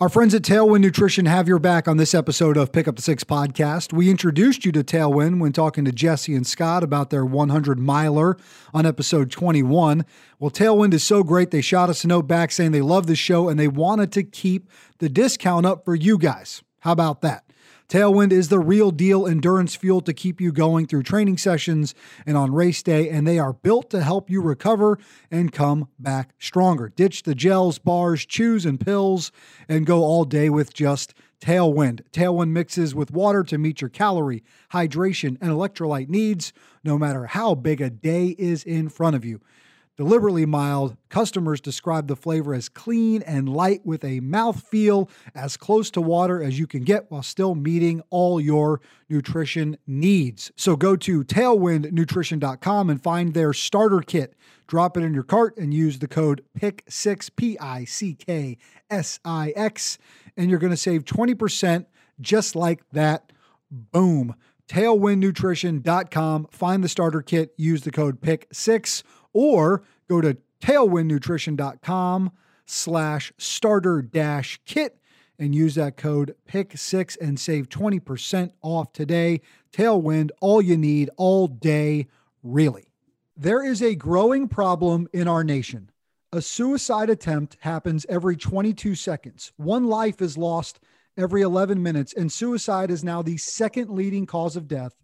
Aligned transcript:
Our 0.00 0.08
friends 0.08 0.32
at 0.32 0.42
Tailwind 0.42 0.82
Nutrition 0.82 1.26
have 1.26 1.48
your 1.48 1.58
back 1.58 1.88
on 1.88 1.96
this 1.96 2.14
episode 2.14 2.56
of 2.56 2.70
Pick 2.70 2.86
Up 2.86 2.94
the 2.94 3.02
Six 3.02 3.24
podcast. 3.24 3.92
We 3.92 4.10
introduced 4.10 4.64
you 4.64 4.70
to 4.70 4.84
Tailwind 4.84 5.40
when 5.40 5.52
talking 5.52 5.84
to 5.86 5.90
Jesse 5.90 6.36
and 6.36 6.46
Scott 6.46 6.84
about 6.84 7.10
their 7.10 7.24
100 7.24 7.80
miler 7.80 8.36
on 8.72 8.86
episode 8.86 9.28
21. 9.32 10.06
Well, 10.38 10.52
Tailwind 10.52 10.94
is 10.94 11.02
so 11.02 11.24
great, 11.24 11.50
they 11.50 11.60
shot 11.60 11.90
us 11.90 12.04
a 12.04 12.06
note 12.06 12.28
back 12.28 12.52
saying 12.52 12.70
they 12.70 12.80
love 12.80 13.08
the 13.08 13.16
show 13.16 13.48
and 13.48 13.58
they 13.58 13.66
wanted 13.66 14.12
to 14.12 14.22
keep 14.22 14.70
the 14.98 15.08
discount 15.08 15.66
up 15.66 15.84
for 15.84 15.96
you 15.96 16.16
guys. 16.16 16.62
How 16.82 16.92
about 16.92 17.20
that? 17.22 17.47
Tailwind 17.88 18.32
is 18.32 18.50
the 18.50 18.58
real 18.58 18.90
deal 18.90 19.26
endurance 19.26 19.74
fuel 19.74 20.02
to 20.02 20.12
keep 20.12 20.42
you 20.42 20.52
going 20.52 20.86
through 20.86 21.04
training 21.04 21.38
sessions 21.38 21.94
and 22.26 22.36
on 22.36 22.52
race 22.52 22.82
day, 22.82 23.08
and 23.08 23.26
they 23.26 23.38
are 23.38 23.54
built 23.54 23.88
to 23.90 24.02
help 24.02 24.28
you 24.28 24.42
recover 24.42 24.98
and 25.30 25.52
come 25.52 25.88
back 25.98 26.34
stronger. 26.38 26.90
Ditch 26.94 27.22
the 27.22 27.34
gels, 27.34 27.78
bars, 27.78 28.26
chews, 28.26 28.66
and 28.66 28.78
pills, 28.78 29.32
and 29.70 29.86
go 29.86 30.02
all 30.02 30.26
day 30.26 30.50
with 30.50 30.74
just 30.74 31.14
Tailwind. 31.40 32.02
Tailwind 32.12 32.50
mixes 32.50 32.94
with 32.94 33.10
water 33.10 33.42
to 33.44 33.56
meet 33.56 33.80
your 33.80 33.88
calorie, 33.88 34.44
hydration, 34.72 35.38
and 35.40 35.50
electrolyte 35.50 36.10
needs, 36.10 36.52
no 36.84 36.98
matter 36.98 37.24
how 37.24 37.54
big 37.54 37.80
a 37.80 37.88
day 37.88 38.36
is 38.38 38.64
in 38.64 38.90
front 38.90 39.16
of 39.16 39.24
you. 39.24 39.40
Deliberately 39.98 40.46
mild, 40.46 40.96
customers 41.08 41.60
describe 41.60 42.06
the 42.06 42.14
flavor 42.14 42.54
as 42.54 42.68
clean 42.68 43.20
and 43.22 43.48
light 43.48 43.84
with 43.84 44.04
a 44.04 44.20
mouthfeel 44.20 45.10
as 45.34 45.56
close 45.56 45.90
to 45.90 46.00
water 46.00 46.40
as 46.40 46.56
you 46.56 46.68
can 46.68 46.84
get 46.84 47.10
while 47.10 47.24
still 47.24 47.56
meeting 47.56 48.00
all 48.08 48.40
your 48.40 48.80
nutrition 49.08 49.76
needs. 49.88 50.52
So 50.54 50.76
go 50.76 50.94
to 50.94 51.24
tailwindnutrition.com 51.24 52.90
and 52.90 53.02
find 53.02 53.34
their 53.34 53.52
starter 53.52 53.98
kit. 53.98 54.36
Drop 54.68 54.96
it 54.96 55.02
in 55.02 55.14
your 55.14 55.24
cart 55.24 55.56
and 55.56 55.74
use 55.74 55.98
the 55.98 56.06
code 56.06 56.44
PICK6, 56.56 57.30
P 57.34 57.58
I 57.58 57.84
C 57.84 58.14
K 58.14 58.56
S 58.88 59.18
I 59.24 59.52
X, 59.56 59.98
and 60.36 60.48
you're 60.48 60.60
going 60.60 60.70
to 60.70 60.76
save 60.76 61.06
20% 61.06 61.86
just 62.20 62.54
like 62.54 62.88
that. 62.92 63.32
Boom. 63.68 64.36
Tailwindnutrition.com. 64.68 66.46
Find 66.52 66.84
the 66.84 66.88
starter 66.88 67.22
kit, 67.22 67.52
use 67.56 67.82
the 67.82 67.90
code 67.90 68.20
PICK6 68.20 69.02
or 69.32 69.82
go 70.08 70.20
to 70.20 70.36
tailwindnutrition.com 70.60 72.32
slash 72.66 73.32
starter 73.38 74.02
dash 74.02 74.60
kit 74.66 74.98
and 75.38 75.54
use 75.54 75.74
that 75.76 75.96
code 75.96 76.34
pick6 76.48 77.16
and 77.20 77.38
save 77.38 77.68
20% 77.68 78.50
off 78.62 78.92
today. 78.92 79.40
Tailwind 79.72 80.30
all 80.40 80.60
you 80.60 80.76
need 80.76 81.10
all 81.16 81.46
day 81.46 82.06
really. 82.42 82.88
There 83.36 83.64
is 83.64 83.82
a 83.82 83.94
growing 83.94 84.48
problem 84.48 85.08
in 85.12 85.28
our 85.28 85.44
nation. 85.44 85.90
A 86.32 86.42
suicide 86.42 87.08
attempt 87.08 87.56
happens 87.60 88.04
every 88.08 88.36
22 88.36 88.94
seconds. 88.94 89.52
One 89.56 89.86
life 89.86 90.20
is 90.20 90.36
lost 90.36 90.80
every 91.16 91.42
11 91.42 91.82
minutes 91.82 92.12
and 92.12 92.30
suicide 92.30 92.90
is 92.90 93.02
now 93.04 93.22
the 93.22 93.36
second 93.36 93.90
leading 93.90 94.26
cause 94.26 94.56
of 94.56 94.68
death 94.68 94.94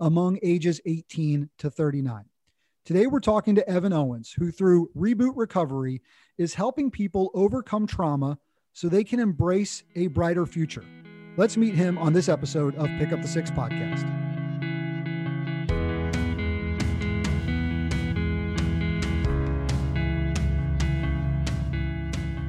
among 0.00 0.38
ages 0.42 0.80
18 0.84 1.48
to 1.58 1.70
39 1.70 2.24
Today, 2.84 3.06
we're 3.06 3.18
talking 3.18 3.54
to 3.54 3.66
Evan 3.66 3.94
Owens, 3.94 4.30
who 4.30 4.50
through 4.50 4.90
Reboot 4.94 5.32
Recovery 5.36 6.02
is 6.36 6.52
helping 6.52 6.90
people 6.90 7.30
overcome 7.32 7.86
trauma 7.86 8.38
so 8.74 8.90
they 8.90 9.02
can 9.02 9.20
embrace 9.20 9.84
a 9.96 10.08
brighter 10.08 10.44
future. 10.44 10.84
Let's 11.38 11.56
meet 11.56 11.74
him 11.74 11.96
on 11.96 12.12
this 12.12 12.28
episode 12.28 12.74
of 12.74 12.86
Pick 12.98 13.10
Up 13.10 13.22
the 13.22 13.26
Six 13.26 13.50
podcast. 13.50 14.04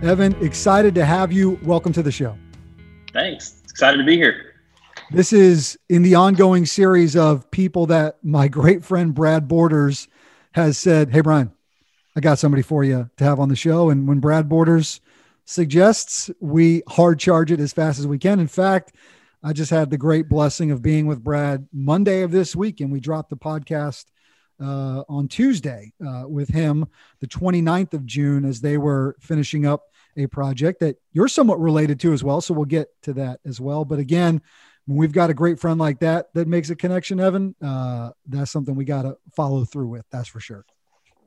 Evan, 0.03 0.35
excited 0.43 0.93
to 0.95 1.05
have 1.05 1.31
you. 1.31 1.57
Welcome 1.63 1.93
to 1.93 2.03
the 2.03 2.11
show. 2.11 2.37
Thanks. 3.13 3.61
Excited 3.69 3.99
to 3.99 4.03
be 4.03 4.17
here. 4.17 4.51
This 5.11 5.31
is 5.31 5.79
in 5.87 6.01
the 6.01 6.15
ongoing 6.15 6.65
series 6.65 7.15
of 7.15 7.49
people 7.51 7.85
that 7.85 8.17
my 8.21 8.49
great 8.49 8.83
friend 8.83 9.13
Brad 9.13 9.47
Borders 9.47 10.09
has 10.55 10.77
said, 10.77 11.11
Hey, 11.11 11.19
Brian, 11.19 11.51
I 12.15 12.21
got 12.21 12.39
somebody 12.39 12.63
for 12.63 12.81
you 12.85 13.09
to 13.17 13.23
have 13.25 13.41
on 13.41 13.49
the 13.49 13.57
show. 13.57 13.89
And 13.89 14.07
when 14.07 14.21
Brad 14.21 14.47
Borders 14.47 15.01
suggests, 15.43 16.31
we 16.39 16.81
hard 16.87 17.19
charge 17.19 17.51
it 17.51 17.59
as 17.59 17.73
fast 17.73 17.99
as 17.99 18.07
we 18.07 18.17
can. 18.17 18.39
In 18.39 18.47
fact, 18.47 18.93
I 19.43 19.51
just 19.51 19.69
had 19.69 19.89
the 19.89 19.97
great 19.97 20.29
blessing 20.29 20.71
of 20.71 20.81
being 20.81 21.07
with 21.07 21.21
Brad 21.21 21.67
Monday 21.73 22.21
of 22.21 22.31
this 22.31 22.55
week, 22.55 22.79
and 22.79 22.89
we 22.89 23.01
dropped 23.01 23.31
the 23.31 23.35
podcast 23.35 24.05
uh, 24.61 25.03
on 25.09 25.27
Tuesday 25.27 25.91
uh, 26.05 26.23
with 26.25 26.47
him, 26.47 26.85
the 27.19 27.27
29th 27.27 27.93
of 27.93 28.05
June, 28.05 28.45
as 28.45 28.61
they 28.61 28.77
were 28.77 29.17
finishing 29.19 29.65
up 29.65 29.83
a 30.15 30.25
project 30.27 30.79
that 30.79 30.95
you're 31.11 31.27
somewhat 31.27 31.59
related 31.59 31.99
to 31.99 32.13
as 32.13 32.23
well. 32.23 32.39
So 32.39 32.53
we'll 32.53 32.63
get 32.63 32.87
to 33.03 33.13
that 33.15 33.41
as 33.45 33.59
well. 33.59 33.83
But 33.83 33.99
again, 33.99 34.41
when 34.85 34.97
we've 34.97 35.11
got 35.11 35.29
a 35.29 35.33
great 35.33 35.59
friend 35.59 35.79
like 35.79 35.99
that 35.99 36.33
that 36.33 36.47
makes 36.47 36.69
a 36.69 36.75
connection, 36.75 37.19
Evan, 37.19 37.55
uh, 37.61 38.11
that's 38.27 38.51
something 38.51 38.75
we 38.75 38.85
got 38.85 39.03
to 39.03 39.17
follow 39.35 39.65
through 39.65 39.87
with. 39.87 40.05
That's 40.11 40.27
for 40.27 40.39
sure. 40.39 40.65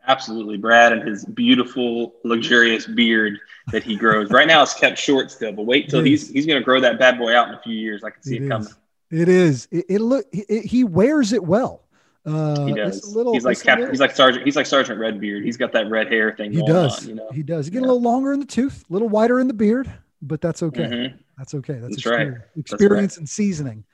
Absolutely, 0.07 0.57
Brad, 0.57 0.93
and 0.93 1.07
his 1.07 1.25
beautiful, 1.27 2.15
luxurious 2.25 2.87
beard 2.87 3.39
that 3.73 3.83
he 3.83 3.95
grows. 3.95 4.31
right 4.31 4.49
now, 4.49 4.63
it's 4.63 4.73
kept 4.73 4.97
short 4.97 5.31
still, 5.31 5.53
but 5.53 5.67
wait 5.67 5.91
till 5.91 6.03
he's 6.03 6.31
he's 6.31 6.47
going 6.47 6.59
to 6.59 6.65
grow 6.65 6.81
that 6.81 6.99
bad 6.99 7.19
boy 7.19 7.37
out 7.37 7.49
in 7.49 7.55
a 7.55 7.61
few 7.61 7.75
years. 7.75 8.03
I 8.03 8.11
can 8.11 8.23
see 8.23 8.37
it, 8.37 8.45
it 8.45 8.49
coming. 8.49 8.69
It 9.11 9.29
is. 9.29 9.69
It, 9.71 9.85
it 9.89 10.01
look. 10.01 10.25
It, 10.33 10.65
he 10.65 10.85
wears 10.85 11.35
it 11.35 11.45
well. 11.45 11.85
Uh, 12.25 12.67
he 12.67 12.75
does. 12.75 13.15
Little, 13.15 13.33
he's 13.33 13.45
like 13.45 13.63
Cap, 13.63 13.79
he's 13.91 14.01
like 14.01 14.15
Sergeant. 14.15 14.45
He's 14.45 14.57
like 14.57 14.67
Sergeant 14.67 14.99
Redbeard. 14.99 15.45
He's 15.45 15.57
got 15.57 15.73
that 15.73 15.91
red 15.91 16.11
hair 16.11 16.35
thing. 16.35 16.53
He 16.53 16.63
does. 16.63 17.03
On, 17.03 17.09
you 17.09 17.15
know? 17.15 17.31
He 17.33 17.43
does. 17.43 17.67
He 17.67 17.71
get 17.71 17.81
yeah. 17.81 17.87
a 17.87 17.89
little 17.89 18.03
longer 18.03 18.33
in 18.33 18.41
the 18.41 18.47
tooth, 18.47 18.85
a 18.89 18.93
little 18.93 19.09
wider 19.09 19.41
in 19.41 19.47
the 19.47 19.55
beard, 19.55 19.91
but 20.23 20.41
that's 20.41 20.63
okay. 20.63 20.83
Mm-hmm. 20.83 21.17
That's 21.37 21.55
okay. 21.55 21.75
That's, 21.75 21.83
That's 21.83 21.97
experience, 21.97 22.39
right. 22.39 22.61
experience 22.61 23.13
right. 23.15 23.19
and 23.19 23.29
seasoning 23.29 23.85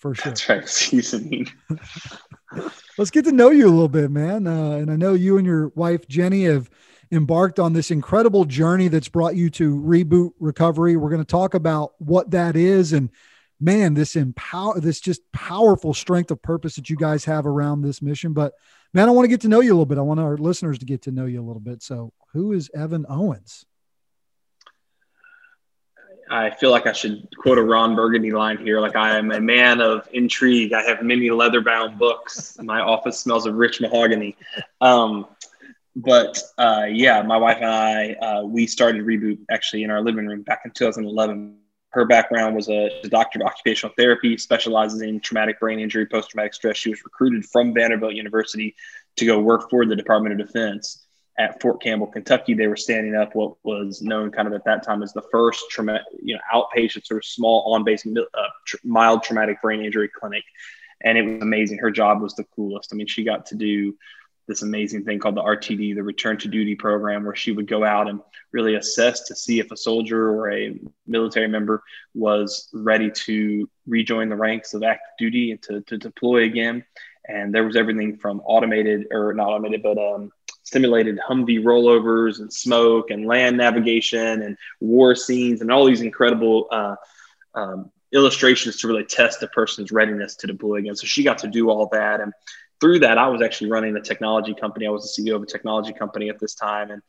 for 0.00 0.14
sure. 0.14 0.30
That's 0.30 0.48
right. 0.48 0.68
Seasoning. 0.68 1.48
Let's 2.98 3.10
get 3.10 3.26
to 3.26 3.32
know 3.32 3.50
you 3.50 3.66
a 3.66 3.70
little 3.70 3.88
bit, 3.88 4.10
man. 4.10 4.46
Uh, 4.46 4.72
and 4.72 4.90
I 4.90 4.96
know 4.96 5.14
you 5.14 5.36
and 5.36 5.46
your 5.46 5.68
wife, 5.68 6.08
Jenny, 6.08 6.44
have 6.44 6.70
embarked 7.12 7.58
on 7.58 7.72
this 7.72 7.90
incredible 7.90 8.44
journey 8.44 8.88
that's 8.88 9.08
brought 9.08 9.36
you 9.36 9.50
to 9.50 9.80
Reboot 9.80 10.32
Recovery. 10.40 10.96
We're 10.96 11.10
going 11.10 11.22
to 11.22 11.30
talk 11.30 11.54
about 11.54 11.92
what 11.98 12.30
that 12.30 12.56
is 12.56 12.92
and 12.92 13.10
man, 13.60 13.92
this 13.92 14.16
empower 14.16 14.80
this 14.80 15.00
just 15.00 15.20
powerful 15.32 15.92
strength 15.92 16.30
of 16.30 16.40
purpose 16.40 16.76
that 16.76 16.88
you 16.88 16.96
guys 16.96 17.24
have 17.26 17.46
around 17.46 17.82
this 17.82 18.00
mission. 18.00 18.32
But 18.32 18.54
man, 18.94 19.08
I 19.08 19.12
want 19.12 19.24
to 19.24 19.28
get 19.28 19.42
to 19.42 19.48
know 19.48 19.60
you 19.60 19.70
a 19.70 19.74
little 19.74 19.86
bit. 19.86 19.98
I 19.98 20.02
want 20.02 20.18
our 20.18 20.38
listeners 20.38 20.78
to 20.78 20.86
get 20.86 21.02
to 21.02 21.12
know 21.12 21.26
you 21.26 21.42
a 21.42 21.46
little 21.46 21.60
bit. 21.60 21.82
So 21.82 22.12
who 22.32 22.52
is 22.52 22.70
Evan 22.74 23.04
Owens? 23.08 23.66
I 26.30 26.50
feel 26.50 26.70
like 26.70 26.86
I 26.86 26.92
should 26.92 27.26
quote 27.36 27.58
a 27.58 27.62
Ron 27.62 27.96
Burgundy 27.96 28.30
line 28.30 28.56
here. 28.58 28.80
Like 28.80 28.94
I 28.94 29.18
am 29.18 29.32
a 29.32 29.40
man 29.40 29.80
of 29.80 30.08
intrigue. 30.12 30.72
I 30.72 30.82
have 30.82 31.02
many 31.02 31.28
leather-bound 31.28 31.98
books. 31.98 32.56
My 32.62 32.80
office 32.80 33.18
smells 33.18 33.46
of 33.46 33.56
rich 33.56 33.80
mahogany. 33.80 34.36
Um, 34.80 35.26
but 35.96 36.40
uh, 36.56 36.86
yeah, 36.88 37.20
my 37.22 37.36
wife 37.36 37.56
and 37.56 37.66
I, 37.66 38.12
uh, 38.14 38.42
we 38.44 38.68
started 38.68 39.04
Reboot 39.04 39.38
actually 39.50 39.82
in 39.82 39.90
our 39.90 40.00
living 40.00 40.24
room 40.24 40.42
back 40.42 40.62
in 40.64 40.70
2011. 40.70 41.56
Her 41.90 42.04
background 42.04 42.54
was 42.54 42.68
a, 42.68 43.00
a 43.02 43.08
doctor 43.08 43.40
of 43.40 43.46
occupational 43.46 43.92
therapy, 43.98 44.36
specializes 44.38 45.02
in 45.02 45.18
traumatic 45.18 45.58
brain 45.58 45.80
injury, 45.80 46.06
post-traumatic 46.06 46.54
stress. 46.54 46.76
She 46.76 46.90
was 46.90 47.02
recruited 47.02 47.44
from 47.44 47.74
Vanderbilt 47.74 48.14
University 48.14 48.76
to 49.16 49.26
go 49.26 49.40
work 49.40 49.68
for 49.68 49.84
the 49.84 49.96
Department 49.96 50.40
of 50.40 50.46
Defense 50.46 51.02
at 51.38 51.60
Fort 51.60 51.82
Campbell, 51.82 52.06
Kentucky, 52.06 52.54
they 52.54 52.66
were 52.66 52.76
standing 52.76 53.14
up 53.14 53.34
what 53.34 53.54
was 53.62 54.02
known 54.02 54.30
kind 54.30 54.46
of 54.46 54.54
at 54.54 54.64
that 54.64 54.82
time 54.82 55.02
as 55.02 55.12
the 55.12 55.22
first 55.32 55.64
trauma, 55.70 56.00
you 56.22 56.34
know, 56.34 56.40
outpatient 56.52 57.06
sort 57.06 57.18
of 57.18 57.24
small 57.24 57.72
on-base 57.72 58.06
uh, 58.06 58.20
tr- 58.66 58.76
mild 58.84 59.22
traumatic 59.22 59.62
brain 59.62 59.84
injury 59.84 60.08
clinic. 60.08 60.44
And 61.02 61.16
it 61.16 61.22
was 61.22 61.42
amazing. 61.42 61.78
Her 61.78 61.90
job 61.90 62.20
was 62.20 62.34
the 62.34 62.44
coolest. 62.44 62.92
I 62.92 62.96
mean, 62.96 63.06
she 63.06 63.24
got 63.24 63.46
to 63.46 63.54
do 63.54 63.96
this 64.50 64.62
amazing 64.62 65.04
thing 65.04 65.18
called 65.18 65.36
the 65.36 65.42
RTD, 65.42 65.94
the 65.94 66.02
Return 66.02 66.36
to 66.38 66.48
Duty 66.48 66.74
program, 66.74 67.24
where 67.24 67.36
she 67.36 67.52
would 67.52 67.68
go 67.68 67.84
out 67.84 68.08
and 68.08 68.20
really 68.52 68.74
assess 68.74 69.22
to 69.28 69.36
see 69.36 69.60
if 69.60 69.70
a 69.70 69.76
soldier 69.76 70.30
or 70.30 70.50
a 70.52 70.78
military 71.06 71.48
member 71.48 71.82
was 72.14 72.68
ready 72.74 73.10
to 73.12 73.70
rejoin 73.86 74.28
the 74.28 74.36
ranks 74.36 74.74
of 74.74 74.82
active 74.82 75.12
duty 75.18 75.52
and 75.52 75.62
to, 75.62 75.80
to 75.82 75.96
deploy 75.96 76.44
again. 76.44 76.84
And 77.26 77.54
there 77.54 77.64
was 77.64 77.76
everything 77.76 78.18
from 78.18 78.40
automated 78.44 79.06
or 79.12 79.32
not 79.34 79.48
automated, 79.48 79.82
but 79.82 79.98
um, 79.98 80.32
simulated 80.62 81.18
Humvee 81.28 81.62
rollovers 81.62 82.40
and 82.40 82.52
smoke 82.52 83.10
and 83.10 83.26
land 83.26 83.56
navigation 83.56 84.42
and 84.42 84.56
war 84.80 85.14
scenes 85.14 85.60
and 85.60 85.70
all 85.72 85.84
these 85.84 86.00
incredible 86.00 86.66
uh, 86.70 86.96
um, 87.54 87.90
illustrations 88.12 88.76
to 88.78 88.88
really 88.88 89.04
test 89.04 89.42
a 89.42 89.48
person's 89.48 89.92
readiness 89.92 90.36
to 90.36 90.46
deploy 90.46 90.76
again. 90.76 90.96
So 90.96 91.06
she 91.06 91.22
got 91.22 91.38
to 91.38 91.48
do 91.48 91.70
all 91.70 91.88
that. 91.92 92.20
And 92.20 92.32
through 92.80 93.00
that, 93.00 93.18
I 93.18 93.28
was 93.28 93.42
actually 93.42 93.70
running 93.70 93.96
a 93.96 94.00
technology 94.00 94.54
company. 94.54 94.86
I 94.86 94.90
was 94.90 95.14
the 95.14 95.22
CEO 95.22 95.36
of 95.36 95.42
a 95.42 95.46
technology 95.46 95.92
company 95.92 96.28
at 96.28 96.38
this 96.38 96.54
time. 96.54 96.90
And 96.90 97.02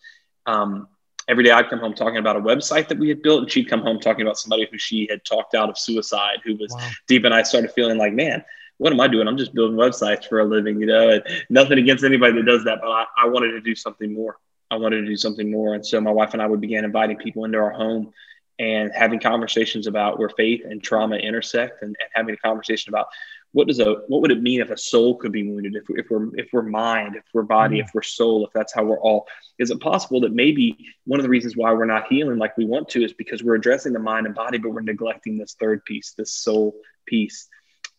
um, 0.45 0.87
every 1.27 1.43
day 1.43 1.51
I'd 1.51 1.69
come 1.69 1.79
home 1.79 1.93
talking 1.93 2.17
about 2.17 2.35
a 2.35 2.41
website 2.41 2.87
that 2.89 2.99
we 2.99 3.09
had 3.09 3.21
built, 3.21 3.43
and 3.43 3.51
she'd 3.51 3.69
come 3.69 3.81
home 3.81 3.99
talking 3.99 4.21
about 4.21 4.37
somebody 4.37 4.67
who 4.69 4.77
she 4.77 5.07
had 5.09 5.23
talked 5.23 5.55
out 5.55 5.69
of 5.69 5.77
suicide, 5.77 6.39
who 6.43 6.55
was 6.55 6.71
wow. 6.71 6.89
deep. 7.07 7.23
And 7.23 7.33
I 7.33 7.43
started 7.43 7.71
feeling 7.71 7.97
like, 7.97 8.13
man, 8.13 8.43
what 8.81 8.91
am 8.91 8.99
I 8.99 9.07
doing? 9.07 9.27
I'm 9.27 9.37
just 9.37 9.53
building 9.53 9.77
websites 9.77 10.27
for 10.27 10.39
a 10.39 10.43
living, 10.43 10.79
you 10.79 10.87
know, 10.87 11.09
and 11.09 11.23
nothing 11.51 11.77
against 11.77 12.03
anybody 12.03 12.33
that 12.33 12.47
does 12.47 12.63
that, 12.63 12.79
but 12.81 12.89
I, 12.89 13.05
I 13.15 13.27
wanted 13.27 13.51
to 13.51 13.61
do 13.61 13.75
something 13.75 14.11
more. 14.11 14.39
I 14.71 14.77
wanted 14.77 15.01
to 15.01 15.05
do 15.05 15.15
something 15.15 15.51
more. 15.51 15.75
And 15.75 15.85
so 15.85 16.01
my 16.01 16.09
wife 16.09 16.33
and 16.33 16.41
I 16.41 16.47
would 16.47 16.61
began 16.61 16.83
inviting 16.83 17.17
people 17.17 17.45
into 17.45 17.59
our 17.59 17.69
home 17.69 18.11
and 18.57 18.91
having 18.91 19.19
conversations 19.19 19.85
about 19.85 20.17
where 20.17 20.29
faith 20.29 20.61
and 20.65 20.81
trauma 20.81 21.17
intersect 21.17 21.83
and, 21.83 21.95
and 21.99 22.09
having 22.15 22.33
a 22.33 22.37
conversation 22.37 22.91
about 22.91 23.05
what 23.51 23.67
does 23.67 23.77
a 23.79 23.97
what 24.07 24.21
would 24.21 24.31
it 24.31 24.41
mean 24.41 24.61
if 24.61 24.71
a 24.71 24.77
soul 24.77 25.15
could 25.15 25.31
be 25.31 25.47
wounded 25.47 25.75
if, 25.75 25.83
if 25.89 26.09
we're 26.09 26.35
if 26.35 26.47
we're 26.51 26.61
mind 26.63 27.15
if 27.15 27.23
we're 27.33 27.43
body 27.43 27.79
if 27.79 27.87
mm. 27.87 27.95
we're 27.95 28.01
soul 28.01 28.45
if 28.45 28.53
that's 28.53 28.73
how 28.73 28.83
we're 28.83 28.99
all 29.01 29.27
is 29.59 29.71
it 29.71 29.79
possible 29.81 30.21
that 30.21 30.31
maybe 30.31 30.77
one 31.05 31.19
of 31.19 31.23
the 31.23 31.29
reasons 31.29 31.57
why 31.57 31.71
we're 31.73 31.85
not 31.85 32.07
healing 32.07 32.37
like 32.37 32.55
we 32.55 32.65
want 32.65 32.87
to 32.87 33.03
is 33.03 33.13
because 33.13 33.43
we're 33.43 33.55
addressing 33.55 33.93
the 33.93 33.99
mind 33.99 34.25
and 34.25 34.35
body 34.35 34.57
but 34.57 34.71
we're 34.71 34.81
neglecting 34.81 35.37
this 35.37 35.55
third 35.59 35.83
piece 35.83 36.13
this 36.17 36.33
soul 36.33 36.73
piece 37.05 37.49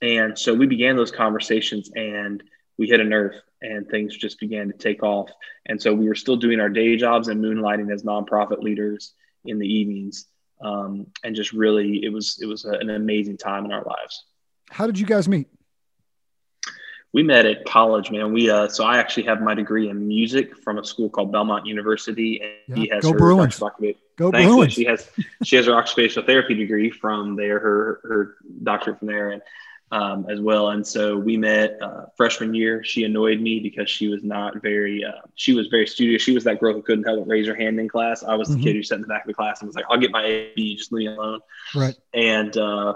and 0.03 0.39
so 0.39 0.53
we 0.53 0.67
began 0.67 0.97
those 0.97 1.11
conversations 1.11 1.91
and 1.95 2.43
we 2.79 2.87
hit 2.87 3.01
a 3.01 3.05
nerve 3.05 3.35
and 3.63 3.89
things 3.89 4.17
just 4.17 4.39
began 4.41 4.67
to 4.67 4.77
take 4.77 5.03
off 5.03 5.31
and 5.67 5.81
so 5.81 5.95
we 5.95 6.09
were 6.09 6.15
still 6.15 6.37
doing 6.37 6.61
our 6.61 6.69
day 6.69 6.97
jobs 6.97 7.29
and 7.29 7.43
moonlighting 7.43 7.93
as 7.93 8.03
nonprofit 8.03 8.63
leaders 8.63 9.15
in 9.45 9.59
the 9.59 9.67
evenings 9.67 10.27
um, 10.63 11.07
and 11.25 11.35
just 11.35 11.53
really 11.53 12.05
it 12.05 12.13
was 12.13 12.39
it 12.43 12.47
was 12.47 12.65
a, 12.65 12.73
an 12.73 12.91
amazing 12.91 13.37
time 13.37 13.65
in 13.65 13.73
our 13.73 13.85
lives 13.85 14.25
how 14.73 14.87
did 14.87 14.99
you 14.99 15.05
guys 15.05 15.29
meet? 15.29 15.49
We 17.13 17.23
met 17.23 17.45
at 17.45 17.67
college, 17.67 18.11
man. 18.11 18.33
We 18.33 18.49
uh, 18.49 18.69
so 18.69 18.85
I 18.85 18.97
actually 18.97 19.25
have 19.25 19.43
my 19.43 19.55
degree 19.55 19.91
in 19.91 20.09
music 20.09 20.57
from 20.57 20.79
a 20.79 20.85
school 20.85 21.11
called 21.11 21.31
Belmont 21.31 21.67
University, 21.67 22.41
and 22.41 22.79
yeah. 22.79 22.83
he 22.83 22.89
has 22.89 23.03
Go 23.03 23.13
her 23.13 23.19
Bruins. 23.19 23.63
Go 24.17 24.31
Bruins. 24.31 24.73
She 24.73 24.85
has 24.87 25.11
she 25.45 25.57
has 25.57 25.67
her 25.67 25.75
occupational 25.75 26.27
therapy 26.27 26.55
degree 26.55 26.89
from 26.91 27.37
there, 27.37 27.59
her 27.59 28.01
her 28.05 28.37
doctorate 28.63 28.99
from 28.99 29.09
there, 29.09 29.31
and 29.31 29.43
um, 29.93 30.27
as 30.29 30.41
well. 30.41 30.71
And 30.71 30.85
so 30.85 31.17
we 31.17 31.37
met 31.37 31.81
uh, 31.81 32.07
freshman 32.17 32.55
year. 32.55 32.83
She 32.83 33.05
annoyed 33.05 33.41
me 33.41 33.61
because 33.61 33.89
she 33.89 34.09
was 34.09 34.25
not 34.25 34.61
very, 34.63 35.05
uh, 35.05 35.21
she 35.35 35.53
was 35.53 35.69
very 35.69 35.87
studious. 35.87 36.23
She 36.23 36.33
was 36.33 36.45
that 36.45 36.61
girl 36.61 36.73
who 36.73 36.83
couldn't 36.83 37.05
help 37.05 37.21
but 37.21 37.29
raise 37.29 37.47
her 37.47 37.55
hand 37.55 37.79
in 37.79 37.89
class. 37.89 38.25
I 38.25 38.35
was 38.35 38.49
the 38.49 38.55
mm-hmm. 38.55 38.65
kid 38.65 38.77
who 38.77 38.83
sat 38.83 38.97
in 38.97 39.03
the 39.03 39.09
back 39.09 39.23
of 39.23 39.29
the 39.29 39.35
class 39.35 39.61
and 39.61 39.69
was 39.69 39.77
like, 39.77 39.85
I'll 39.91 39.99
get 39.99 40.11
my 40.11 40.25
A, 40.25 40.53
B, 40.57 40.77
just 40.77 40.93
leave 40.93 41.11
me 41.11 41.15
alone. 41.15 41.41
Right. 41.75 41.95
And 42.15 42.57
uh, 42.57 42.95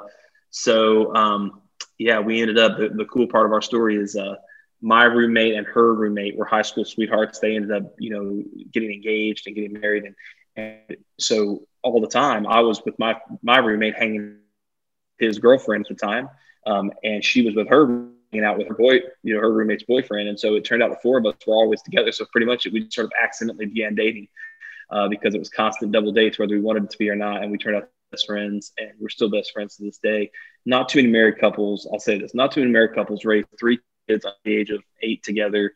so 0.50 1.14
um, 1.14 1.60
yeah, 1.98 2.18
we 2.20 2.40
ended 2.40 2.58
up 2.58 2.78
the, 2.78 2.88
the 2.88 3.04
cool 3.04 3.26
part 3.26 3.46
of 3.46 3.52
our 3.52 3.62
story 3.62 3.96
is 3.96 4.16
uh, 4.16 4.36
my 4.80 5.04
roommate 5.04 5.54
and 5.54 5.66
her 5.66 5.94
roommate 5.94 6.36
were 6.36 6.44
high 6.46 6.62
school 6.62 6.84
sweethearts. 6.84 7.40
They 7.40 7.56
ended 7.56 7.72
up, 7.72 7.94
you 7.98 8.10
know, 8.10 8.42
getting 8.72 8.90
engaged 8.90 9.46
and 9.46 9.56
getting 9.56 9.78
married, 9.80 10.04
and, 10.04 10.14
and 10.56 10.96
so 11.18 11.66
all 11.82 12.00
the 12.00 12.08
time 12.08 12.46
I 12.46 12.60
was 12.60 12.82
with 12.84 12.98
my 12.98 13.16
my 13.42 13.58
roommate 13.58 13.96
hanging 13.96 14.38
his 15.18 15.38
girlfriend 15.38 15.86
at 15.88 15.96
the 15.96 16.06
time, 16.06 16.28
um, 16.66 16.92
and 17.02 17.24
she 17.24 17.42
was 17.42 17.54
with 17.54 17.68
her 17.68 18.06
hanging 18.32 18.44
out 18.44 18.58
with 18.58 18.68
her 18.68 18.74
boy, 18.74 19.00
you 19.22 19.34
know, 19.34 19.40
her 19.40 19.52
roommate's 19.52 19.84
boyfriend, 19.84 20.28
and 20.28 20.38
so 20.38 20.54
it 20.54 20.64
turned 20.64 20.82
out 20.82 20.90
the 20.90 20.98
four 21.02 21.18
of 21.18 21.26
us 21.26 21.34
were 21.46 21.54
always 21.54 21.80
together. 21.82 22.12
So 22.12 22.26
pretty 22.30 22.46
much 22.46 22.66
we 22.66 22.88
sort 22.90 23.06
of 23.06 23.12
accidentally 23.22 23.66
began 23.66 23.94
dating 23.94 24.28
uh, 24.90 25.08
because 25.08 25.34
it 25.34 25.38
was 25.38 25.48
constant 25.48 25.92
double 25.92 26.12
dates 26.12 26.38
whether 26.38 26.54
we 26.54 26.60
wanted 26.60 26.84
it 26.84 26.90
to 26.90 26.98
be 26.98 27.08
or 27.08 27.16
not, 27.16 27.42
and 27.42 27.50
we 27.50 27.58
turned 27.58 27.76
out 27.76 27.88
best 28.10 28.26
friends, 28.26 28.72
and 28.78 28.90
we're 29.00 29.08
still 29.08 29.30
best 29.30 29.52
friends 29.52 29.76
to 29.76 29.84
this 29.84 29.98
day. 29.98 30.30
Not 30.64 30.88
too 30.88 30.98
many 30.98 31.08
married 31.08 31.38
couples. 31.38 31.88
I'll 31.90 32.00
say 32.00 32.18
this: 32.18 32.34
not 32.34 32.52
too 32.52 32.60
many 32.60 32.72
married 32.72 32.94
couples 32.94 33.24
raise 33.24 33.44
three 33.58 33.80
kids 34.08 34.24
at 34.24 34.34
the 34.44 34.56
age 34.56 34.70
of 34.70 34.82
eight 35.02 35.22
together, 35.22 35.72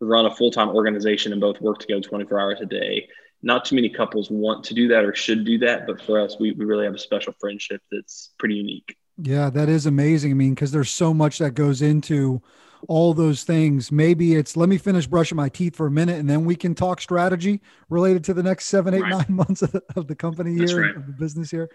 run 0.00 0.26
a 0.26 0.34
full 0.34 0.50
time 0.50 0.70
organization, 0.70 1.32
and 1.32 1.40
both 1.40 1.60
work 1.60 1.78
together 1.78 2.00
24 2.00 2.40
hours 2.40 2.60
a 2.60 2.66
day. 2.66 3.08
Not 3.44 3.64
too 3.64 3.74
many 3.74 3.88
couples 3.88 4.30
want 4.30 4.64
to 4.64 4.74
do 4.74 4.88
that 4.88 5.04
or 5.04 5.14
should 5.14 5.44
do 5.44 5.58
that, 5.58 5.86
but 5.86 6.00
for 6.00 6.20
us, 6.20 6.36
we, 6.38 6.52
we 6.52 6.64
really 6.64 6.84
have 6.84 6.94
a 6.94 6.98
special 6.98 7.34
friendship 7.40 7.82
that's 7.90 8.30
pretty 8.38 8.54
unique. 8.54 8.96
Yeah, 9.18 9.50
that 9.50 9.68
is 9.68 9.86
amazing. 9.86 10.32
I 10.32 10.34
mean, 10.34 10.54
because 10.54 10.72
there's 10.72 10.90
so 10.90 11.12
much 11.12 11.38
that 11.38 11.52
goes 11.52 11.82
into 11.82 12.42
all 12.88 13.14
those 13.14 13.44
things. 13.44 13.92
Maybe 13.92 14.34
it's 14.34 14.56
let 14.56 14.68
me 14.68 14.78
finish 14.78 15.06
brushing 15.06 15.36
my 15.36 15.48
teeth 15.48 15.76
for 15.76 15.86
a 15.86 15.90
minute 15.90 16.18
and 16.18 16.28
then 16.28 16.44
we 16.44 16.56
can 16.56 16.74
talk 16.74 17.00
strategy 17.00 17.60
related 17.88 18.24
to 18.24 18.34
the 18.34 18.42
next 18.42 18.66
seven, 18.66 18.94
eight, 18.94 19.02
right. 19.02 19.10
nine 19.10 19.26
months 19.36 19.62
of 19.62 19.72
the, 19.72 19.82
of 19.96 20.06
the 20.08 20.14
company 20.14 20.54
year, 20.54 20.86
right. 20.86 20.96
of 20.96 21.06
the 21.06 21.12
business 21.12 21.52
year. 21.52 21.70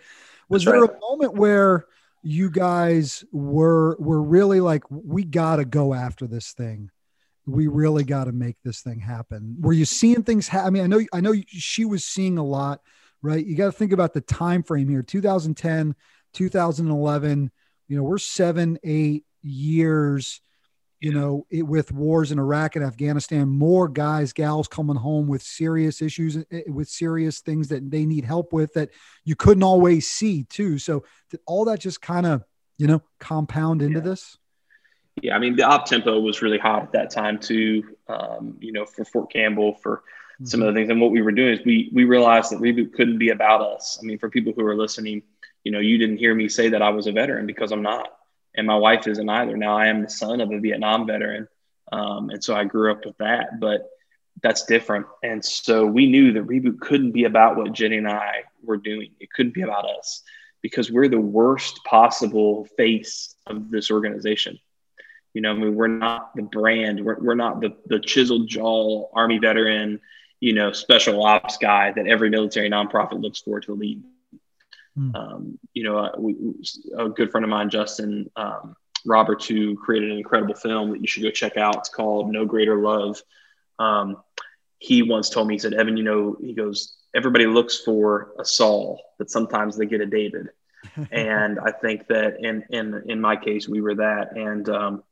Was 0.50 0.64
That's 0.64 0.74
there 0.74 0.82
right. 0.82 0.90
a 0.90 1.00
moment 1.00 1.36
where 1.36 1.86
you 2.24 2.50
guys 2.50 3.24
were 3.32 3.96
were 4.00 4.22
really 4.22 4.60
like, 4.60 4.84
we 4.90 5.24
got 5.24 5.58
to 5.58 5.66
go 5.66 5.94
after 5.94 6.28
this 6.28 6.54
thing? 6.54 6.90
We 7.46 7.68
really 7.68 8.04
got 8.04 8.26
to 8.26 8.34
make 8.34 8.58
this 8.64 8.82
thing 8.82 9.00
happen. 9.00 9.56
Were 9.60 9.74
you 9.74 9.86
seeing 9.86 10.24
things? 10.24 10.50
Ha- 10.50 10.66
I 10.66 10.70
mean, 10.70 10.84
I 10.84 10.88
know, 10.88 11.02
I 11.14 11.22
know 11.22 11.34
she 11.48 11.86
was 11.86 12.04
seeing 12.04 12.38
a 12.38 12.44
lot, 12.44 12.82
right? 13.22 13.46
You 13.46 13.56
got 13.56 13.68
to 13.68 13.72
think 13.72 13.94
about 13.94 14.14
the 14.14 14.20
time 14.20 14.64
frame 14.64 14.90
here: 14.90 15.02
2010, 15.02 15.96
2011. 16.38 17.52
You 17.88 17.98
know, 17.98 18.04
we're 18.04 18.18
seven, 18.18 18.78
eight 18.84 19.26
years 19.42 20.42
you 21.00 21.14
know, 21.14 21.46
it, 21.50 21.62
with 21.62 21.92
wars 21.92 22.32
in 22.32 22.40
Iraq 22.40 22.76
and 22.76 22.84
Afghanistan, 22.84 23.48
more 23.48 23.88
guys, 23.88 24.34
gals 24.34 24.68
coming 24.68 24.96
home 24.96 25.28
with 25.28 25.44
serious 25.44 26.02
issues, 26.02 26.38
eh, 26.38 26.44
eh, 26.52 26.62
with 26.68 26.90
serious 26.90 27.40
things 27.42 27.68
that 27.68 27.90
they 27.92 28.06
need 28.06 28.26
help 28.26 28.52
with 28.52 28.74
that 28.74 28.90
you 29.24 29.36
couldn't 29.36 29.64
always 29.64 30.08
see 30.08 30.44
too. 30.46 30.80
So 30.80 31.04
did 31.30 31.40
all 31.46 31.66
that 31.66 31.80
just 31.80 32.02
kind 32.02 32.26
of, 32.26 32.44
you 32.78 32.88
know, 32.88 33.04
compound 33.20 33.82
into 33.82 34.00
yeah. 34.00 34.06
this? 34.06 34.38
Yeah, 35.22 35.36
I 35.36 35.40
mean, 35.40 35.56
the 35.56 35.64
op 35.64 35.86
tempo 35.86 36.20
was 36.20 36.42
really 36.42 36.60
hot 36.60 36.84
at 36.84 36.92
that 36.94 37.10
time 37.12 37.40
too. 37.40 37.84
Um, 38.08 38.58
you 38.60 38.72
know, 38.72 38.86
for 38.86 39.06
Fort 39.06 39.32
Campbell, 39.32 39.76
for 39.76 39.98
mm-hmm. 39.98 40.46
some 40.46 40.62
of 40.62 40.68
the 40.68 40.74
things, 40.74 40.90
and 40.90 41.02
what 41.02 41.12
we 41.12 41.22
were 41.22 41.32
doing 41.32 41.54
is 41.54 41.66
we 41.66 41.90
we 41.94 42.06
realized 42.06 42.52
that 42.52 42.60
reboot 42.60 42.94
couldn't 42.94 43.18
be 43.18 43.30
about 43.30 43.62
us. 43.62 43.98
I 44.00 44.06
mean, 44.06 44.20
for 44.20 44.30
people 44.30 44.54
who 44.56 44.64
are 44.66 44.76
listening, 44.76 45.24
you 45.68 45.72
know, 45.72 45.80
you 45.80 45.98
didn't 45.98 46.16
hear 46.16 46.34
me 46.34 46.48
say 46.48 46.70
that 46.70 46.82
I 46.82 46.92
was 46.92 47.08
a 47.08 47.12
veteran 47.12 47.46
because 47.46 47.74
I'm 47.74 47.82
not 47.82 48.08
and 48.56 48.66
my 48.66 48.78
wife 48.78 49.06
isn't 49.06 49.28
either. 49.28 49.58
Now 49.58 49.78
I 49.78 49.88
am 49.88 50.02
the 50.02 50.10
son 50.10 50.40
of 50.40 50.50
a 50.50 50.62
Vietnam 50.62 51.06
veteran, 51.06 51.50
um, 51.92 52.30
and 52.30 52.42
so 52.42 52.56
I 52.56 52.64
grew 52.64 52.90
up 52.90 53.06
with 53.06 53.18
that. 53.18 53.60
But 53.60 53.90
that's 54.42 54.64
different, 54.64 55.08
and 55.22 55.44
so 55.44 55.86
we 55.86 56.08
knew 56.08 56.32
that 56.32 56.48
reboot 56.48 56.80
couldn't 56.80 57.12
be 57.12 57.26
about 57.26 57.58
what 57.58 57.74
Jenny 57.74 57.98
and 57.98 58.08
I 58.08 58.44
were 58.64 58.78
doing. 58.78 59.12
It 59.20 59.30
couldn't 59.34 59.56
be 59.56 59.64
about 59.64 59.90
us 59.90 60.24
because 60.62 60.90
we're 60.90 61.10
the 61.10 61.20
worst 61.20 61.84
possible 61.84 62.64
face 62.78 63.36
of 63.46 63.70
this 63.70 63.92
organization. 63.92 64.58
You 65.34 65.42
know, 65.42 65.52
I 65.52 65.54
mean, 65.54 65.76
we're 65.76 65.88
not 65.88 66.34
the 66.34 66.44
brand. 66.44 67.04
We're, 67.04 67.20
we're 67.20 67.36
not 67.36 67.60
the 67.60 67.76
the 67.88 68.00
chiseled 68.00 68.48
jaw 68.48 69.10
Army 69.14 69.38
veteran, 69.38 70.00
you 70.40 70.54
know, 70.54 70.72
special 70.72 71.22
ops 71.26 71.58
guy 71.58 71.92
that 71.92 72.08
every 72.08 72.30
military 72.30 72.70
nonprofit 72.70 73.22
looks 73.22 73.42
for 73.42 73.60
to 73.60 73.74
lead 73.74 74.02
Mm. 74.98 75.16
Um, 75.16 75.60
you 75.74 75.84
know, 75.84 75.98
uh, 75.98 76.12
we, 76.18 76.36
a 76.98 77.10
good 77.10 77.32
friend 77.32 77.44
of 77.44 77.50
mine, 77.50 77.70
Justin 77.70 78.30
um, 78.36 78.76
Roberts, 79.06 79.48
who 79.48 79.76
created 79.76 80.12
an 80.12 80.18
incredible 80.18 80.56
film 80.56 80.92
that 80.92 81.02
you 81.02 81.08
should 81.08 81.24
go 81.24 81.30
check 81.30 81.58
out. 81.58 81.78
It's 81.78 81.90
called 81.90 82.32
No 82.32 82.46
Greater 82.46 82.82
Love. 82.82 83.22
Um, 83.80 84.18
he 84.80 85.04
once 85.04 85.30
told 85.30 85.48
me, 85.48 85.56
he 85.56 85.60
said, 85.60 85.74
Evan, 85.74 85.98
you 85.98 86.04
know, 86.04 86.38
he 86.42 86.54
goes, 86.54 86.98
everybody 87.16 87.46
looks 87.48 87.80
for 87.80 88.34
a 88.40 88.46
Saul, 88.46 89.02
but 89.18 89.30
sometimes 89.30 89.78
they 89.78 89.86
get 89.86 90.02
a 90.02 90.06
David. 90.06 90.50
and 91.12 91.60
I 91.60 91.72
think 91.72 92.08
that 92.08 92.40
in, 92.40 92.64
in, 92.70 93.04
in 93.08 93.22
my 93.22 93.36
case, 93.36 93.68
we 93.68 93.82
were 93.82 93.96
that. 93.96 94.36
And, 94.36 94.70
um, 94.70 95.04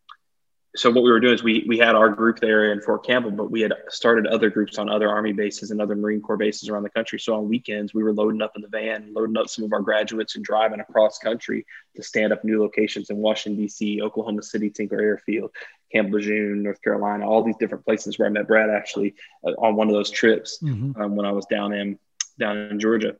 so 0.75 0.91
what 0.91 1.03
we 1.03 1.12
were 1.12 1.20
doing 1.20 1.34
is 1.34 1.44
we 1.44 1.63
we 1.67 1.77
had 1.77 1.96
our 1.96 2.10
group 2.10 2.39
there 2.39 2.72
in 2.72 2.82
Fort 2.82 3.05
Campbell, 3.05 3.32
but 3.32 3.50
we 3.50 3.62
had 3.62 3.74
started 3.89 4.27
other 4.27 4.50
groups 4.50 4.77
on 4.77 4.89
other 4.89 5.10
Army 5.10 5.34
bases 5.34 5.72
and 5.72 5.82
other 5.82 5.96
Marine 5.96 6.22
Corps 6.22 6.38
bases 6.38 6.70
around 6.70 6.84
the 6.84 6.89
country. 6.89 7.20
So 7.20 7.36
on 7.36 7.48
weekends, 7.48 7.94
we 7.94 8.03
were 8.03 8.13
loading 8.13 8.41
up 8.41 8.53
in 8.55 8.62
the 8.62 8.67
van, 8.67 9.13
loading 9.13 9.38
up 9.38 9.50
some 9.50 9.63
of 9.65 9.74
our 9.74 9.82
graduates, 9.82 10.36
and 10.36 10.44
driving 10.44 10.79
across 10.79 11.17
country 11.17 11.65
to 11.96 12.03
stand 12.03 12.34
up 12.34 12.44
new 12.44 12.62
locations 12.62 13.10
in 13.10 13.17
Washington 13.17 13.62
D.C., 13.62 14.01
Oklahoma 14.01 14.44
City, 14.44 14.70
Tinker 14.70 15.00
Airfield, 15.00 15.51
Camp 15.91 16.12
Lejeune, 16.12 16.63
North 16.63 16.82
Carolina, 16.82 17.27
all 17.27 17.44
these 17.44 17.58
different 17.58 17.86
places 17.86 18.20
where 18.20 18.27
I 18.27 18.32
met 18.32 18.48
Brad 18.48 18.70
actually 18.70 19.15
uh, 19.46 19.51
on 19.51 19.75
one 19.75 19.88
of 19.88 19.94
those 19.94 20.12
trips 20.12 20.60
mm-hmm. 20.62 21.01
um, 21.01 21.15
when 21.15 21.25
I 21.25 21.32
was 21.32 21.46
down 21.46 21.74
in 21.74 22.00
down 22.38 22.58
in 22.58 22.79
Georgia. 22.79 23.15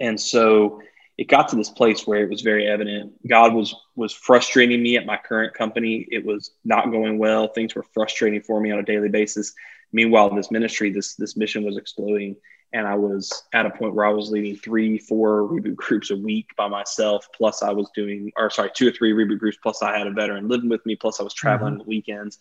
And 0.00 0.20
so 0.20 0.80
it 1.16 1.28
got 1.28 1.48
to 1.48 1.56
this 1.56 1.70
place 1.70 2.06
where 2.06 2.22
it 2.24 2.30
was 2.30 2.40
very 2.40 2.66
evident 2.66 3.12
God 3.28 3.54
was 3.54 3.74
was 3.94 4.12
frustrating 4.12 4.82
me 4.82 4.96
at 4.96 5.06
my 5.06 5.16
current 5.16 5.54
company. 5.54 6.06
It 6.10 6.24
was 6.24 6.52
not 6.64 6.90
going 6.90 7.18
well. 7.18 7.48
Things 7.48 7.74
were 7.74 7.84
frustrating 7.94 8.42
for 8.42 8.60
me 8.60 8.70
on 8.70 8.78
a 8.78 8.84
daily 8.84 9.08
basis. 9.08 9.54
Meanwhile, 9.92 10.34
this 10.34 10.50
ministry, 10.50 10.90
this 10.90 11.14
this 11.14 11.36
mission 11.36 11.64
was 11.64 11.76
exploding, 11.76 12.36
and 12.72 12.86
I 12.86 12.96
was 12.96 13.44
at 13.52 13.66
a 13.66 13.70
point 13.70 13.94
where 13.94 14.06
I 14.06 14.10
was 14.10 14.30
leading 14.30 14.56
three, 14.56 14.98
four 14.98 15.48
reboot 15.48 15.76
groups 15.76 16.10
a 16.10 16.16
week 16.16 16.48
by 16.56 16.66
myself. 16.66 17.28
Plus, 17.32 17.62
I 17.62 17.70
was 17.70 17.88
doing, 17.94 18.32
or 18.36 18.50
sorry, 18.50 18.70
two 18.74 18.88
or 18.88 18.90
three 18.90 19.12
reboot 19.12 19.38
groups. 19.38 19.58
Plus, 19.62 19.82
I 19.82 19.96
had 19.96 20.08
a 20.08 20.10
veteran 20.10 20.48
living 20.48 20.68
with 20.68 20.84
me. 20.84 20.96
Plus, 20.96 21.20
I 21.20 21.22
was 21.22 21.32
traveling 21.32 21.78
mm-hmm. 21.78 21.88
weekends, 21.88 22.40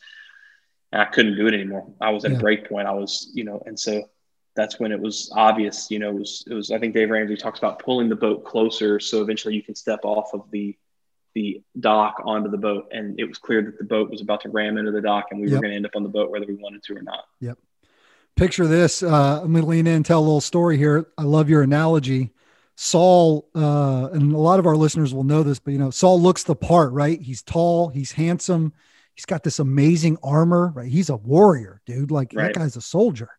and 0.92 1.00
I 1.00 1.06
couldn't 1.06 1.36
do 1.36 1.46
it 1.46 1.53
anymore. 1.53 1.94
I 2.01 2.10
was 2.10 2.25
at 2.25 2.32
yeah. 2.32 2.38
a 2.38 2.42
break 2.42 2.68
point. 2.68 2.88
I 2.88 2.94
was, 2.94 3.30
you 3.36 3.44
know, 3.44 3.62
and 3.68 3.80
so 3.80 4.10
that's 4.55 4.79
when 4.79 4.91
it 4.91 5.00
was 5.00 5.31
obvious. 5.36 5.89
You 5.89 6.00
know, 6.00 6.10
it 6.10 6.19
was 6.19 6.43
it 6.50 6.53
was. 6.53 6.72
I 6.72 6.79
think 6.79 6.93
Dave 6.93 7.10
Ramsey 7.10 7.36
talks 7.36 7.60
about 7.60 7.79
pulling 7.79 8.10
the 8.10 8.15
boat 8.15 8.45
closer, 8.45 9.00
so 9.00 9.22
eventually 9.22 9.55
you 9.55 9.63
can 9.63 9.75
step 9.75 10.01
off 10.03 10.33
of 10.33 10.50
the 10.51 10.75
the 11.33 11.62
dock 11.79 12.22
onto 12.25 12.50
the 12.50 12.57
boat, 12.57 12.89
and 12.91 13.19
it 13.19 13.25
was 13.25 13.38
clear 13.38 13.62
that 13.63 13.77
the 13.77 13.83
boat 13.83 14.10
was 14.10 14.22
about 14.22 14.41
to 14.41 14.50
ram 14.50 14.77
into 14.77 14.91
the 14.91 15.01
dock, 15.01 15.27
and 15.31 15.39
we 15.39 15.48
yep. 15.48 15.55
were 15.55 15.62
going 15.62 15.72
to 15.72 15.75
end 15.75 15.86
up 15.86 15.95
on 15.95 16.03
the 16.03 16.10
boat 16.10 16.29
whether 16.29 16.45
we 16.45 16.55
wanted 16.55 16.83
to 16.83 16.95
or 16.95 17.01
not. 17.01 17.25
Yep. 17.39 17.57
Picture 18.36 18.67
this. 18.67 19.03
Uh, 19.03 19.41
I'm 19.43 19.51
going 19.51 19.63
to 19.63 19.69
lean 19.69 19.88
in 19.88 19.95
and 19.95 20.05
tell 20.05 20.19
a 20.19 20.22
little 20.22 20.41
story 20.41 20.77
here. 20.77 21.07
I 21.17 21.24
love 21.24 21.50
your 21.50 21.62
analogy. 21.62 22.31
Saul, 22.75 23.48
uh, 23.55 24.10
and 24.13 24.33
a 24.33 24.38
lot 24.38 24.60
of 24.60 24.65
our 24.65 24.75
listeners 24.75 25.13
will 25.13 25.24
know 25.24 25.43
this, 25.43 25.60
but 25.60 25.72
you 25.72 25.79
know, 25.79 25.91
Saul 25.91 26.19
looks 26.19 26.43
the 26.43 26.55
part, 26.55 26.91
right? 26.91 27.22
He's 27.22 27.43
tall, 27.43 27.89
he's 27.89 28.12
handsome, 28.12 28.74
he's 29.13 29.25
got 29.25 29.43
this 29.43 29.60
amazing 29.60 30.17
armor, 30.24 30.72
right? 30.75 30.91
He's 30.91 31.10
a 31.10 31.15
warrior, 31.15 31.81
dude. 31.86 32.10
Like 32.10 32.33
right. 32.33 32.53
that 32.53 32.60
guy's 32.60 32.75
a 32.75 32.81
soldier. 32.81 33.29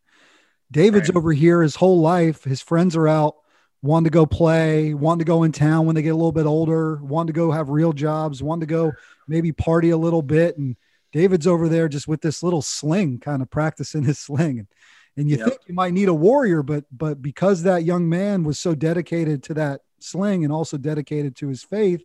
David's 0.70 1.08
right. 1.08 1.16
over 1.16 1.32
here 1.32 1.62
his 1.62 1.76
whole 1.76 2.00
life. 2.00 2.44
His 2.44 2.60
friends 2.60 2.96
are 2.96 3.08
out 3.08 3.36
wanting 3.84 4.04
to 4.04 4.10
go 4.10 4.24
play, 4.24 4.94
wanting 4.94 5.18
to 5.18 5.24
go 5.26 5.42
in 5.42 5.52
town 5.52 5.84
when 5.84 5.94
they 5.94 6.02
get 6.02 6.08
a 6.08 6.16
little 6.16 6.32
bit 6.32 6.46
older, 6.46 6.96
wanting 7.02 7.26
to 7.26 7.32
go 7.34 7.50
have 7.50 7.68
real 7.68 7.92
jobs, 7.92 8.42
wanting 8.42 8.60
to 8.60 8.66
go 8.66 8.92
maybe 9.28 9.52
party 9.52 9.90
a 9.90 9.96
little 9.96 10.22
bit. 10.22 10.56
And 10.56 10.76
David's 11.12 11.46
over 11.46 11.68
there 11.68 11.86
just 11.86 12.08
with 12.08 12.22
this 12.22 12.42
little 12.42 12.62
sling, 12.62 13.20
kind 13.20 13.42
of 13.42 13.50
practicing 13.50 14.02
his 14.04 14.18
sling. 14.18 14.60
And, 14.60 14.68
and 15.16 15.30
you 15.30 15.36
yep. 15.36 15.48
think 15.48 15.60
you 15.66 15.74
might 15.74 15.92
need 15.92 16.08
a 16.08 16.14
warrior, 16.14 16.62
but 16.62 16.84
but 16.90 17.22
because 17.22 17.62
that 17.62 17.84
young 17.84 18.08
man 18.08 18.42
was 18.42 18.58
so 18.58 18.74
dedicated 18.74 19.42
to 19.44 19.54
that 19.54 19.82
sling 20.00 20.44
and 20.44 20.52
also 20.52 20.76
dedicated 20.76 21.36
to 21.36 21.48
his 21.48 21.62
faith, 21.62 22.02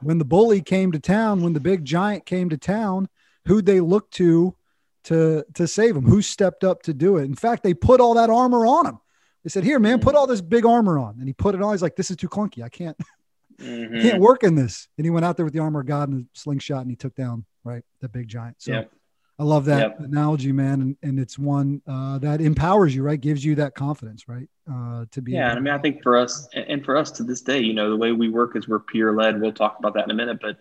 when 0.00 0.18
the 0.18 0.24
bully 0.24 0.60
came 0.60 0.92
to 0.92 1.00
town, 1.00 1.42
when 1.42 1.54
the 1.54 1.60
big 1.60 1.84
giant 1.84 2.26
came 2.26 2.50
to 2.50 2.56
town, 2.56 3.08
who'd 3.46 3.66
they 3.66 3.80
look 3.80 4.10
to 4.12 4.54
to 5.04 5.44
to 5.54 5.66
save 5.66 5.96
him? 5.96 6.04
Who 6.04 6.22
stepped 6.22 6.64
up 6.64 6.82
to 6.82 6.94
do 6.94 7.16
it? 7.16 7.24
In 7.24 7.34
fact, 7.34 7.62
they 7.62 7.74
put 7.74 8.00
all 8.00 8.14
that 8.14 8.30
armor 8.30 8.66
on 8.66 8.86
him 8.86 8.98
they 9.44 9.50
said, 9.50 9.64
"Here, 9.64 9.78
man, 9.78 10.00
put 10.00 10.14
all 10.14 10.26
this 10.26 10.40
big 10.40 10.66
armor 10.66 10.98
on." 10.98 11.16
And 11.18 11.26
he 11.26 11.32
put 11.32 11.54
it 11.54 11.62
on. 11.62 11.72
He's 11.72 11.82
like, 11.82 11.96
"This 11.96 12.10
is 12.10 12.16
too 12.16 12.28
clunky. 12.28 12.62
I 12.62 12.68
can't, 12.68 12.96
mm-hmm. 13.60 14.00
can't 14.00 14.20
work 14.20 14.42
in 14.42 14.54
this." 14.54 14.88
And 14.98 15.04
he 15.04 15.10
went 15.10 15.24
out 15.24 15.36
there 15.36 15.44
with 15.44 15.54
the 15.54 15.60
armor 15.60 15.80
of 15.80 15.86
God 15.86 16.08
and 16.10 16.24
a 16.24 16.38
slingshot, 16.38 16.82
and 16.82 16.90
he 16.90 16.96
took 16.96 17.14
down 17.14 17.44
right 17.64 17.82
the 18.00 18.08
big 18.08 18.28
giant. 18.28 18.56
So 18.60 18.72
yep. 18.72 18.92
I 19.38 19.44
love 19.44 19.64
that 19.66 19.80
yep. 19.80 20.00
analogy, 20.00 20.52
man, 20.52 20.82
and, 20.82 20.96
and 21.02 21.18
it's 21.18 21.38
one 21.38 21.80
uh, 21.86 22.18
that 22.18 22.42
empowers 22.42 22.94
you, 22.94 23.02
right? 23.02 23.18
Gives 23.18 23.42
you 23.42 23.54
that 23.54 23.74
confidence, 23.74 24.28
right? 24.28 24.48
Uh, 24.70 25.06
to 25.12 25.22
be. 25.22 25.32
Yeah, 25.32 25.52
I 25.52 25.58
mean, 25.58 25.72
I 25.72 25.78
think 25.78 26.02
for 26.02 26.18
us, 26.18 26.46
and 26.52 26.84
for 26.84 26.96
us 26.96 27.10
to 27.12 27.24
this 27.24 27.40
day, 27.40 27.60
you 27.60 27.72
know, 27.72 27.88
the 27.88 27.96
way 27.96 28.12
we 28.12 28.28
work 28.28 28.56
is 28.56 28.68
we're 28.68 28.80
peer 28.80 29.14
led. 29.14 29.40
We'll 29.40 29.52
talk 29.52 29.78
about 29.78 29.94
that 29.94 30.04
in 30.04 30.10
a 30.10 30.14
minute, 30.14 30.38
but 30.42 30.58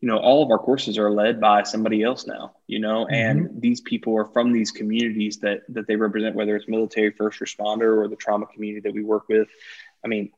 you 0.00 0.08
know 0.08 0.18
all 0.18 0.42
of 0.42 0.50
our 0.50 0.58
courses 0.58 0.98
are 0.98 1.10
led 1.10 1.40
by 1.40 1.62
somebody 1.62 2.02
else 2.02 2.26
now 2.26 2.52
you 2.66 2.78
know 2.78 3.06
and 3.06 3.46
mm-hmm. 3.46 3.60
these 3.60 3.80
people 3.80 4.16
are 4.16 4.26
from 4.26 4.52
these 4.52 4.70
communities 4.70 5.38
that 5.38 5.62
that 5.68 5.86
they 5.86 5.96
represent 5.96 6.34
whether 6.34 6.54
it's 6.56 6.68
military 6.68 7.10
first 7.10 7.40
responder 7.40 7.96
or 7.96 8.08
the 8.08 8.16
trauma 8.16 8.46
community 8.46 8.80
that 8.80 8.94
we 8.94 9.02
work 9.02 9.28
with. 9.28 9.48
I 10.04 10.08
mean 10.08 10.30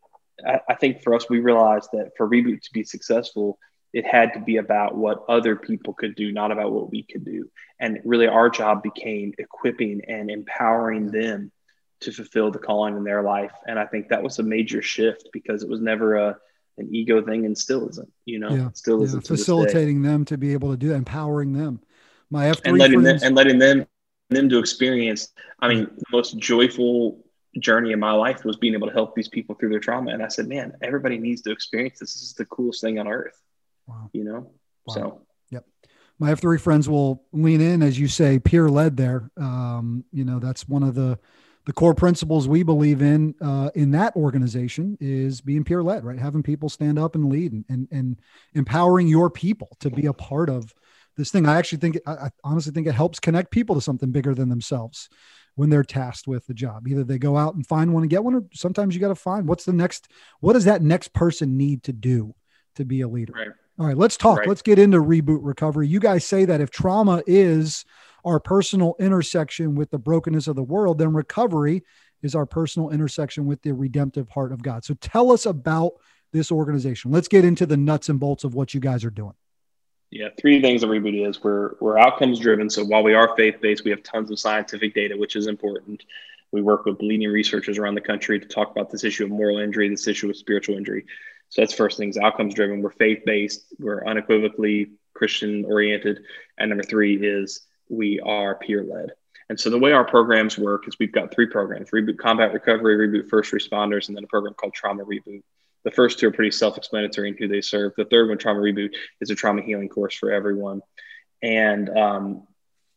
I, 0.46 0.60
I 0.68 0.74
think 0.74 1.02
for 1.02 1.14
us 1.14 1.28
we 1.28 1.40
realized 1.40 1.90
that 1.92 2.12
for 2.16 2.28
reboot 2.28 2.62
to 2.62 2.72
be 2.72 2.84
successful 2.84 3.58
it 3.92 4.06
had 4.06 4.34
to 4.34 4.40
be 4.40 4.58
about 4.58 4.96
what 4.96 5.24
other 5.28 5.56
people 5.56 5.94
could 5.94 6.14
do 6.14 6.30
not 6.30 6.52
about 6.52 6.72
what 6.72 6.90
we 6.90 7.02
could 7.02 7.24
do. 7.24 7.50
And 7.80 8.00
really 8.04 8.28
our 8.28 8.50
job 8.50 8.82
became 8.82 9.32
equipping 9.38 10.02
and 10.06 10.30
empowering 10.30 11.10
them 11.10 11.50
to 12.00 12.12
fulfill 12.12 12.50
the 12.50 12.58
calling 12.58 12.96
in 12.96 13.02
their 13.02 13.22
life. 13.22 13.52
And 13.66 13.78
i 13.78 13.86
think 13.86 14.08
that 14.08 14.22
was 14.22 14.38
a 14.38 14.44
major 14.44 14.82
shift 14.82 15.30
because 15.32 15.64
it 15.64 15.68
was 15.68 15.80
never 15.80 16.14
a 16.16 16.38
an 16.78 16.88
ego 16.94 17.22
thing 17.22 17.46
and 17.46 17.56
still 17.56 17.88
isn't, 17.88 18.12
you 18.24 18.38
know, 18.38 18.50
yeah. 18.50 18.68
still 18.74 19.02
isn't. 19.02 19.26
Facilitating 19.26 20.02
them 20.02 20.24
to 20.26 20.38
be 20.38 20.52
able 20.52 20.70
to 20.70 20.76
do 20.76 20.88
that, 20.88 20.94
empowering 20.94 21.52
them. 21.52 21.80
My 22.30 22.46
F3 22.46 22.60
and 22.64 22.78
letting 22.78 23.02
friends, 23.02 23.20
them, 23.20 23.26
and 23.26 23.36
letting 23.36 23.58
them 23.58 23.86
them 24.30 24.48
to 24.48 24.58
experience. 24.58 25.28
I 25.60 25.68
mean, 25.68 25.84
the 25.84 26.04
most 26.12 26.38
joyful 26.38 27.24
journey 27.58 27.92
in 27.92 28.00
my 28.00 28.12
life 28.12 28.44
was 28.44 28.56
being 28.56 28.74
able 28.74 28.88
to 28.88 28.92
help 28.92 29.14
these 29.14 29.28
people 29.28 29.54
through 29.54 29.70
their 29.70 29.80
trauma. 29.80 30.12
And 30.12 30.22
I 30.22 30.28
said, 30.28 30.46
man, 30.46 30.74
everybody 30.82 31.18
needs 31.18 31.42
to 31.42 31.50
experience 31.50 31.98
this. 31.98 32.14
This 32.14 32.22
is 32.22 32.34
the 32.34 32.44
coolest 32.44 32.80
thing 32.80 32.98
on 32.98 33.08
earth. 33.08 33.40
Wow. 33.86 34.10
You 34.12 34.24
know? 34.24 34.52
Wow. 34.86 34.94
So 34.94 35.22
yep. 35.50 35.64
My 36.18 36.32
F3 36.32 36.60
friends 36.60 36.88
will 36.88 37.24
lean 37.32 37.60
in, 37.60 37.82
as 37.82 37.98
you 37.98 38.08
say, 38.08 38.38
peer 38.38 38.68
led 38.68 38.96
there. 38.96 39.30
Um, 39.36 40.04
you 40.12 40.24
know, 40.24 40.38
that's 40.38 40.68
one 40.68 40.82
of 40.82 40.94
the 40.94 41.18
the 41.66 41.72
core 41.72 41.94
principles 41.94 42.48
we 42.48 42.62
believe 42.62 43.02
in 43.02 43.34
uh, 43.42 43.70
in 43.74 43.90
that 43.90 44.16
organization 44.16 44.96
is 45.00 45.40
being 45.40 45.64
peer 45.64 45.82
led, 45.82 46.04
right? 46.04 46.18
Having 46.18 46.42
people 46.42 46.68
stand 46.68 46.98
up 46.98 47.14
and 47.14 47.30
lead 47.30 47.52
and, 47.52 47.64
and, 47.68 47.88
and 47.90 48.20
empowering 48.54 49.06
your 49.06 49.28
people 49.28 49.76
to 49.80 49.90
be 49.90 50.06
a 50.06 50.12
part 50.12 50.48
of 50.48 50.74
this 51.16 51.30
thing. 51.30 51.46
I 51.46 51.56
actually 51.56 51.78
think, 51.78 51.98
I, 52.06 52.12
I 52.12 52.30
honestly 52.44 52.72
think 52.72 52.86
it 52.86 52.94
helps 52.94 53.20
connect 53.20 53.50
people 53.50 53.74
to 53.74 53.80
something 53.80 54.10
bigger 54.10 54.34
than 54.34 54.48
themselves 54.48 55.10
when 55.56 55.68
they're 55.68 55.82
tasked 55.82 56.28
with 56.28 56.46
the 56.46 56.54
job. 56.54 56.86
Either 56.86 57.04
they 57.04 57.18
go 57.18 57.36
out 57.36 57.54
and 57.54 57.66
find 57.66 57.92
one 57.92 58.04
and 58.04 58.10
get 58.10 58.24
one, 58.24 58.36
or 58.36 58.44
sometimes 58.54 58.94
you 58.94 59.00
got 59.00 59.08
to 59.08 59.14
find 59.14 59.46
what's 59.46 59.64
the 59.64 59.72
next, 59.72 60.08
what 60.40 60.52
does 60.52 60.64
that 60.64 60.80
next 60.80 61.12
person 61.12 61.58
need 61.58 61.82
to 61.82 61.92
do 61.92 62.34
to 62.76 62.84
be 62.84 63.00
a 63.00 63.08
leader? 63.08 63.32
Right. 63.34 63.48
All 63.78 63.86
right, 63.86 63.96
let's 63.96 64.16
talk. 64.16 64.38
Right. 64.38 64.48
Let's 64.48 64.62
get 64.62 64.78
into 64.78 64.98
reboot 64.98 65.40
recovery. 65.42 65.86
You 65.86 66.00
guys 66.00 66.24
say 66.24 66.44
that 66.46 66.60
if 66.60 66.70
trauma 66.70 67.22
is 67.26 67.84
our 68.24 68.40
personal 68.40 68.94
intersection 68.98 69.74
with 69.74 69.90
the 69.90 69.98
brokenness 69.98 70.48
of 70.48 70.56
the 70.56 70.62
world, 70.62 70.98
then 70.98 71.12
recovery 71.12 71.82
is 72.22 72.34
our 72.34 72.46
personal 72.46 72.90
intersection 72.90 73.46
with 73.46 73.62
the 73.62 73.72
redemptive 73.72 74.28
heart 74.30 74.52
of 74.52 74.62
God. 74.62 74.84
So 74.84 74.94
tell 74.94 75.30
us 75.30 75.46
about 75.46 75.92
this 76.32 76.50
organization. 76.50 77.10
Let's 77.10 77.28
get 77.28 77.44
into 77.44 77.66
the 77.66 77.76
nuts 77.76 78.08
and 78.08 78.20
bolts 78.20 78.44
of 78.44 78.54
what 78.54 78.74
you 78.74 78.80
guys 78.80 79.04
are 79.04 79.10
doing. 79.10 79.34
Yeah, 80.10 80.28
three 80.40 80.60
things 80.62 80.80
that 80.80 80.86
Reboot 80.88 81.28
is. 81.28 81.42
We're 81.42 81.74
we're 81.80 81.98
outcomes 81.98 82.38
driven. 82.38 82.70
So 82.70 82.84
while 82.84 83.02
we 83.02 83.14
are 83.14 83.36
faith 83.36 83.56
based, 83.60 83.84
we 83.84 83.90
have 83.90 84.02
tons 84.02 84.30
of 84.30 84.38
scientific 84.38 84.94
data, 84.94 85.14
which 85.16 85.36
is 85.36 85.46
important. 85.46 86.02
We 86.50 86.62
work 86.62 86.86
with 86.86 87.02
leading 87.02 87.28
researchers 87.28 87.76
around 87.76 87.94
the 87.94 88.00
country 88.00 88.40
to 88.40 88.48
talk 88.48 88.70
about 88.70 88.90
this 88.90 89.04
issue 89.04 89.24
of 89.24 89.30
moral 89.30 89.58
injury, 89.58 89.88
this 89.88 90.08
issue 90.08 90.30
of 90.30 90.36
spiritual 90.36 90.76
injury. 90.76 91.04
So 91.50 91.60
that's 91.60 91.74
first 91.74 91.98
things, 91.98 92.16
outcomes 92.16 92.54
driven. 92.54 92.80
We're 92.80 92.90
faith 92.90 93.22
based. 93.26 93.66
We're 93.78 94.04
unequivocally 94.06 94.92
Christian 95.14 95.64
oriented. 95.66 96.20
And 96.58 96.70
number 96.70 96.84
three 96.84 97.16
is 97.16 97.66
we 97.88 98.20
are 98.20 98.54
peer 98.56 98.82
led. 98.82 99.12
And 99.48 99.58
so 99.58 99.70
the 99.70 99.78
way 99.78 99.92
our 99.92 100.04
programs 100.04 100.58
work 100.58 100.86
is 100.86 100.98
we've 100.98 101.12
got 101.12 101.34
three 101.34 101.46
programs 101.46 101.90
Reboot 101.90 102.18
Combat 102.18 102.52
Recovery, 102.52 103.08
Reboot 103.08 103.28
First 103.28 103.52
Responders, 103.52 104.08
and 104.08 104.16
then 104.16 104.24
a 104.24 104.28
program 104.28 104.54
called 104.54 104.74
Trauma 104.74 105.04
Reboot. 105.04 105.42
The 105.84 105.90
first 105.90 106.18
two 106.18 106.28
are 106.28 106.32
pretty 106.32 106.50
self 106.50 106.76
explanatory 106.76 107.28
in 107.28 107.36
who 107.36 107.48
they 107.48 107.60
serve. 107.60 107.92
The 107.96 108.04
third 108.04 108.28
one, 108.28 108.38
Trauma 108.38 108.60
Reboot, 108.60 108.94
is 109.20 109.30
a 109.30 109.34
trauma 109.34 109.62
healing 109.62 109.88
course 109.88 110.14
for 110.14 110.30
everyone. 110.30 110.82
And 111.42 111.88
um, 111.96 112.46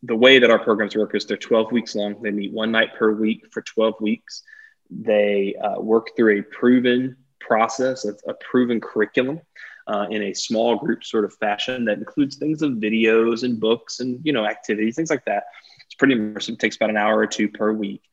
the 0.03 0.15
way 0.15 0.39
that 0.39 0.50
our 0.50 0.60
programs 0.60 0.95
work 0.95 1.15
is 1.15 1.25
they're 1.25 1.38
12 1.38 1.71
weeks 1.71 1.95
long. 1.95 2.21
They 2.21 2.31
meet 2.31 2.51
one 2.51 2.71
night 2.71 2.95
per 2.95 3.12
week 3.12 3.48
for 3.51 3.62
12 3.62 3.95
weeks. 4.01 4.43
They 4.89 5.55
uh, 5.55 5.79
work 5.79 6.17
through 6.17 6.39
a 6.39 6.41
proven 6.41 7.17
process, 7.39 8.03
a, 8.05 8.15
a 8.27 8.33
proven 8.33 8.81
curriculum 8.81 9.41
uh, 9.88 10.07
in 10.09 10.23
a 10.23 10.33
small 10.33 10.75
group 10.75 11.03
sort 11.03 11.25
of 11.25 11.33
fashion 11.35 11.85
that 11.85 11.97
includes 11.97 12.38
things 12.38 12.61
of 12.61 12.73
videos 12.73 13.43
and 13.43 13.59
books 13.59 14.00
and 14.00 14.19
you 14.23 14.33
know 14.33 14.45
activities, 14.45 14.95
things 14.95 15.09
like 15.09 15.25
that. 15.25 15.45
It's 15.85 15.95
pretty 15.95 16.15
immersive. 16.15 16.53
It 16.53 16.59
takes 16.59 16.75
about 16.75 16.89
an 16.89 16.97
hour 16.97 17.17
or 17.17 17.27
two 17.27 17.50
per 17.50 17.71
week. 17.71 18.03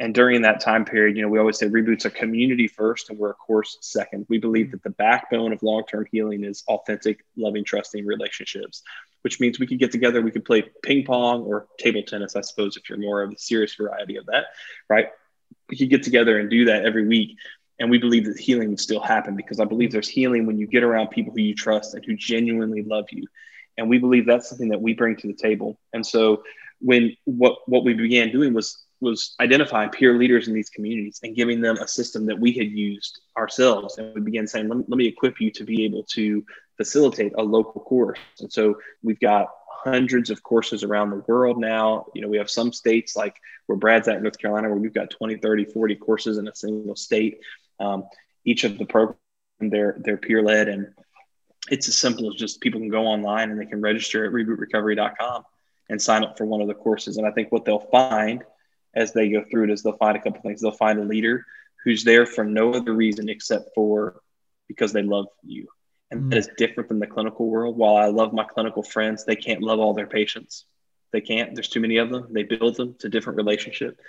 And 0.00 0.14
during 0.14 0.40
that 0.42 0.60
time 0.60 0.86
period, 0.86 1.14
you 1.14 1.22
know, 1.22 1.28
we 1.28 1.38
always 1.38 1.58
say 1.58 1.68
reboots 1.68 2.06
are 2.06 2.10
community 2.10 2.66
first 2.66 3.10
and 3.10 3.18
we're 3.18 3.30
a 3.30 3.34
course 3.34 3.76
second. 3.82 4.24
We 4.30 4.38
believe 4.38 4.70
that 4.70 4.82
the 4.82 4.90
backbone 4.90 5.52
of 5.52 5.62
long-term 5.62 6.06
healing 6.10 6.42
is 6.42 6.64
authentic, 6.68 7.22
loving, 7.36 7.64
trusting 7.64 8.06
relationships, 8.06 8.82
which 9.20 9.40
means 9.40 9.60
we 9.60 9.66
could 9.66 9.78
get 9.78 9.92
together, 9.92 10.22
we 10.22 10.30
could 10.30 10.46
play 10.46 10.64
ping 10.82 11.04
pong 11.04 11.42
or 11.42 11.66
table 11.78 12.02
tennis, 12.02 12.34
I 12.34 12.40
suppose, 12.40 12.78
if 12.78 12.88
you're 12.88 12.98
more 12.98 13.22
of 13.22 13.30
the 13.30 13.36
serious 13.36 13.74
variety 13.74 14.16
of 14.16 14.24
that, 14.26 14.46
right? 14.88 15.08
We 15.68 15.76
could 15.76 15.90
get 15.90 16.02
together 16.02 16.38
and 16.38 16.48
do 16.48 16.64
that 16.64 16.86
every 16.86 17.06
week 17.06 17.36
and 17.80 17.90
we 17.90 17.98
believe 17.98 18.26
that 18.26 18.38
healing 18.38 18.68
would 18.68 18.80
still 18.80 19.00
happen 19.00 19.34
because 19.34 19.58
I 19.58 19.64
believe 19.64 19.90
there's 19.90 20.08
healing 20.08 20.46
when 20.46 20.58
you 20.58 20.66
get 20.66 20.84
around 20.84 21.08
people 21.08 21.32
who 21.34 21.40
you 21.40 21.54
trust 21.54 21.94
and 21.94 22.04
who 22.04 22.14
genuinely 22.14 22.82
love 22.82 23.06
you. 23.10 23.24
And 23.78 23.88
we 23.88 23.98
believe 23.98 24.26
that's 24.26 24.48
something 24.48 24.68
that 24.68 24.82
we 24.82 24.92
bring 24.92 25.16
to 25.16 25.26
the 25.26 25.34
table. 25.34 25.80
And 25.94 26.06
so 26.06 26.42
when 26.80 27.16
what 27.24 27.56
what 27.66 27.84
we 27.84 27.94
began 27.94 28.30
doing 28.30 28.52
was 28.52 28.84
was 29.00 29.34
identifying 29.40 29.88
peer 29.88 30.18
leaders 30.18 30.46
in 30.46 30.52
these 30.52 30.68
communities 30.68 31.20
and 31.22 31.34
giving 31.34 31.62
them 31.62 31.78
a 31.78 31.88
system 31.88 32.26
that 32.26 32.38
we 32.38 32.52
had 32.52 32.70
used 32.70 33.20
ourselves. 33.36 33.96
And 33.96 34.14
we 34.14 34.20
began 34.20 34.46
saying, 34.46 34.68
let, 34.68 34.88
let 34.90 34.98
me 34.98 35.06
equip 35.06 35.40
you 35.40 35.50
to 35.52 35.64
be 35.64 35.86
able 35.86 36.04
to 36.12 36.44
facilitate 36.76 37.32
a 37.38 37.42
local 37.42 37.80
course. 37.80 38.18
And 38.40 38.52
so 38.52 38.76
we've 39.02 39.20
got 39.20 39.48
hundreds 39.84 40.28
of 40.28 40.42
courses 40.42 40.84
around 40.84 41.10
the 41.10 41.24
world 41.26 41.58
now. 41.58 42.06
You 42.14 42.20
know, 42.20 42.28
we 42.28 42.36
have 42.36 42.50
some 42.50 42.72
states 42.72 43.16
like 43.16 43.36
where 43.66 43.78
Brad's 43.78 44.08
at 44.08 44.16
in 44.16 44.22
North 44.22 44.38
Carolina, 44.38 44.68
where 44.68 44.78
we've 44.78 44.92
got 44.92 45.10
20, 45.10 45.36
30, 45.36 45.64
40 45.66 45.94
courses 45.96 46.38
in 46.38 46.48
a 46.48 46.54
single 46.54 46.96
state. 46.96 47.40
Um, 47.80 48.04
each 48.44 48.64
of 48.64 48.78
the 48.78 48.84
program, 48.84 49.16
they're, 49.58 49.96
they're 49.98 50.16
peer 50.16 50.42
led 50.42 50.68
and 50.68 50.94
it's 51.70 51.88
as 51.88 51.96
simple 51.96 52.28
as 52.28 52.34
just 52.34 52.60
people 52.60 52.80
can 52.80 52.88
go 52.88 53.06
online 53.06 53.50
and 53.50 53.60
they 53.60 53.66
can 53.66 53.80
register 53.80 54.24
at 54.24 54.32
rebootrecovery.com 54.32 55.44
and 55.88 56.00
sign 56.00 56.24
up 56.24 56.38
for 56.38 56.46
one 56.46 56.60
of 56.60 56.68
the 56.68 56.74
courses. 56.74 57.16
And 57.16 57.26
I 57.26 57.30
think 57.32 57.52
what 57.52 57.64
they'll 57.64 57.78
find 57.78 58.44
as 58.94 59.12
they 59.12 59.28
go 59.28 59.44
through 59.50 59.64
it 59.64 59.70
is 59.70 59.82
they'll 59.82 59.96
find 59.96 60.16
a 60.16 60.20
couple 60.20 60.40
things. 60.42 60.60
They'll 60.60 60.72
find 60.72 60.98
a 60.98 61.04
leader 61.04 61.44
who's 61.84 62.04
there 62.04 62.26
for 62.26 62.44
no 62.44 62.72
other 62.72 62.92
reason 62.92 63.28
except 63.28 63.70
for 63.74 64.20
because 64.68 64.92
they 64.92 65.02
love 65.02 65.26
you. 65.42 65.68
And 66.10 66.24
mm. 66.24 66.30
that 66.30 66.38
is 66.38 66.50
different 66.56 66.88
than 66.88 66.98
the 66.98 67.06
clinical 67.06 67.48
world. 67.48 67.76
While 67.76 67.96
I 67.96 68.06
love 68.06 68.32
my 68.32 68.44
clinical 68.44 68.82
friends, 68.82 69.24
they 69.24 69.36
can't 69.36 69.62
love 69.62 69.78
all 69.78 69.94
their 69.94 70.06
patients. 70.06 70.64
They 71.12 71.20
can't. 71.20 71.54
There's 71.54 71.68
too 71.68 71.80
many 71.80 71.98
of 71.98 72.10
them. 72.10 72.28
They 72.30 72.42
build 72.42 72.76
them 72.76 72.94
to 73.00 73.08
different 73.08 73.36
relationship. 73.36 74.00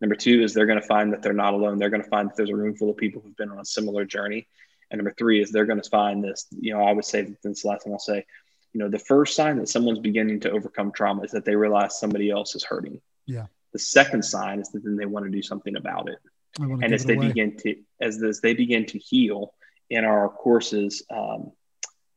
Number 0.00 0.14
two 0.14 0.42
is 0.42 0.54
they're 0.54 0.66
going 0.66 0.80
to 0.80 0.86
find 0.86 1.12
that 1.12 1.22
they're 1.22 1.32
not 1.32 1.54
alone. 1.54 1.78
They're 1.78 1.90
going 1.90 2.02
to 2.02 2.08
find 2.08 2.28
that 2.28 2.36
there's 2.36 2.50
a 2.50 2.56
room 2.56 2.74
full 2.74 2.90
of 2.90 2.96
people 2.96 3.20
who've 3.20 3.36
been 3.36 3.50
on 3.50 3.58
a 3.58 3.64
similar 3.64 4.04
journey. 4.04 4.46
And 4.90 4.98
number 4.98 5.14
three 5.16 5.42
is 5.42 5.50
they're 5.50 5.66
going 5.66 5.80
to 5.80 5.90
find 5.90 6.24
this, 6.24 6.46
you 6.58 6.72
know, 6.72 6.82
I 6.82 6.92
would 6.92 7.04
say 7.04 7.34
this 7.42 7.64
last 7.64 7.84
thing 7.84 7.92
I'll 7.92 7.98
say, 7.98 8.24
you 8.72 8.80
know, 8.80 8.88
the 8.88 8.98
first 8.98 9.36
sign 9.36 9.58
that 9.58 9.68
someone's 9.68 9.98
beginning 9.98 10.40
to 10.40 10.50
overcome 10.50 10.92
trauma 10.92 11.22
is 11.22 11.32
that 11.32 11.44
they 11.44 11.54
realize 11.54 11.98
somebody 11.98 12.30
else 12.30 12.54
is 12.54 12.64
hurting. 12.64 13.00
Yeah. 13.26 13.46
The 13.72 13.78
second 13.78 14.24
sign 14.24 14.60
is 14.60 14.70
that 14.70 14.82
then 14.82 14.96
they 14.96 15.06
want 15.06 15.26
to 15.26 15.30
do 15.30 15.42
something 15.42 15.76
about 15.76 16.08
it. 16.08 16.18
And 16.58 16.92
as 16.92 17.04
they 17.04 17.14
away. 17.14 17.28
begin 17.28 17.56
to, 17.58 17.76
as, 18.00 18.22
as 18.22 18.40
they 18.40 18.54
begin 18.54 18.86
to 18.86 18.98
heal 18.98 19.54
in 19.90 20.04
our 20.04 20.28
courses, 20.28 21.04
um, 21.10 21.52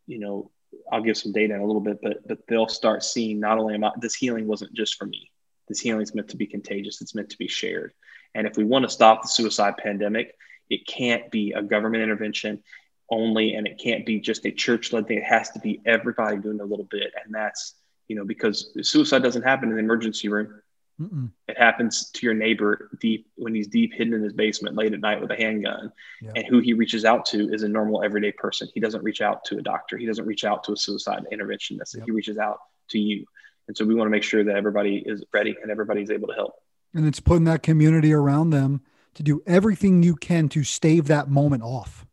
you 0.08 0.20
know, 0.20 0.52
I'll 0.92 1.04
give 1.04 1.18
some 1.18 1.32
data 1.32 1.54
in 1.54 1.62
a 1.62 1.66
little 1.66 1.82
bit, 1.82 2.00
but 2.02 2.28
but 2.28 2.40
they'll 2.48 2.68
start 2.68 3.04
seeing 3.04 3.40
not 3.40 3.60
only 3.60 3.76
am 3.76 3.84
I, 3.84 3.92
this 4.00 4.16
healing 4.16 4.48
wasn't 4.48 4.74
just 4.74 4.96
for 4.96 5.06
me 5.06 5.32
this 5.68 5.80
healing 5.80 6.02
is 6.02 6.14
meant 6.14 6.30
to 6.30 6.38
be 6.38 6.48
contagious. 6.48 7.02
It's 7.02 7.16
meant 7.16 7.30
to 7.30 7.38
be 7.38 7.48
shared. 7.48 7.94
And 8.36 8.48
if 8.48 8.58
we 8.58 8.64
want 8.64 8.84
to 8.84 8.90
stop 8.90 9.22
the 9.22 9.28
suicide 9.28 9.78
pandemic, 9.78 10.36
it 10.70 10.88
can't 10.88 11.30
be 11.32 11.54
a 11.54 11.62
government 11.62 12.04
intervention 12.04 12.64
only, 13.10 13.56
and 13.56 13.68
it 13.68 13.78
can't 13.78 14.06
be 14.06 14.20
just 14.20 14.46
a 14.46 14.52
church 14.52 14.92
led 14.92 15.08
thing. 15.08 15.18
It 15.18 15.24
has 15.24 15.52
to 15.52 15.60
be 15.60 15.82
everybody 15.86 16.38
doing 16.38 16.60
a 16.60 16.66
little 16.66 16.86
bit, 16.86 17.14
and 17.24 17.34
that's 17.34 17.76
you 18.08 18.16
know 18.16 18.26
because 18.26 18.72
suicide 18.82 19.24
doesn't 19.24 19.44
happen 19.44 19.70
in 19.70 19.76
the 19.76 19.82
emergency 19.82 20.30
room. 20.30 20.62
Mm-mm. 21.02 21.32
It 21.48 21.58
happens 21.58 22.12
to 22.12 22.26
your 22.26 22.36
neighbor 22.36 22.92
deep 23.00 23.28
when 23.36 23.56
he's 23.56 23.68
deep 23.68 23.94
hidden 23.94 24.14
in 24.14 24.24
his 24.24 24.34
basement 24.34 24.76
late 24.76 24.94
at 24.94 25.00
night 25.00 25.22
with 25.22 25.32
a 25.32 25.36
handgun. 25.36 25.92
Yeah. 26.22 26.32
And 26.36 26.46
who 26.46 26.60
he 26.60 26.74
reaches 26.74 27.04
out 27.04 27.26
to 27.28 27.52
is 27.52 27.64
a 27.64 27.68
normal 27.68 28.04
everyday 28.04 28.32
person. 28.32 28.70
He 28.74 28.80
doesn't 28.80 29.04
reach 29.04 29.22
out 29.22 29.44
to 29.46 29.58
a 29.58 29.62
doctor. 29.62 29.98
He 29.98 30.06
doesn't 30.06 30.26
reach 30.26 30.44
out 30.44 30.64
to 30.66 30.74
a 30.74 30.78
suicide 30.78 31.26
interventionist. 31.34 32.04
He 32.04 32.12
reaches 32.12 32.38
out 32.38 32.60
to 32.90 33.00
you. 33.00 33.26
And 33.68 33.78
so 33.78 33.86
we 33.86 33.96
want 33.96 34.08
to 34.08 34.12
make 34.12 34.24
sure 34.24 34.44
that 34.44 34.56
everybody 34.56 35.04
is 35.06 35.24
ready 35.34 35.56
and 35.62 35.72
everybody's 35.72 36.12
able 36.12 36.28
to 36.28 36.34
help. 36.34 36.56
And 36.94 37.08
it's 37.08 37.20
putting 37.20 37.46
that 37.46 37.64
community 37.64 38.14
around 38.14 38.50
them 38.50 38.82
to 39.16 39.24
do 39.24 39.42
everything 39.46 40.04
you 40.04 40.16
can 40.16 40.50
to 40.50 40.64
stave 40.64 41.08
that 41.08 41.30
moment 41.30 41.64
off. 41.64 42.06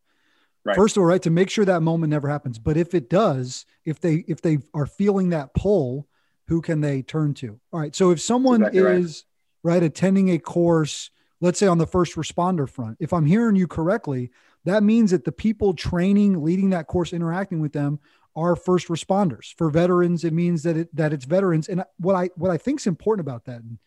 Right. 0.64 0.76
First 0.76 0.96
of 0.96 1.00
all, 1.02 1.06
right, 1.06 1.22
to 1.22 1.30
make 1.30 1.50
sure 1.50 1.64
that 1.64 1.80
moment 1.80 2.10
never 2.10 2.28
happens. 2.28 2.58
But 2.58 2.76
if 2.76 2.94
it 2.94 3.08
does, 3.08 3.64
if 3.84 4.00
they 4.00 4.24
if 4.28 4.42
they 4.42 4.58
are 4.74 4.86
feeling 4.86 5.30
that 5.30 5.54
pull, 5.54 6.06
who 6.48 6.60
can 6.60 6.80
they 6.80 7.02
turn 7.02 7.32
to? 7.34 7.58
All 7.72 7.80
right. 7.80 7.94
So 7.96 8.10
if 8.10 8.20
someone 8.20 8.62
exactly 8.62 8.80
is 8.80 9.24
right. 9.62 9.74
right 9.74 9.82
attending 9.82 10.30
a 10.30 10.38
course, 10.38 11.10
let's 11.40 11.58
say 11.58 11.66
on 11.66 11.78
the 11.78 11.86
first 11.86 12.14
responder 12.16 12.68
front, 12.68 12.98
if 13.00 13.12
I'm 13.12 13.24
hearing 13.24 13.56
you 13.56 13.66
correctly, 13.66 14.30
that 14.64 14.82
means 14.82 15.12
that 15.12 15.24
the 15.24 15.32
people 15.32 15.72
training, 15.72 16.42
leading 16.44 16.70
that 16.70 16.86
course, 16.86 17.14
interacting 17.14 17.60
with 17.60 17.72
them 17.72 17.98
are 18.40 18.56
first 18.56 18.88
responders. 18.88 19.54
For 19.58 19.70
veterans, 19.70 20.24
it 20.24 20.32
means 20.32 20.62
that 20.62 20.76
it 20.76 20.94
that 20.96 21.12
it's 21.12 21.24
veterans. 21.24 21.68
And 21.68 21.84
what 21.98 22.16
I 22.16 22.30
what 22.36 22.50
I 22.50 22.56
think 22.56 22.80
is 22.80 22.86
important 22.86 23.26
about 23.26 23.44
that, 23.44 23.60
and, 23.60 23.78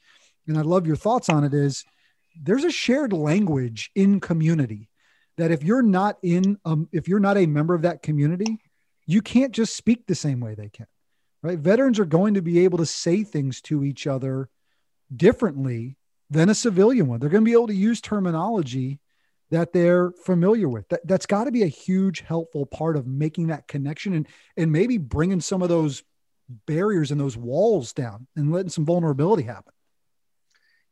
and 0.47 0.57
I 0.57 0.61
love 0.61 0.85
your 0.85 0.95
thoughts 0.95 1.29
on 1.29 1.43
it, 1.43 1.53
is 1.53 1.83
there's 2.41 2.63
a 2.63 2.71
shared 2.71 3.13
language 3.13 3.91
in 3.95 4.19
community 4.19 4.89
that 5.37 5.51
if 5.51 5.63
you're 5.63 5.81
not 5.81 6.17
in 6.21 6.57
um, 6.65 6.87
if 6.91 7.07
you're 7.07 7.19
not 7.19 7.37
a 7.37 7.45
member 7.45 7.73
of 7.73 7.81
that 7.81 8.03
community, 8.03 8.59
you 9.05 9.21
can't 9.21 9.51
just 9.51 9.75
speak 9.75 10.05
the 10.05 10.15
same 10.15 10.39
way 10.39 10.55
they 10.55 10.69
can. 10.69 10.87
Right? 11.41 11.59
Veterans 11.59 11.99
are 11.99 12.05
going 12.05 12.35
to 12.35 12.41
be 12.41 12.63
able 12.63 12.77
to 12.77 12.85
say 12.85 13.23
things 13.23 13.59
to 13.61 13.83
each 13.83 14.07
other 14.07 14.49
differently 15.13 15.97
than 16.29 16.49
a 16.49 16.55
civilian 16.55 17.07
one. 17.07 17.19
They're 17.19 17.29
going 17.29 17.43
to 17.43 17.49
be 17.49 17.53
able 17.53 17.67
to 17.67 17.73
use 17.73 17.99
terminology 17.99 18.99
that 19.51 19.73
they're 19.73 20.11
familiar 20.25 20.67
with. 20.67 20.87
That, 20.89 21.05
that's 21.05 21.25
got 21.25 21.45
to 21.45 21.51
be 21.51 21.63
a 21.63 21.67
huge 21.67 22.21
helpful 22.21 22.65
part 22.65 22.95
of 22.95 23.07
making 23.07 23.47
that 23.47 23.67
connection 23.67 24.13
and 24.13 24.27
and 24.57 24.71
maybe 24.71 24.97
bringing 24.97 25.41
some 25.41 25.61
of 25.61 25.69
those 25.69 26.03
barriers 26.65 27.11
and 27.11 27.19
those 27.19 27.37
walls 27.37 27.93
down 27.93 28.27
and 28.35 28.51
letting 28.51 28.69
some 28.69 28.85
vulnerability 28.85 29.43
happen. 29.43 29.73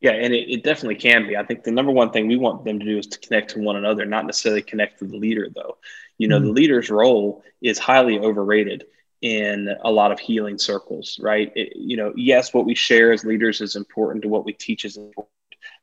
Yeah, 0.00 0.12
and 0.12 0.34
it, 0.34 0.50
it, 0.50 0.64
definitely 0.64 0.96
can 0.96 1.28
be. 1.28 1.36
I 1.36 1.44
think 1.44 1.62
the 1.62 1.70
number 1.70 1.92
one 1.92 2.10
thing 2.10 2.26
we 2.26 2.36
want 2.36 2.64
them 2.64 2.80
to 2.80 2.84
do 2.84 2.98
is 2.98 3.06
to 3.06 3.20
connect 3.20 3.50
to 3.52 3.60
one 3.60 3.76
another, 3.76 4.04
not 4.04 4.26
necessarily 4.26 4.62
connect 4.62 4.98
to 4.98 5.06
the 5.06 5.16
leader, 5.16 5.48
though. 5.54 5.78
You 6.18 6.26
know, 6.26 6.38
mm-hmm. 6.38 6.46
the 6.46 6.52
leader's 6.52 6.90
role 6.90 7.44
is 7.60 7.78
highly 7.78 8.18
overrated 8.18 8.84
in 9.20 9.68
a 9.84 9.92
lot 9.92 10.10
of 10.10 10.18
healing 10.18 10.58
circles, 10.58 11.20
right? 11.22 11.52
It, 11.54 11.74
you 11.76 11.96
know, 11.96 12.12
yes, 12.16 12.52
what 12.52 12.66
we 12.66 12.74
share 12.74 13.12
as 13.12 13.24
leaders 13.24 13.60
is 13.60 13.76
important 13.76 14.22
to 14.22 14.28
what 14.28 14.44
we 14.44 14.52
teach 14.52 14.84
is 14.84 14.96
important. 14.96 15.28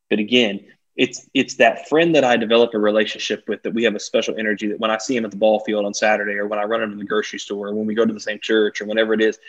But 0.09 0.19
again, 0.19 0.65
it's 0.99 1.29
it's 1.33 1.55
that 1.55 1.87
friend 1.87 2.13
that 2.13 2.25
I 2.25 2.35
develop 2.35 2.73
a 2.73 2.77
relationship 2.77 3.47
with 3.47 3.63
that 3.63 3.73
we 3.73 3.85
have 3.85 3.95
a 3.95 3.99
special 4.01 4.35
energy 4.37 4.67
that 4.67 4.81
when 4.81 4.91
I 4.91 4.97
see 4.97 5.15
him 5.15 5.23
at 5.23 5.31
the 5.31 5.37
ball 5.37 5.61
field 5.61 5.85
on 5.85 5.93
Saturday 5.93 6.33
or 6.33 6.45
when 6.45 6.59
I 6.59 6.63
run 6.63 6.83
into 6.83 6.97
the 6.97 7.05
grocery 7.05 7.39
store 7.39 7.69
or 7.69 7.73
when 7.73 7.87
we 7.87 7.95
go 7.95 8.05
to 8.05 8.13
the 8.13 8.19
same 8.19 8.37
church 8.41 8.81
or 8.81 8.85
whatever 8.85 9.13
it 9.13 9.21
is, 9.21 9.39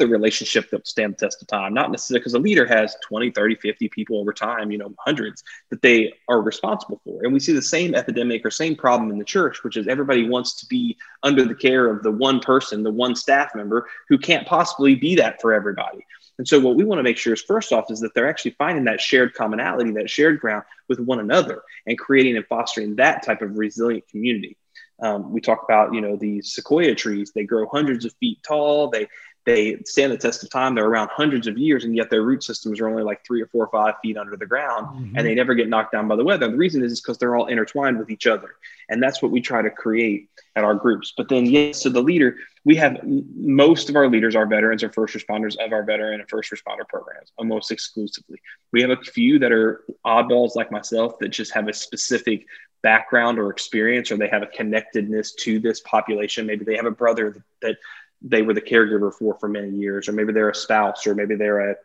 the 0.00 0.08
relationship 0.08 0.70
that 0.70 0.78
will 0.78 0.84
stand 0.84 1.12
the 1.12 1.26
test 1.26 1.42
of 1.42 1.48
time. 1.48 1.72
Not 1.74 1.90
necessarily 1.92 2.20
because 2.20 2.34
a 2.34 2.38
leader 2.38 2.66
has 2.66 2.96
20, 3.06 3.30
30, 3.30 3.54
50 3.56 3.88
people 3.90 4.18
over 4.18 4.32
time, 4.32 4.72
you 4.72 4.78
know, 4.78 4.92
hundreds 4.98 5.44
that 5.70 5.82
they 5.82 6.12
are 6.28 6.40
responsible 6.40 7.00
for. 7.04 7.22
And 7.22 7.32
we 7.32 7.38
see 7.38 7.52
the 7.52 7.62
same 7.62 7.94
epidemic 7.94 8.44
or 8.44 8.50
same 8.50 8.74
problem 8.74 9.10
in 9.10 9.18
the 9.18 9.24
church, 9.24 9.62
which 9.62 9.76
is 9.76 9.86
everybody 9.86 10.28
wants 10.28 10.54
to 10.60 10.66
be 10.66 10.96
under 11.22 11.44
the 11.44 11.54
care 11.54 11.88
of 11.88 12.02
the 12.02 12.10
one 12.10 12.40
person, 12.40 12.82
the 12.82 12.90
one 12.90 13.14
staff 13.14 13.54
member 13.54 13.88
who 14.08 14.18
can't 14.18 14.46
possibly 14.46 14.94
be 14.94 15.14
that 15.16 15.40
for 15.40 15.52
everybody. 15.52 16.04
And 16.38 16.48
so 16.48 16.58
what 16.58 16.74
we 16.74 16.84
want 16.84 16.98
to 16.98 17.02
make 17.02 17.18
sure 17.18 17.34
is 17.34 17.42
first 17.42 17.70
off 17.70 17.90
is 17.90 18.00
that 18.00 18.14
they're 18.14 18.28
actually 18.28 18.52
finding 18.52 18.84
that 18.84 19.00
shared 19.00 19.34
commonality, 19.34 19.90
that 19.92 20.08
shared 20.08 20.40
ground 20.40 20.64
with 20.88 20.98
one 20.98 21.20
another 21.20 21.62
and 21.86 21.98
creating 21.98 22.36
and 22.38 22.46
fostering 22.46 22.96
that 22.96 23.22
type 23.22 23.42
of 23.42 23.58
resilient 23.58 24.08
community. 24.08 24.56
Um, 25.02 25.32
we 25.32 25.40
talk 25.40 25.64
about, 25.64 25.94
you 25.94 26.00
know, 26.00 26.16
these 26.16 26.52
sequoia 26.52 26.94
trees, 26.94 27.32
they 27.34 27.44
grow 27.44 27.66
hundreds 27.66 28.04
of 28.04 28.14
feet 28.20 28.42
tall. 28.42 28.88
They, 28.88 29.08
they 29.46 29.78
stand 29.86 30.12
the 30.12 30.18
test 30.18 30.42
of 30.42 30.50
time. 30.50 30.74
They're 30.74 30.86
around 30.86 31.08
hundreds 31.12 31.46
of 31.46 31.56
years, 31.56 31.84
and 31.84 31.96
yet 31.96 32.10
their 32.10 32.22
root 32.22 32.44
systems 32.44 32.78
are 32.80 32.88
only 32.88 33.02
like 33.02 33.24
three 33.26 33.40
or 33.40 33.46
four 33.46 33.64
or 33.64 33.70
five 33.70 33.94
feet 34.02 34.16
under 34.16 34.36
the 34.36 34.46
ground, 34.46 34.86
mm-hmm. 34.86 35.16
and 35.16 35.26
they 35.26 35.34
never 35.34 35.54
get 35.54 35.68
knocked 35.68 35.92
down 35.92 36.08
by 36.08 36.16
the 36.16 36.24
weather. 36.24 36.44
And 36.44 36.54
the 36.54 36.58
reason 36.58 36.84
is 36.84 37.00
because 37.00 37.18
they're 37.18 37.34
all 37.36 37.46
intertwined 37.46 37.98
with 37.98 38.10
each 38.10 38.26
other, 38.26 38.56
and 38.88 39.02
that's 39.02 39.22
what 39.22 39.32
we 39.32 39.40
try 39.40 39.62
to 39.62 39.70
create 39.70 40.28
at 40.56 40.64
our 40.64 40.74
groups. 40.74 41.14
But 41.16 41.28
then, 41.28 41.46
yes, 41.46 41.82
so 41.82 41.88
the 41.88 42.02
leader, 42.02 42.36
we 42.64 42.76
have 42.76 43.00
most 43.02 43.88
of 43.88 43.96
our 43.96 44.08
leaders 44.08 44.36
are 44.36 44.46
veterans 44.46 44.82
or 44.82 44.92
first 44.92 45.14
responders 45.14 45.56
of 45.56 45.72
our 45.72 45.84
veteran 45.84 46.20
and 46.20 46.28
first 46.28 46.52
responder 46.52 46.86
programs, 46.88 47.32
almost 47.38 47.70
exclusively. 47.70 48.40
We 48.72 48.82
have 48.82 48.90
a 48.90 48.96
few 48.96 49.38
that 49.38 49.52
are 49.52 49.84
oddballs 50.06 50.54
like 50.54 50.70
myself 50.70 51.18
that 51.20 51.28
just 51.28 51.52
have 51.52 51.68
a 51.68 51.72
specific 51.72 52.46
background 52.82 53.38
or 53.38 53.50
experience, 53.50 54.10
or 54.10 54.16
they 54.16 54.28
have 54.28 54.42
a 54.42 54.46
connectedness 54.46 55.34
to 55.34 55.60
this 55.60 55.80
population. 55.80 56.46
Maybe 56.46 56.64
they 56.64 56.76
have 56.76 56.86
a 56.86 56.90
brother 56.90 57.44
that 57.62 57.76
they 58.22 58.42
were 58.42 58.54
the 58.54 58.60
caregiver 58.60 59.12
for 59.12 59.34
for 59.38 59.48
many 59.48 59.70
years, 59.70 60.08
or 60.08 60.12
maybe 60.12 60.32
they're 60.32 60.50
a 60.50 60.54
spouse, 60.54 61.06
or 61.06 61.14
maybe 61.14 61.36
they're 61.36 61.70
a, 61.70 61.76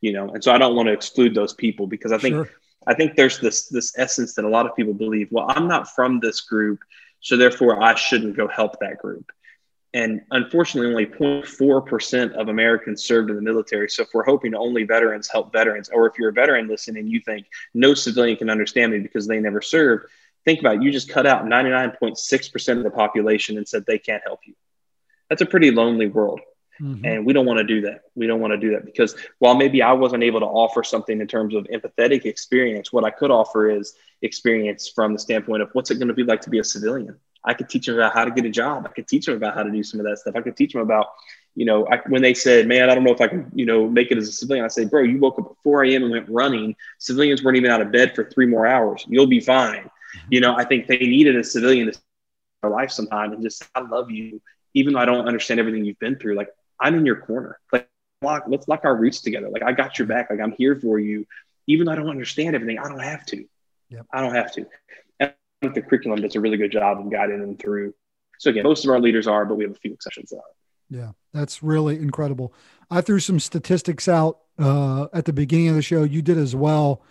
you 0.00 0.12
know. 0.12 0.28
And 0.30 0.42
so 0.42 0.52
I 0.52 0.58
don't 0.58 0.74
want 0.74 0.88
to 0.88 0.92
exclude 0.92 1.34
those 1.34 1.54
people 1.54 1.86
because 1.86 2.12
I 2.12 2.18
think 2.18 2.34
sure. 2.34 2.50
I 2.86 2.94
think 2.94 3.16
there's 3.16 3.38
this 3.38 3.68
this 3.68 3.96
essence 3.96 4.34
that 4.34 4.44
a 4.44 4.48
lot 4.48 4.66
of 4.66 4.74
people 4.76 4.94
believe. 4.94 5.28
Well, 5.30 5.46
I'm 5.48 5.68
not 5.68 5.94
from 5.94 6.20
this 6.20 6.40
group, 6.40 6.80
so 7.20 7.36
therefore 7.36 7.82
I 7.82 7.94
shouldn't 7.94 8.36
go 8.36 8.48
help 8.48 8.78
that 8.80 8.98
group. 8.98 9.30
And 9.94 10.22
unfortunately, 10.32 10.90
only 10.90 11.06
0.4% 11.06 12.32
of 12.32 12.48
Americans 12.48 13.04
served 13.04 13.30
in 13.30 13.36
the 13.36 13.42
military. 13.42 13.88
So 13.88 14.02
if 14.02 14.08
we're 14.12 14.24
hoping 14.24 14.52
only 14.52 14.82
veterans 14.82 15.28
help 15.28 15.52
veterans, 15.52 15.88
or 15.88 16.08
if 16.08 16.18
you're 16.18 16.30
a 16.30 16.32
veteran 16.32 16.66
listening 16.66 17.04
and 17.04 17.12
you 17.12 17.20
think 17.20 17.46
no 17.74 17.94
civilian 17.94 18.36
can 18.36 18.50
understand 18.50 18.90
me 18.90 18.98
because 18.98 19.28
they 19.28 19.38
never 19.38 19.62
served, 19.62 20.06
think 20.44 20.58
about 20.58 20.76
it. 20.76 20.82
You 20.82 20.90
just 20.90 21.08
cut 21.08 21.26
out 21.26 21.44
99.6% 21.44 22.76
of 22.76 22.82
the 22.82 22.90
population 22.90 23.56
and 23.56 23.68
said 23.68 23.86
they 23.86 24.00
can't 24.00 24.22
help 24.26 24.40
you 24.44 24.54
that's 25.34 25.42
a 25.42 25.46
pretty 25.46 25.72
lonely 25.72 26.06
world. 26.06 26.40
Mm-hmm. 26.80 27.04
And 27.04 27.26
we 27.26 27.32
don't 27.32 27.44
want 27.44 27.58
to 27.58 27.64
do 27.64 27.80
that. 27.82 28.02
We 28.14 28.28
don't 28.28 28.40
want 28.40 28.52
to 28.52 28.56
do 28.56 28.70
that 28.70 28.84
because 28.84 29.16
while 29.40 29.56
maybe 29.56 29.82
I 29.82 29.92
wasn't 29.92 30.22
able 30.22 30.38
to 30.40 30.46
offer 30.46 30.84
something 30.84 31.20
in 31.20 31.26
terms 31.26 31.56
of 31.56 31.64
empathetic 31.64 32.24
experience, 32.24 32.92
what 32.92 33.04
I 33.04 33.10
could 33.10 33.32
offer 33.32 33.68
is 33.68 33.94
experience 34.22 34.88
from 34.88 35.12
the 35.12 35.18
standpoint 35.18 35.62
of 35.62 35.70
what's 35.72 35.90
it 35.90 35.96
going 35.96 36.08
to 36.08 36.14
be 36.14 36.22
like 36.22 36.40
to 36.42 36.50
be 36.50 36.60
a 36.60 36.64
civilian. 36.64 37.16
I 37.44 37.52
could 37.54 37.68
teach 37.68 37.86
them 37.86 37.96
about 37.96 38.14
how 38.14 38.24
to 38.24 38.30
get 38.30 38.44
a 38.44 38.50
job. 38.50 38.86
I 38.88 38.92
could 38.92 39.08
teach 39.08 39.26
them 39.26 39.34
about 39.34 39.54
how 39.54 39.64
to 39.64 39.70
do 39.70 39.82
some 39.82 39.98
of 39.98 40.06
that 40.06 40.18
stuff. 40.18 40.34
I 40.36 40.40
could 40.40 40.56
teach 40.56 40.72
them 40.72 40.82
about, 40.82 41.08
you 41.56 41.64
know, 41.64 41.84
I, 41.88 42.00
when 42.08 42.22
they 42.22 42.32
said, 42.32 42.68
man, 42.68 42.88
I 42.88 42.94
don't 42.94 43.02
know 43.02 43.12
if 43.12 43.20
I 43.20 43.26
can, 43.26 43.50
you 43.54 43.66
know, 43.66 43.88
make 43.88 44.12
it 44.12 44.18
as 44.18 44.28
a 44.28 44.32
civilian. 44.32 44.64
I 44.64 44.68
say, 44.68 44.84
bro, 44.84 45.02
you 45.02 45.18
woke 45.18 45.40
up 45.40 45.46
at 45.50 45.56
4 45.64 45.84
a.m. 45.84 46.04
and 46.04 46.12
went 46.12 46.28
running. 46.28 46.76
Civilians 47.00 47.42
weren't 47.42 47.56
even 47.56 47.72
out 47.72 47.82
of 47.82 47.90
bed 47.90 48.14
for 48.14 48.24
three 48.30 48.46
more 48.46 48.66
hours. 48.66 49.04
You'll 49.08 49.26
be 49.26 49.40
fine. 49.40 49.82
Mm-hmm. 49.82 50.28
You 50.30 50.40
know, 50.40 50.56
I 50.56 50.64
think 50.64 50.86
they 50.86 50.98
needed 50.98 51.36
a 51.36 51.44
civilian 51.44 51.92
to 51.92 51.98
their 52.62 52.70
life 52.70 52.90
sometime 52.90 53.32
and 53.32 53.42
just, 53.42 53.64
I 53.74 53.80
love 53.80 54.10
you 54.10 54.40
even 54.74 54.92
though 54.92 55.00
I 55.00 55.04
don't 55.04 55.26
understand 55.26 55.60
everything 55.60 55.84
you've 55.84 55.98
been 55.98 56.16
through, 56.16 56.34
like 56.34 56.48
I'm 56.78 56.94
in 56.96 57.06
your 57.06 57.16
corner. 57.16 57.58
Like 57.72 57.88
lock, 58.20 58.44
let's 58.48 58.68
lock 58.68 58.84
our 58.84 58.96
roots 58.96 59.20
together. 59.20 59.48
Like 59.48 59.62
I 59.62 59.72
got 59.72 59.98
your 59.98 60.06
back. 60.06 60.30
Like 60.30 60.40
I'm 60.40 60.52
here 60.52 60.76
for 60.76 60.98
you. 60.98 61.26
Even 61.66 61.86
though 61.86 61.92
I 61.92 61.94
don't 61.94 62.10
understand 62.10 62.54
everything, 62.54 62.78
I 62.78 62.88
don't 62.88 62.98
have 62.98 63.24
to. 63.26 63.44
Yep. 63.90 64.06
I 64.12 64.20
don't 64.20 64.34
have 64.34 64.52
to. 64.52 64.66
And 65.20 65.30
I 65.30 65.34
think 65.66 65.74
the 65.74 65.82
curriculum 65.82 66.20
does 66.20 66.34
a 66.34 66.40
really 66.40 66.56
good 66.56 66.72
job 66.72 66.98
of 66.98 67.10
guiding 67.10 67.40
them 67.40 67.56
through. 67.56 67.94
So 68.38 68.50
again, 68.50 68.64
most 68.64 68.84
of 68.84 68.90
our 68.90 69.00
leaders 69.00 69.26
are, 69.26 69.44
but 69.46 69.54
we 69.54 69.64
have 69.64 69.72
a 69.72 69.76
few 69.76 69.92
exceptions 69.92 70.30
that 70.30 70.42
Yeah, 70.90 71.12
that's 71.32 71.62
really 71.62 71.98
incredible. 71.98 72.52
I 72.90 73.00
threw 73.00 73.20
some 73.20 73.40
statistics 73.40 74.08
out 74.08 74.40
uh, 74.58 75.06
at 75.12 75.24
the 75.24 75.32
beginning 75.32 75.68
of 75.68 75.76
the 75.76 75.82
show. 75.82 76.02
You 76.02 76.20
did 76.20 76.36
as 76.36 76.54
well, 76.54 77.02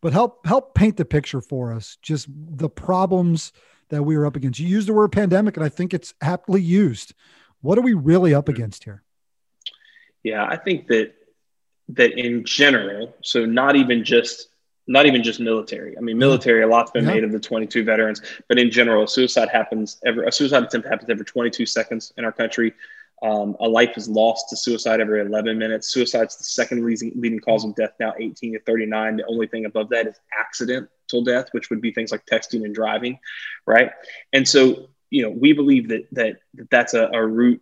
but 0.00 0.12
help 0.12 0.46
help 0.46 0.74
paint 0.74 0.96
the 0.96 1.04
picture 1.04 1.40
for 1.40 1.72
us. 1.72 1.98
Just 2.02 2.26
the 2.30 2.70
problems 2.70 3.52
that 3.90 4.02
we 4.02 4.16
are 4.16 4.26
up 4.26 4.36
against. 4.36 4.58
You 4.58 4.68
used 4.68 4.88
the 4.88 4.92
word 4.92 5.12
pandemic, 5.12 5.56
and 5.56 5.64
I 5.64 5.68
think 5.68 5.92
it's 5.94 6.14
aptly 6.20 6.62
used. 6.62 7.14
What 7.60 7.78
are 7.78 7.82
we 7.82 7.94
really 7.94 8.34
up 8.34 8.48
against 8.48 8.84
here? 8.84 9.02
Yeah, 10.22 10.44
I 10.44 10.56
think 10.56 10.86
that 10.88 11.12
that 11.90 12.18
in 12.18 12.44
general, 12.44 13.14
so 13.22 13.44
not 13.44 13.76
even 13.76 14.04
just 14.04 14.48
not 14.86 15.06
even 15.06 15.22
just 15.22 15.38
military. 15.38 15.96
I 15.96 16.00
mean, 16.00 16.18
military, 16.18 16.62
a 16.62 16.66
lot's 16.66 16.90
been 16.90 17.04
yeah. 17.04 17.14
made 17.14 17.24
of 17.24 17.30
the 17.30 17.38
22 17.38 17.84
veterans, 17.84 18.22
but 18.48 18.58
in 18.58 18.70
general, 18.70 19.06
suicide 19.06 19.48
happens 19.48 19.98
every 20.04 20.26
a 20.26 20.32
suicide 20.32 20.64
attempt 20.64 20.88
happens 20.88 21.10
every 21.10 21.24
22 21.24 21.66
seconds 21.66 22.12
in 22.16 22.24
our 22.24 22.32
country. 22.32 22.74
Um, 23.22 23.54
a 23.60 23.68
life 23.68 23.98
is 23.98 24.08
lost 24.08 24.48
to 24.48 24.56
suicide 24.56 25.00
every 25.00 25.20
11 25.20 25.58
minutes. 25.58 25.88
Suicide's 25.88 26.36
the 26.36 26.44
second 26.44 26.84
leading, 26.84 27.12
leading 27.16 27.38
cause 27.38 27.66
of 27.66 27.74
death 27.74 27.92
now, 28.00 28.14
18 28.18 28.54
to 28.54 28.60
39. 28.60 29.16
The 29.18 29.26
only 29.26 29.46
thing 29.46 29.66
above 29.66 29.90
that 29.90 30.06
is 30.06 30.18
accidental 31.10 31.24
death, 31.24 31.48
which 31.52 31.70
would 31.70 31.80
be 31.80 31.92
things 31.92 32.12
like 32.12 32.26
texting 32.26 32.64
and 32.64 32.74
driving, 32.74 33.18
right? 33.66 33.90
And 34.32 34.46
so, 34.46 34.90
you 35.10 35.22
know, 35.22 35.30
we 35.30 35.52
believe 35.52 35.88
that 35.88 36.06
that, 36.12 36.36
that 36.54 36.70
that's 36.70 36.94
a, 36.94 37.08
a 37.12 37.26
root 37.26 37.60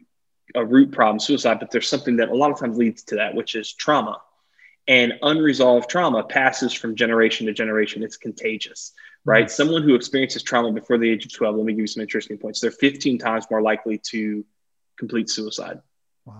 a 0.54 0.64
root 0.64 0.92
problem, 0.92 1.20
suicide, 1.20 1.60
but 1.60 1.70
there's 1.70 1.86
something 1.86 2.16
that 2.16 2.30
a 2.30 2.34
lot 2.34 2.50
of 2.50 2.58
times 2.58 2.78
leads 2.78 3.02
to 3.02 3.16
that, 3.16 3.34
which 3.34 3.54
is 3.54 3.74
trauma. 3.74 4.18
And 4.86 5.12
unresolved 5.22 5.90
trauma 5.90 6.24
passes 6.24 6.72
from 6.72 6.96
generation 6.96 7.46
to 7.46 7.52
generation. 7.52 8.02
It's 8.02 8.16
contagious, 8.16 8.94
right? 9.26 9.44
Mm-hmm. 9.44 9.50
Someone 9.50 9.82
who 9.82 9.94
experiences 9.94 10.42
trauma 10.42 10.72
before 10.72 10.96
the 10.96 11.10
age 11.10 11.26
of 11.26 11.34
12, 11.34 11.54
let 11.54 11.66
me 11.66 11.74
give 11.74 11.80
you 11.80 11.86
some 11.86 12.00
interesting 12.00 12.38
points. 12.38 12.60
They're 12.60 12.70
15 12.70 13.18
times 13.18 13.44
more 13.50 13.60
likely 13.60 13.98
to 14.12 14.42
complete 14.96 15.28
suicide 15.28 15.82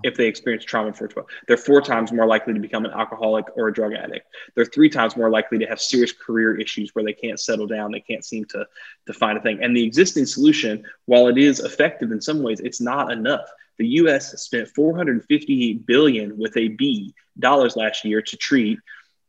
if 0.03 0.17
they 0.17 0.27
experience 0.27 0.65
trauma 0.65 0.91
before 0.91 1.09
12. 1.09 1.29
They're 1.47 1.57
four 1.57 1.81
times 1.81 2.13
more 2.13 2.27
likely 2.27 2.55
to 2.55 2.61
become 2.61 2.85
an 2.85 2.93
alcoholic 2.93 3.47
or 3.57 3.69
a 3.69 3.73
drug 3.73 3.95
addict. 3.95 4.27
They're 4.55 4.65
three 4.65 4.89
times 4.89 5.17
more 5.17 5.31
likely 5.31 5.59
to 5.59 5.67
have 5.67 5.81
serious 5.81 6.13
career 6.13 6.59
issues 6.59 6.95
where 6.95 7.05
they 7.05 7.13
can't 7.13 7.41
settle 7.41 7.67
down, 7.67 7.93
they 7.93 8.01
can't 8.01 8.25
seem 8.25 8.45
to, 8.47 8.67
to 9.07 9.13
find 9.13 9.39
a 9.39 9.41
thing. 9.41 9.63
And 9.63 9.77
the 9.77 9.85
existing 9.85 10.27
solution, 10.27 10.85
while 11.07 11.29
it 11.29 11.39
is 11.39 11.61
effective 11.61 12.13
in 12.13 12.21
some 12.21 12.43
ways, 12.43 12.61
it's 12.61 12.81
not 12.81 13.13
enough. 13.13 13.49
The 13.79 13.87
U.S. 13.89 14.41
spent 14.43 14.69
458 14.69 15.87
billion 15.87 16.37
with 16.37 16.57
a 16.57 16.69
B 16.69 17.15
dollars 17.39 17.77
last 17.77 18.05
year 18.05 18.21
to 18.23 18.37
treat 18.37 18.79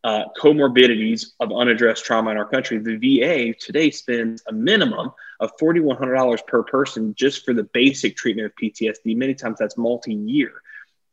uh, 0.04 0.26
comorbidities 0.38 1.34
of 1.40 1.52
unaddressed 1.52 2.06
trauma 2.06 2.32
in 2.32 2.38
our 2.38 2.48
country. 2.48 2.78
The 2.80 2.96
VA 2.98 3.54
today 3.54 3.92
spends 3.92 4.42
a 4.48 4.54
minimum 4.54 5.12
of 5.40 5.56
$4,100 5.58 6.46
per 6.48 6.64
person 6.64 7.14
just 7.16 7.46
for 7.46 7.54
the 7.54 7.64
basic 7.64 8.18
treatment 8.18 8.46
of 8.48 8.54
PTSD. 8.62 9.16
Many 9.16 9.34
times 9.34 9.58
that's 9.60 9.78
multi-year, 9.78 10.52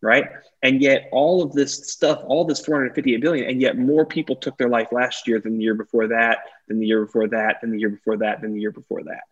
right? 0.01 0.29
And 0.63 0.83
yet 0.83 1.09
all 1.13 1.43
of 1.43 1.53
this 1.53 1.93
stuff, 1.93 2.23
all 2.27 2.45
this 2.45 2.65
458 2.65 3.21
billion, 3.21 3.49
and 3.49 3.61
yet 3.61 3.79
more 3.79 4.05
people 4.05 4.37
took 4.37 4.57
their 4.59 4.69
life 4.69 4.89
last 4.91 5.29
year 5.29 5.41
than 5.41 5.59
the 5.59 5.65
year 5.65 5.75
before 5.75 6.09
that, 6.09 6.39
than 6.69 6.81
the 6.81 6.87
year 6.87 7.05
before 7.05 7.29
that, 7.29 7.61
than 7.61 7.71
the 7.71 7.79
year 7.79 7.91
before 7.91 8.17
that, 8.19 8.41
than 8.41 8.53
the 8.53 8.61
year 8.61 8.73
before 8.73 9.05
that, 9.05 9.23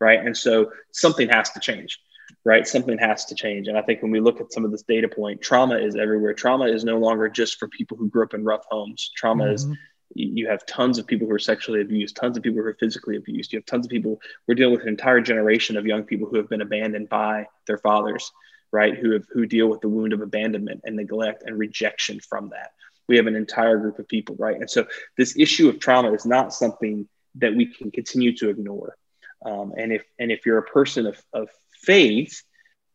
right? 0.00 0.20
And 0.20 0.36
so 0.36 0.72
something 0.92 1.28
has 1.28 1.50
to 1.50 1.60
change 1.60 1.98
right? 2.44 2.66
Something 2.66 2.98
has 2.98 3.24
to 3.26 3.34
change. 3.34 3.68
And 3.68 3.76
I 3.76 3.82
think 3.82 4.02
when 4.02 4.10
we 4.10 4.20
look 4.20 4.40
at 4.40 4.52
some 4.52 4.64
of 4.64 4.70
this 4.70 4.82
data 4.82 5.08
point, 5.08 5.42
trauma 5.42 5.76
is 5.76 5.96
everywhere. 5.96 6.34
Trauma 6.34 6.66
is 6.66 6.84
no 6.84 6.98
longer 6.98 7.28
just 7.28 7.58
for 7.58 7.68
people 7.68 7.96
who 7.96 8.08
grew 8.08 8.22
up 8.24 8.34
in 8.34 8.44
rough 8.44 8.64
homes. 8.70 9.10
Trauma 9.16 9.44
mm-hmm. 9.44 9.54
is 9.54 9.66
you 10.14 10.48
have 10.48 10.64
tons 10.66 10.98
of 10.98 11.06
people 11.06 11.26
who 11.26 11.34
are 11.34 11.38
sexually 11.38 11.80
abused, 11.80 12.16
tons 12.16 12.36
of 12.36 12.42
people 12.42 12.62
who 12.62 12.68
are 12.68 12.76
physically 12.80 13.16
abused. 13.16 13.52
You 13.52 13.58
have 13.58 13.66
tons 13.66 13.86
of 13.86 13.90
people. 13.90 14.20
We're 14.46 14.54
dealing 14.54 14.74
with 14.74 14.82
an 14.82 14.88
entire 14.88 15.20
generation 15.20 15.76
of 15.76 15.86
young 15.86 16.04
people 16.04 16.28
who 16.28 16.36
have 16.36 16.48
been 16.48 16.62
abandoned 16.62 17.08
by 17.08 17.46
their 17.66 17.78
fathers, 17.78 18.32
right? 18.72 18.96
Who 18.96 19.12
have 19.12 19.26
who 19.30 19.46
deal 19.46 19.68
with 19.68 19.80
the 19.80 19.88
wound 19.88 20.12
of 20.12 20.20
abandonment 20.20 20.82
and 20.84 20.96
neglect 20.96 21.42
and 21.44 21.58
rejection 21.58 22.20
from 22.20 22.50
that. 22.50 22.70
We 23.08 23.16
have 23.16 23.26
an 23.26 23.36
entire 23.36 23.78
group 23.78 23.98
of 23.98 24.08
people, 24.08 24.36
right? 24.38 24.56
And 24.56 24.70
so 24.70 24.86
this 25.16 25.36
issue 25.36 25.68
of 25.68 25.78
trauma 25.78 26.12
is 26.12 26.26
not 26.26 26.52
something 26.52 27.08
that 27.36 27.54
we 27.54 27.66
can 27.66 27.90
continue 27.90 28.36
to 28.36 28.48
ignore. 28.48 28.96
Um, 29.44 29.72
and 29.76 29.92
if 29.92 30.04
and 30.18 30.32
if 30.32 30.46
you're 30.46 30.58
a 30.58 30.62
person 30.62 31.06
of, 31.06 31.22
of 31.32 31.48
faith, 31.82 32.42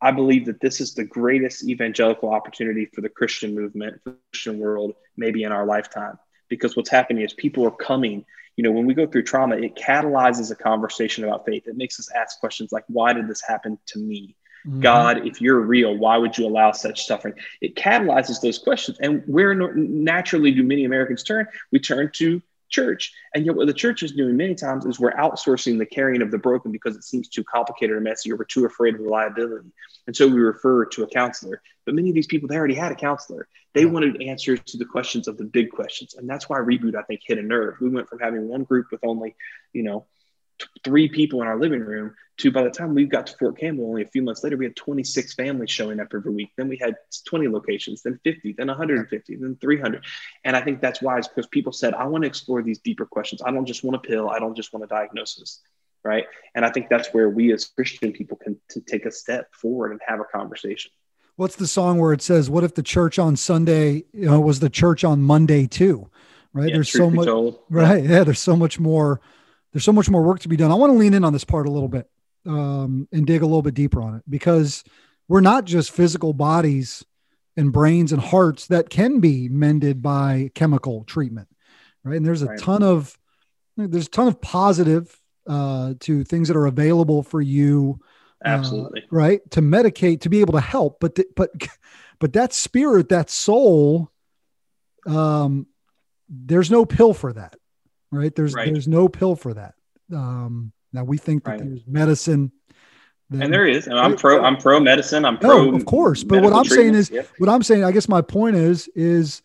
I 0.02 0.12
believe 0.12 0.48
that 0.48 0.60
this 0.60 0.82
is 0.82 0.94
the 0.94 1.06
greatest 1.06 1.64
evangelical 1.64 2.30
opportunity 2.34 2.88
for 2.94 3.02
the 3.02 3.10
Christian 3.10 3.56
movement, 3.56 4.02
for 4.04 4.12
the 4.12 4.18
Christian 4.32 4.60
world, 4.60 4.96
maybe 5.16 5.44
in 5.44 5.52
our 5.52 5.66
lifetime. 5.66 6.20
Because 6.50 6.76
what's 6.76 6.90
happening 6.90 7.24
is 7.24 7.34
people 7.34 7.66
are 7.66 7.72
coming. 7.72 8.26
You 8.56 8.64
know, 8.64 8.72
when 8.72 8.86
we 8.86 8.94
go 8.94 9.08
through 9.08 9.24
trauma, 9.24 9.56
it 9.56 9.76
catalyzes 9.76 10.52
a 10.52 10.56
conversation 10.56 11.24
about 11.24 11.46
faith. 11.46 11.68
It 11.68 11.78
makes 11.78 12.00
us 12.00 12.10
ask 12.16 12.40
questions 12.40 12.72
like, 12.72 12.84
why 12.88 13.14
did 13.14 13.28
this 13.28 13.42
happen 13.42 13.80
to 13.88 14.00
me? 14.00 14.36
Mm-hmm. 14.68 14.82
God, 14.82 15.28
if 15.28 15.42
you're 15.42 15.60
real, 15.60 15.98
why 15.98 16.18
would 16.18 16.38
you 16.38 16.46
allow 16.48 16.72
such 16.72 17.06
suffering? 17.06 17.34
It 17.62 17.76
catalyzes 17.76 18.42
those 18.42 18.60
questions. 18.60 18.98
And 19.00 19.24
where 19.26 19.54
naturally 19.54 20.52
do 20.52 20.64
many 20.64 20.86
Americans 20.86 21.24
turn? 21.24 21.48
We 21.72 21.80
turn 21.80 22.12
to 22.16 22.42
church. 22.70 23.14
And 23.34 23.46
yet, 23.46 23.56
what 23.56 23.68
the 23.68 23.74
church 23.74 24.04
is 24.04 24.12
doing 24.12 24.36
many 24.36 24.56
times 24.56 24.86
is 24.86 25.00
we're 25.00 25.14
outsourcing 25.14 25.78
the 25.78 25.86
caring 25.86 26.22
of 26.22 26.32
the 26.32 26.38
broken 26.38 26.72
because 26.72 26.96
it 26.96 27.04
seems 27.04 27.28
too 27.28 27.44
complicated 27.44 27.96
or 27.96 28.02
messy, 28.02 28.32
or 28.32 28.36
we're 28.36 28.46
too 28.46 28.66
afraid 28.66 28.96
of 28.96 29.02
liability, 29.02 29.72
And 30.08 30.16
so 30.16 30.28
we 30.28 30.40
refer 30.40 30.86
to 30.86 31.04
a 31.04 31.08
counselor. 31.08 31.62
But 31.86 31.96
many 31.96 32.10
of 32.10 32.16
these 32.16 32.28
people, 32.28 32.48
they 32.48 32.58
already 32.58 32.74
had 32.74 32.92
a 32.92 32.96
counselor. 32.96 33.48
They 33.74 33.86
wanted 33.86 34.22
answers 34.22 34.60
to 34.68 34.78
the 34.78 34.86
questions 34.86 35.28
of 35.28 35.38
the 35.38 35.46
big 35.46 35.72
questions. 35.72 36.16
And 36.16 36.30
that's 36.30 36.48
why 36.48 36.60
Reboot, 36.60 36.96
I 36.96 37.04
think, 37.04 37.22
hit 37.26 37.38
a 37.38 37.42
nerve. 37.42 37.76
We 37.82 37.90
went 37.90 38.08
from 38.08 38.20
having 38.20 38.48
one 38.48 38.64
group 38.64 38.88
with 38.92 39.02
only, 39.04 39.36
you 39.74 39.84
know, 39.84 40.06
three 40.84 41.10
people 41.10 41.42
in 41.42 41.48
our 41.48 41.60
living 41.60 41.82
room 41.82 42.14
to 42.38 42.52
by 42.52 42.64
the 42.64 42.70
time 42.70 42.96
we 42.96 43.06
got 43.06 43.28
to 43.28 43.38
Fort 43.38 43.60
Campbell, 43.60 43.88
only 43.88 44.02
a 44.02 44.08
few 44.08 44.24
months 44.24 44.44
later, 44.44 44.58
we 44.58 44.66
had 44.66 44.76
26 44.76 45.36
families 45.36 45.70
showing 45.70 46.00
up 46.00 46.08
every 46.14 46.32
week. 46.32 46.52
Then 46.58 46.68
we 46.68 46.78
had 46.78 46.96
20 47.28 47.48
locations, 47.48 48.02
then 48.02 48.20
50, 48.24 48.56
then 48.58 48.68
150, 48.68 49.36
then 49.36 49.58
300. 49.62 50.04
And 50.44 50.56
I 50.56 50.62
think 50.62 50.82
that's 50.82 51.02
wise 51.02 51.28
because 51.28 51.48
people 51.48 51.72
said, 51.72 51.94
I 51.94 52.06
want 52.06 52.24
to 52.24 52.28
explore 52.28 52.64
these 52.64 52.80
deeper 52.80 53.06
questions. 53.06 53.42
I 53.46 53.52
don't 53.52 53.68
just 53.68 53.84
want 53.84 53.96
a 53.96 54.08
pill. 54.08 54.30
I 54.30 54.40
don't 54.40 54.56
just 54.56 54.74
want 54.74 54.84
a 54.84 54.88
diagnosis. 54.88 55.62
Right. 56.04 56.26
And 56.54 56.66
I 56.66 56.72
think 56.72 56.90
that's 56.90 57.14
where 57.14 57.30
we 57.30 57.54
as 57.54 57.66
Christian 57.66 58.12
people 58.12 58.38
can 58.38 58.60
to 58.70 58.82
take 58.82 59.06
a 59.06 59.12
step 59.12 59.54
forward 59.54 59.92
and 59.92 60.02
have 60.06 60.20
a 60.20 60.26
conversation. 60.26 60.92
What's 61.36 61.56
the 61.56 61.68
song 61.68 62.00
where 62.00 62.14
it 62.14 62.22
says, 62.22 62.50
What 62.50 62.64
if 62.64 62.76
the 62.76 62.84
church 62.84 63.18
on 63.20 63.36
Sunday, 63.36 64.04
you 64.14 64.26
know, 64.26 64.40
was 64.40 64.60
the 64.60 64.70
church 64.70 65.04
on 65.04 65.22
Monday 65.22 65.68
too? 65.68 66.10
Right. 66.54 66.70
Yeah, 66.70 66.76
there's 66.76 66.92
so 66.92 67.10
much, 67.10 67.28
right. 67.70 68.04
Yeah. 68.10 68.24
There's 68.24 68.40
so 68.40 68.56
much 68.56 68.80
more 68.80 69.20
there's 69.74 69.84
so 69.84 69.92
much 69.92 70.10
more 70.10 70.22
work 70.22 70.40
to 70.42 70.48
be 70.48 70.56
done. 70.56 70.72
I 70.72 70.76
want 70.76 70.92
to 70.92 70.98
lean 70.98 71.16
in 71.16 71.24
on 71.24 71.34
this 71.34 71.44
part 71.44 71.68
a 71.68 71.72
little 71.72 71.90
bit 71.90 72.08
um, 72.46 73.08
and 73.12 73.26
dig 73.26 73.42
a 73.42 73.46
little 73.46 73.64
bit 73.64 73.74
deeper 73.74 74.02
on 74.02 74.16
it 74.16 74.24
because 74.30 74.84
we're 75.28 75.42
not 75.42 75.66
just 75.66 75.92
physical 75.92 76.34
bodies 76.34 77.04
and 77.58 77.74
brains 77.74 78.12
and 78.12 78.22
hearts 78.22 78.68
that 78.68 78.90
can 78.90 79.20
be 79.20 79.50
mended 79.50 80.02
by 80.02 80.52
chemical 80.54 81.04
treatment, 81.06 81.48
right? 82.04 82.18
And 82.18 82.26
there's 82.26 82.44
a 82.44 82.48
right. 82.48 82.60
ton 82.60 82.84
of 82.84 83.18
there's 83.76 84.08
a 84.08 84.12
ton 84.12 84.28
of 84.28 84.40
positive 84.40 85.20
uh, 85.48 85.96
to 86.02 86.24
things 86.24 86.48
that 86.48 86.58
are 86.58 86.68
available 86.68 87.24
for 87.24 87.42
you, 87.42 88.00
absolutely, 88.46 89.02
uh, 89.02 89.08
right? 89.12 89.52
To 89.52 89.62
medicate 89.62 90.22
to 90.22 90.30
be 90.30 90.42
able 90.42 90.54
to 90.54 90.62
help, 90.62 91.00
but 91.00 91.16
th- 91.16 91.30
but 91.36 91.52
but 92.20 92.34
that 92.34 92.54
spirit, 92.54 93.10
that 93.10 93.30
soul, 93.30 94.12
um, 95.06 95.68
there's 96.30 96.72
no 96.72 96.86
pill 96.86 97.14
for 97.14 97.34
that 97.34 97.56
right? 98.14 98.34
There's 98.36 98.54
right. 98.54 98.72
there's 98.72 98.88
no 98.88 99.10
pill 99.10 99.36
for 99.36 99.54
that. 99.56 99.74
Um, 100.14 100.72
now 100.94 101.04
we 101.04 101.18
think 101.18 101.44
that 101.46 101.52
right. 101.52 101.60
there's 101.60 101.86
medicine. 101.88 102.52
That, 103.30 103.44
and 103.44 103.54
there 103.54 103.66
is, 103.66 103.88
and 103.88 103.98
I'm 103.98 104.16
pro. 104.16 104.44
I'm 104.44 104.58
pro 104.58 104.80
medicine. 104.80 105.26
I'm 105.26 105.38
pro. 105.38 105.66
No, 105.66 105.76
of 105.76 105.86
course, 105.86 106.24
but 106.24 106.44
what 106.44 106.54
I'm 106.54 106.66
saying 106.66 106.94
is, 106.94 107.10
yep. 107.10 107.28
what 107.40 107.50
I'm 107.50 107.64
saying, 107.64 107.84
I 107.84 107.92
guess 107.92 108.08
my 108.08 108.22
point 108.22 108.56
is, 108.56 108.88
is 108.96 109.42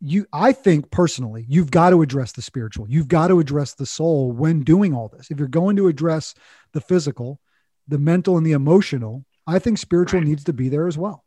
you. 0.00 0.26
I 0.32 0.52
think 0.52 0.90
personally, 0.90 1.44
you've 1.48 1.70
got 1.70 1.90
to 1.90 2.02
address 2.02 2.32
the 2.32 2.42
spiritual. 2.42 2.88
You've 2.88 3.08
got 3.08 3.28
to 3.28 3.38
address 3.38 3.74
the 3.74 3.86
soul 3.86 4.32
when 4.32 4.64
doing 4.64 4.94
all 4.94 5.08
this. 5.08 5.30
If 5.30 5.38
you're 5.38 5.48
going 5.48 5.76
to 5.76 5.86
address 5.86 6.34
the 6.72 6.80
physical, 6.80 7.40
the 7.88 7.98
mental, 7.98 8.36
and 8.36 8.46
the 8.46 8.52
emotional, 8.52 9.24
I 9.46 9.58
think 9.58 9.78
spiritual 9.78 10.20
right. 10.20 10.28
needs 10.28 10.44
to 10.44 10.52
be 10.52 10.68
there 10.68 10.86
as 10.86 10.98
well 10.98 11.24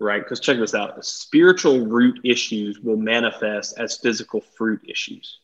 right? 0.00 0.22
Because 0.22 0.40
check 0.40 0.58
this 0.58 0.74
out 0.74 1.04
spiritual 1.04 1.86
root 1.86 2.20
issues 2.24 2.80
will 2.80 2.96
manifest 2.96 3.78
as 3.78 3.96
physical 3.96 4.40
fruit 4.40 4.80
issues. 4.88 5.40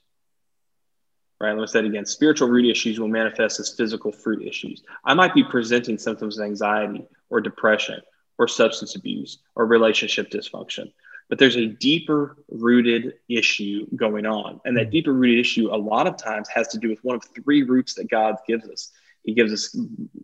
Right, 1.40 1.51
let 1.51 1.61
me 1.61 1.66
say 1.66 1.81
it 1.81 1.87
again. 1.87 2.07
Spiritual 2.07 2.49
root 2.49 2.70
issues 2.70 3.01
will 3.01 3.09
manifest 3.09 3.61
as 3.61 3.75
physical 3.77 4.12
fruit 4.12 4.47
issues. 4.47 4.83
I 5.05 5.14
might 5.14 5.35
be 5.35 5.42
presenting 5.42 5.99
symptoms 5.99 6.38
of 6.38 6.44
anxiety 6.44 7.07
or 7.29 7.40
depression 7.40 8.01
or 8.38 8.49
substance 8.49 8.94
abuse 8.94 9.38
or 9.55 9.66
relationship 9.66 10.31
dysfunction, 10.31 10.92
but 11.29 11.38
there's 11.38 11.57
a 11.57 11.66
deeper 11.66 12.37
rooted 12.49 13.14
issue 13.29 13.87
going 13.97 14.27
on. 14.27 14.61
And 14.64 14.77
that 14.77 14.87
hmm. 14.87 14.90
deeper 14.90 15.12
rooted 15.12 15.40
issue, 15.40 15.75
a 15.75 15.77
lot 15.77 16.07
of 16.07 16.16
times, 16.16 16.49
has 16.49 16.68
to 16.68 16.79
do 16.79 16.88
with 16.88 17.03
one 17.03 17.16
of 17.16 17.25
three 17.25 17.62
roots 17.62 17.94
that 17.94 18.09
God 18.09 18.37
gives 18.47 18.66
us. 18.68 18.92
He 19.24 19.34
gives 19.34 19.52
us 19.52 19.76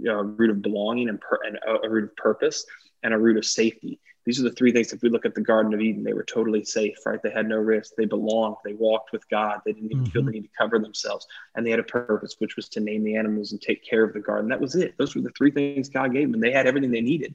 a 0.06 0.24
root 0.24 0.50
of 0.50 0.62
belonging 0.62 1.08
and, 1.08 1.20
per- 1.20 1.40
and 1.44 1.58
a 1.82 1.88
root 1.88 2.04
of 2.04 2.16
purpose 2.16 2.64
and 3.02 3.14
a 3.14 3.18
root 3.18 3.36
of 3.36 3.44
safety. 3.44 3.98
These 4.26 4.38
are 4.38 4.42
the 4.42 4.52
three 4.52 4.70
things. 4.70 4.92
If 4.92 5.00
we 5.02 5.08
look 5.08 5.24
at 5.24 5.34
the 5.34 5.40
Garden 5.40 5.72
of 5.72 5.80
Eden, 5.80 6.04
they 6.04 6.12
were 6.12 6.22
totally 6.22 6.62
safe, 6.62 6.98
right? 7.06 7.22
They 7.22 7.30
had 7.30 7.48
no 7.48 7.56
risk. 7.56 7.94
They 7.96 8.04
belonged. 8.04 8.56
They 8.64 8.74
walked 8.74 9.12
with 9.12 9.28
God. 9.30 9.60
They 9.64 9.72
didn't 9.72 9.90
even 9.90 10.04
mm-hmm. 10.04 10.12
feel 10.12 10.24
the 10.24 10.30
need 10.30 10.42
to 10.42 10.50
cover 10.56 10.78
themselves. 10.78 11.26
And 11.54 11.66
they 11.66 11.70
had 11.70 11.80
a 11.80 11.84
purpose, 11.84 12.36
which 12.38 12.54
was 12.54 12.68
to 12.70 12.80
name 12.80 13.02
the 13.02 13.16
animals 13.16 13.52
and 13.52 13.60
take 13.60 13.82
care 13.82 14.04
of 14.04 14.12
the 14.12 14.20
garden. 14.20 14.50
That 14.50 14.60
was 14.60 14.74
it. 14.74 14.94
Those 14.98 15.14
were 15.14 15.22
the 15.22 15.30
three 15.30 15.50
things 15.50 15.88
God 15.88 16.12
gave 16.12 16.30
them. 16.30 16.40
They 16.40 16.52
had 16.52 16.66
everything 16.66 16.90
they 16.90 17.00
needed. 17.00 17.34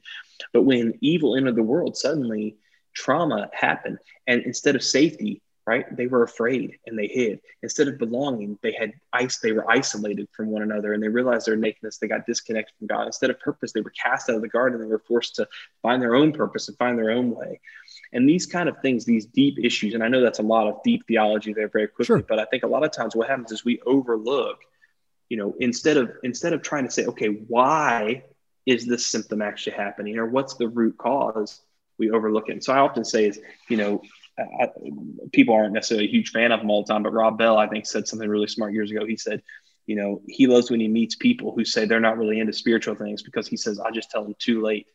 But 0.52 0.62
when 0.62 0.96
evil 1.00 1.36
entered 1.36 1.56
the 1.56 1.62
world, 1.64 1.96
suddenly 1.96 2.56
trauma 2.94 3.50
happened. 3.52 3.98
And 4.28 4.42
instead 4.42 4.76
of 4.76 4.82
safety, 4.84 5.42
right? 5.66 5.96
They 5.96 6.06
were 6.06 6.22
afraid 6.22 6.78
and 6.86 6.96
they 6.96 7.08
hid. 7.08 7.40
Instead 7.62 7.88
of 7.88 7.98
belonging, 7.98 8.56
they 8.62 8.72
had 8.72 8.92
ice, 9.12 9.38
they 9.38 9.50
were 9.50 9.68
isolated 9.68 10.28
from 10.32 10.46
one 10.46 10.62
another 10.62 10.92
and 10.92 11.02
they 11.02 11.08
realized 11.08 11.46
their 11.46 11.56
nakedness. 11.56 11.98
They 11.98 12.06
got 12.06 12.24
disconnected 12.24 12.72
from 12.78 12.86
God. 12.86 13.06
Instead 13.06 13.30
of 13.30 13.40
purpose, 13.40 13.72
they 13.72 13.80
were 13.80 13.90
cast 13.90 14.30
out 14.30 14.36
of 14.36 14.42
the 14.42 14.48
garden. 14.48 14.80
They 14.80 14.86
were 14.86 15.02
forced 15.08 15.34
to 15.36 15.48
find 15.82 16.00
their 16.00 16.14
own 16.14 16.32
purpose 16.32 16.68
and 16.68 16.78
find 16.78 16.96
their 16.96 17.10
own 17.10 17.34
way. 17.34 17.60
And 18.12 18.28
these 18.28 18.46
kind 18.46 18.68
of 18.68 18.78
things, 18.80 19.04
these 19.04 19.26
deep 19.26 19.58
issues, 19.58 19.94
and 19.94 20.04
I 20.04 20.08
know 20.08 20.22
that's 20.22 20.38
a 20.38 20.42
lot 20.42 20.68
of 20.68 20.82
deep 20.84 21.02
theology 21.08 21.52
there 21.52 21.68
very 21.68 21.88
quickly, 21.88 22.04
sure. 22.04 22.22
but 22.22 22.38
I 22.38 22.44
think 22.44 22.62
a 22.62 22.68
lot 22.68 22.84
of 22.84 22.92
times 22.92 23.16
what 23.16 23.28
happens 23.28 23.50
is 23.50 23.64
we 23.64 23.80
overlook, 23.84 24.58
you 25.28 25.36
know, 25.36 25.54
instead 25.58 25.96
of 25.96 26.12
instead 26.22 26.52
of 26.52 26.62
trying 26.62 26.84
to 26.84 26.90
say, 26.90 27.06
okay, 27.06 27.28
why 27.48 28.22
is 28.66 28.86
this 28.86 29.06
symptom 29.06 29.42
actually 29.42 29.76
happening 29.76 30.18
or 30.18 30.26
what's 30.26 30.54
the 30.54 30.68
root 30.68 30.96
cause? 30.96 31.60
We 31.98 32.10
overlook 32.10 32.48
it. 32.48 32.52
And 32.52 32.64
so 32.64 32.72
I 32.72 32.78
often 32.78 33.04
say 33.04 33.26
is, 33.26 33.40
you 33.68 33.76
know, 33.76 34.02
I, 34.38 34.68
people 35.32 35.54
aren't 35.54 35.72
necessarily 35.72 36.06
a 36.06 36.10
huge 36.10 36.30
fan 36.30 36.52
of 36.52 36.60
him 36.60 36.70
all 36.70 36.84
the 36.84 36.92
time, 36.92 37.02
but 37.02 37.12
Rob 37.12 37.38
Bell, 37.38 37.56
I 37.56 37.68
think, 37.68 37.86
said 37.86 38.06
something 38.06 38.28
really 38.28 38.48
smart 38.48 38.72
years 38.72 38.90
ago. 38.90 39.06
He 39.06 39.16
said, 39.16 39.42
you 39.86 39.96
know, 39.96 40.20
he 40.26 40.46
loves 40.46 40.70
when 40.70 40.80
he 40.80 40.88
meets 40.88 41.14
people 41.14 41.54
who 41.54 41.64
say 41.64 41.86
they're 41.86 42.00
not 42.00 42.18
really 42.18 42.40
into 42.40 42.52
spiritual 42.52 42.96
things 42.96 43.22
because 43.22 43.46
he 43.46 43.56
says, 43.56 43.78
I 43.80 43.90
just 43.92 44.10
tell 44.10 44.24
them 44.24 44.34
too 44.38 44.60
late. 44.60 44.86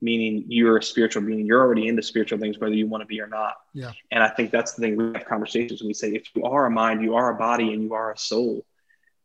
meaning 0.00 0.44
you're 0.48 0.78
a 0.78 0.82
spiritual 0.82 1.22
being. 1.22 1.46
You're 1.46 1.60
already 1.60 1.88
into 1.88 2.02
spiritual 2.02 2.38
things, 2.38 2.58
whether 2.58 2.74
you 2.74 2.86
want 2.86 3.02
to 3.02 3.06
be 3.06 3.20
or 3.20 3.26
not. 3.26 3.54
Yeah. 3.74 3.92
And 4.10 4.22
I 4.22 4.28
think 4.28 4.50
that's 4.50 4.74
the 4.74 4.82
thing. 4.82 4.96
We 4.96 5.12
have 5.12 5.26
conversations 5.26 5.80
and 5.80 5.88
we 5.88 5.94
say, 5.94 6.10
if 6.10 6.28
you 6.34 6.44
are 6.44 6.66
a 6.66 6.70
mind, 6.70 7.02
you 7.02 7.16
are 7.16 7.30
a 7.30 7.36
body, 7.36 7.72
and 7.72 7.82
you 7.82 7.94
are 7.94 8.12
a 8.12 8.18
soul, 8.18 8.64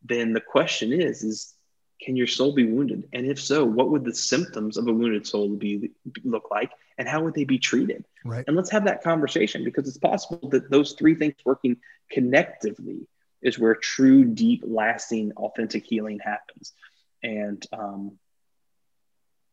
then 0.02 0.32
the 0.32 0.40
question 0.40 0.92
is, 0.92 1.22
is 1.22 1.53
can 2.04 2.16
your 2.16 2.26
soul 2.26 2.52
be 2.52 2.64
wounded? 2.64 3.08
And 3.12 3.26
if 3.26 3.40
so, 3.40 3.64
what 3.64 3.90
would 3.90 4.04
the 4.04 4.14
symptoms 4.14 4.76
of 4.76 4.86
a 4.86 4.92
wounded 4.92 5.26
soul 5.26 5.48
be 5.48 5.90
look 6.22 6.50
like, 6.50 6.70
and 6.98 7.08
how 7.08 7.22
would 7.22 7.34
they 7.34 7.44
be 7.44 7.58
treated? 7.58 8.04
Right. 8.24 8.44
And 8.46 8.56
let's 8.56 8.70
have 8.70 8.84
that 8.84 9.02
conversation 9.02 9.64
because 9.64 9.88
it's 9.88 9.98
possible 9.98 10.48
that 10.50 10.70
those 10.70 10.92
three 10.92 11.14
things 11.14 11.34
working 11.44 11.78
connectively 12.12 13.06
is 13.42 13.58
where 13.58 13.74
true, 13.74 14.24
deep, 14.24 14.62
lasting, 14.66 15.32
authentic 15.36 15.84
healing 15.84 16.18
happens. 16.18 16.72
And 17.22 17.64
um, 17.72 18.18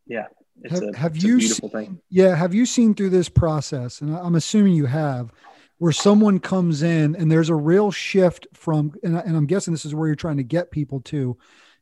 yeah, 0.05 0.27
it's 0.61 0.79
have, 0.79 0.89
a, 0.89 0.97
have 0.97 1.15
it's 1.15 1.23
you 1.23 1.35
a 1.35 1.39
beautiful 1.39 1.69
seen, 1.69 1.85
thing. 1.85 2.01
Yeah, 2.09 2.35
have 2.35 2.53
you 2.53 2.65
seen 2.65 2.93
through 2.95 3.11
this 3.11 3.29
process? 3.29 4.01
And 4.01 4.15
I'm 4.15 4.35
assuming 4.35 4.73
you 4.73 4.87
have, 4.87 5.31
where 5.77 5.91
someone 5.91 6.39
comes 6.39 6.83
in 6.83 7.15
and 7.15 7.31
there's 7.31 7.49
a 7.49 7.55
real 7.55 7.89
shift 7.89 8.47
from, 8.53 8.93
and, 9.03 9.15
and 9.17 9.35
I'm 9.35 9.47
guessing 9.47 9.73
this 9.73 9.85
is 9.85 9.95
where 9.95 10.07
you're 10.07 10.15
trying 10.15 10.37
to 10.37 10.43
get 10.43 10.69
people 10.69 11.01
to 11.01 11.37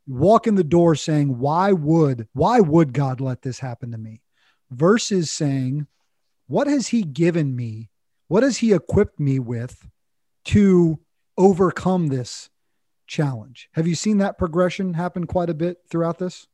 walk 0.09 0.47
in 0.47 0.55
the 0.55 0.63
door 0.63 0.95
saying, 0.95 1.37
"Why 1.37 1.71
would 1.71 2.27
why 2.33 2.59
would 2.59 2.93
God 2.93 3.21
let 3.21 3.43
this 3.43 3.59
happen 3.59 3.91
to 3.91 3.97
me?" 3.97 4.21
Versus 4.71 5.31
saying, 5.31 5.87
"What 6.47 6.67
has 6.67 6.87
He 6.87 7.03
given 7.03 7.55
me? 7.55 7.89
What 8.27 8.43
has 8.43 8.57
He 8.57 8.73
equipped 8.73 9.19
me 9.19 9.39
with 9.39 9.87
to 10.45 10.99
overcome 11.37 12.07
this 12.07 12.49
challenge?" 13.07 13.69
Have 13.73 13.87
you 13.87 13.95
seen 13.95 14.17
that 14.17 14.37
progression 14.37 14.95
happen 14.95 15.25
quite 15.25 15.49
a 15.49 15.53
bit 15.53 15.77
throughout 15.89 16.17
this? 16.17 16.47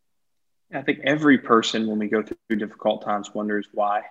I 0.74 0.82
think 0.82 1.00
every 1.04 1.38
person, 1.38 1.88
when 1.88 2.00
we 2.00 2.10
go 2.10 2.24
through 2.24 2.58
difficult 2.58 3.04
times, 3.04 3.34
wonders 3.34 3.68
why. 3.72 4.04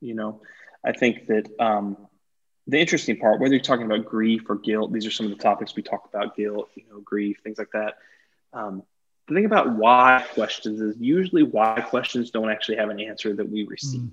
You 0.00 0.14
know, 0.14 0.42
I 0.84 0.92
think 0.92 1.26
that 1.26 1.48
um, 1.60 2.08
the 2.66 2.80
interesting 2.80 3.18
part, 3.18 3.40
whether 3.40 3.54
you're 3.54 3.62
talking 3.62 3.86
about 3.86 4.04
grief 4.04 4.42
or 4.48 4.56
guilt, 4.56 4.92
these 4.92 5.06
are 5.06 5.10
some 5.10 5.26
of 5.26 5.30
the 5.30 5.42
topics 5.42 5.76
we 5.76 5.82
talk 5.82 6.08
about: 6.12 6.36
guilt, 6.36 6.68
you 6.74 6.82
know, 6.90 7.00
grief, 7.00 7.38
things 7.44 7.58
like 7.58 7.70
that. 7.72 7.94
Um, 8.56 8.82
the 9.28 9.34
thing 9.34 9.44
about 9.44 9.72
why 9.72 10.24
questions 10.34 10.80
is 10.80 10.96
usually 10.98 11.42
why 11.42 11.80
questions 11.80 12.30
don't 12.30 12.50
actually 12.50 12.76
have 12.76 12.90
an 12.90 13.00
answer 13.00 13.34
that 13.34 13.50
we 13.50 13.64
receive. 13.64 14.00
Mm. 14.00 14.12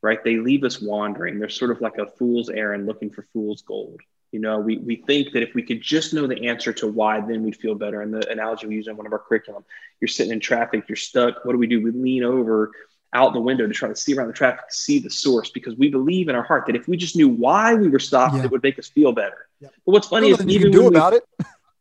Right? 0.00 0.22
They 0.22 0.36
leave 0.36 0.62
us 0.62 0.80
wandering. 0.80 1.38
They're 1.38 1.48
sort 1.48 1.72
of 1.72 1.80
like 1.80 1.98
a 1.98 2.06
fool's 2.06 2.48
errand 2.48 2.86
looking 2.86 3.10
for 3.10 3.26
fool's 3.32 3.62
gold. 3.62 4.00
You 4.30 4.40
know, 4.40 4.60
we, 4.60 4.76
we 4.76 4.96
think 4.96 5.32
that 5.32 5.42
if 5.42 5.54
we 5.54 5.62
could 5.62 5.80
just 5.80 6.14
know 6.14 6.26
the 6.26 6.48
answer 6.48 6.72
to 6.74 6.86
why, 6.86 7.20
then 7.20 7.42
we'd 7.42 7.56
feel 7.56 7.74
better. 7.74 8.02
And 8.02 8.14
the 8.14 8.30
analogy 8.30 8.66
we 8.66 8.76
use 8.76 8.86
in 8.86 8.96
one 8.96 9.06
of 9.06 9.12
our 9.12 9.18
curriculum, 9.18 9.64
you're 10.00 10.08
sitting 10.08 10.32
in 10.32 10.40
traffic, 10.40 10.84
you're 10.88 10.96
stuck. 10.96 11.44
What 11.44 11.52
do 11.52 11.58
we 11.58 11.66
do? 11.66 11.82
We 11.82 11.90
lean 11.90 12.22
over 12.22 12.72
out 13.14 13.32
the 13.32 13.40
window 13.40 13.66
to 13.66 13.72
try 13.72 13.88
to 13.88 13.96
see 13.96 14.14
around 14.14 14.28
the 14.28 14.34
traffic, 14.34 14.66
see 14.68 14.98
the 14.98 15.10
source, 15.10 15.50
because 15.50 15.74
we 15.76 15.88
believe 15.88 16.28
in 16.28 16.36
our 16.36 16.42
heart 16.42 16.66
that 16.66 16.76
if 16.76 16.86
we 16.86 16.96
just 16.96 17.16
knew 17.16 17.28
why 17.28 17.74
we 17.74 17.88
were 17.88 17.98
stopped, 17.98 18.36
yeah. 18.36 18.44
it 18.44 18.50
would 18.50 18.62
make 18.62 18.78
us 18.78 18.86
feel 18.86 19.12
better. 19.12 19.48
Yeah. 19.60 19.68
But 19.86 19.92
what's 19.92 20.08
funny 20.08 20.28
is 20.28 20.46
even 20.46 20.70
do 20.70 20.86
about 20.86 21.12
we, 21.12 21.18
it. 21.18 21.24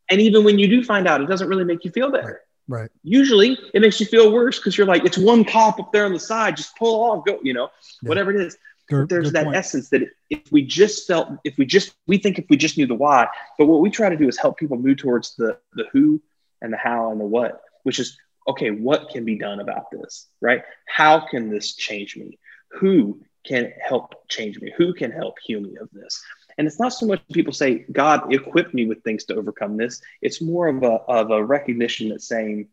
And 0.09 0.21
even 0.21 0.43
when 0.43 0.59
you 0.59 0.67
do 0.67 0.83
find 0.83 1.07
out, 1.07 1.21
it 1.21 1.27
doesn't 1.27 1.47
really 1.47 1.63
make 1.63 1.83
you 1.83 1.91
feel 1.91 2.11
better. 2.11 2.41
Right. 2.67 2.81
right. 2.81 2.91
Usually, 3.03 3.57
it 3.73 3.81
makes 3.81 3.99
you 3.99 4.05
feel 4.05 4.31
worse 4.31 4.57
because 4.57 4.77
you're 4.77 4.87
like, 4.87 5.05
it's 5.05 5.17
one 5.17 5.43
cop 5.43 5.79
up 5.79 5.91
there 5.91 6.05
on 6.05 6.13
the 6.13 6.19
side. 6.19 6.57
Just 6.57 6.75
pull 6.77 7.03
off, 7.03 7.25
go. 7.25 7.39
You 7.43 7.53
know, 7.53 7.69
yeah. 8.01 8.09
whatever 8.09 8.31
it 8.31 8.41
is. 8.41 8.57
Good, 8.89 9.09
there's 9.09 9.33
that 9.33 9.45
point. 9.45 9.57
essence 9.57 9.89
that 9.89 10.03
if 10.29 10.49
we 10.49 10.61
just 10.61 11.07
felt, 11.07 11.27
if 11.43 11.57
we 11.57 11.65
just, 11.65 11.93
we 12.07 12.17
think 12.17 12.39
if 12.39 12.45
we 12.49 12.55
just 12.55 12.77
knew 12.77 12.87
the 12.87 12.95
why, 12.95 13.27
but 13.57 13.65
what 13.65 13.81
we 13.81 13.89
try 13.89 14.07
to 14.07 14.15
do 14.15 14.29
is 14.29 14.37
help 14.37 14.57
people 14.57 14.77
move 14.77 14.97
towards 14.97 15.35
the 15.35 15.57
the 15.73 15.85
who 15.91 16.21
and 16.61 16.71
the 16.71 16.77
how 16.77 17.11
and 17.11 17.19
the 17.19 17.25
what, 17.25 17.61
which 17.83 17.99
is 17.99 18.17
okay. 18.47 18.71
What 18.71 19.09
can 19.09 19.25
be 19.25 19.37
done 19.37 19.59
about 19.59 19.91
this, 19.91 20.27
right? 20.39 20.63
How 20.85 21.19
can 21.19 21.49
this 21.49 21.75
change 21.75 22.15
me? 22.15 22.39
Who 22.79 23.19
can 23.45 23.73
help 23.85 24.27
change 24.29 24.59
me? 24.59 24.73
Who 24.77 24.93
can 24.93 25.11
help 25.11 25.35
heal 25.43 25.59
me 25.59 25.75
of 25.81 25.89
this? 25.91 26.23
And 26.57 26.65
it's 26.65 26.79
not 26.79 26.93
so 26.93 27.05
much 27.05 27.21
people 27.31 27.53
say, 27.53 27.85
God 27.91 28.33
equipped 28.33 28.73
me 28.73 28.87
with 28.87 29.03
things 29.03 29.25
to 29.25 29.35
overcome 29.35 29.77
this. 29.77 30.01
It's 30.21 30.41
more 30.41 30.67
of 30.67 30.81
a, 30.83 30.93
of 31.07 31.31
a 31.31 31.43
recognition 31.43 32.09
that 32.09 32.21
saying, 32.21 32.67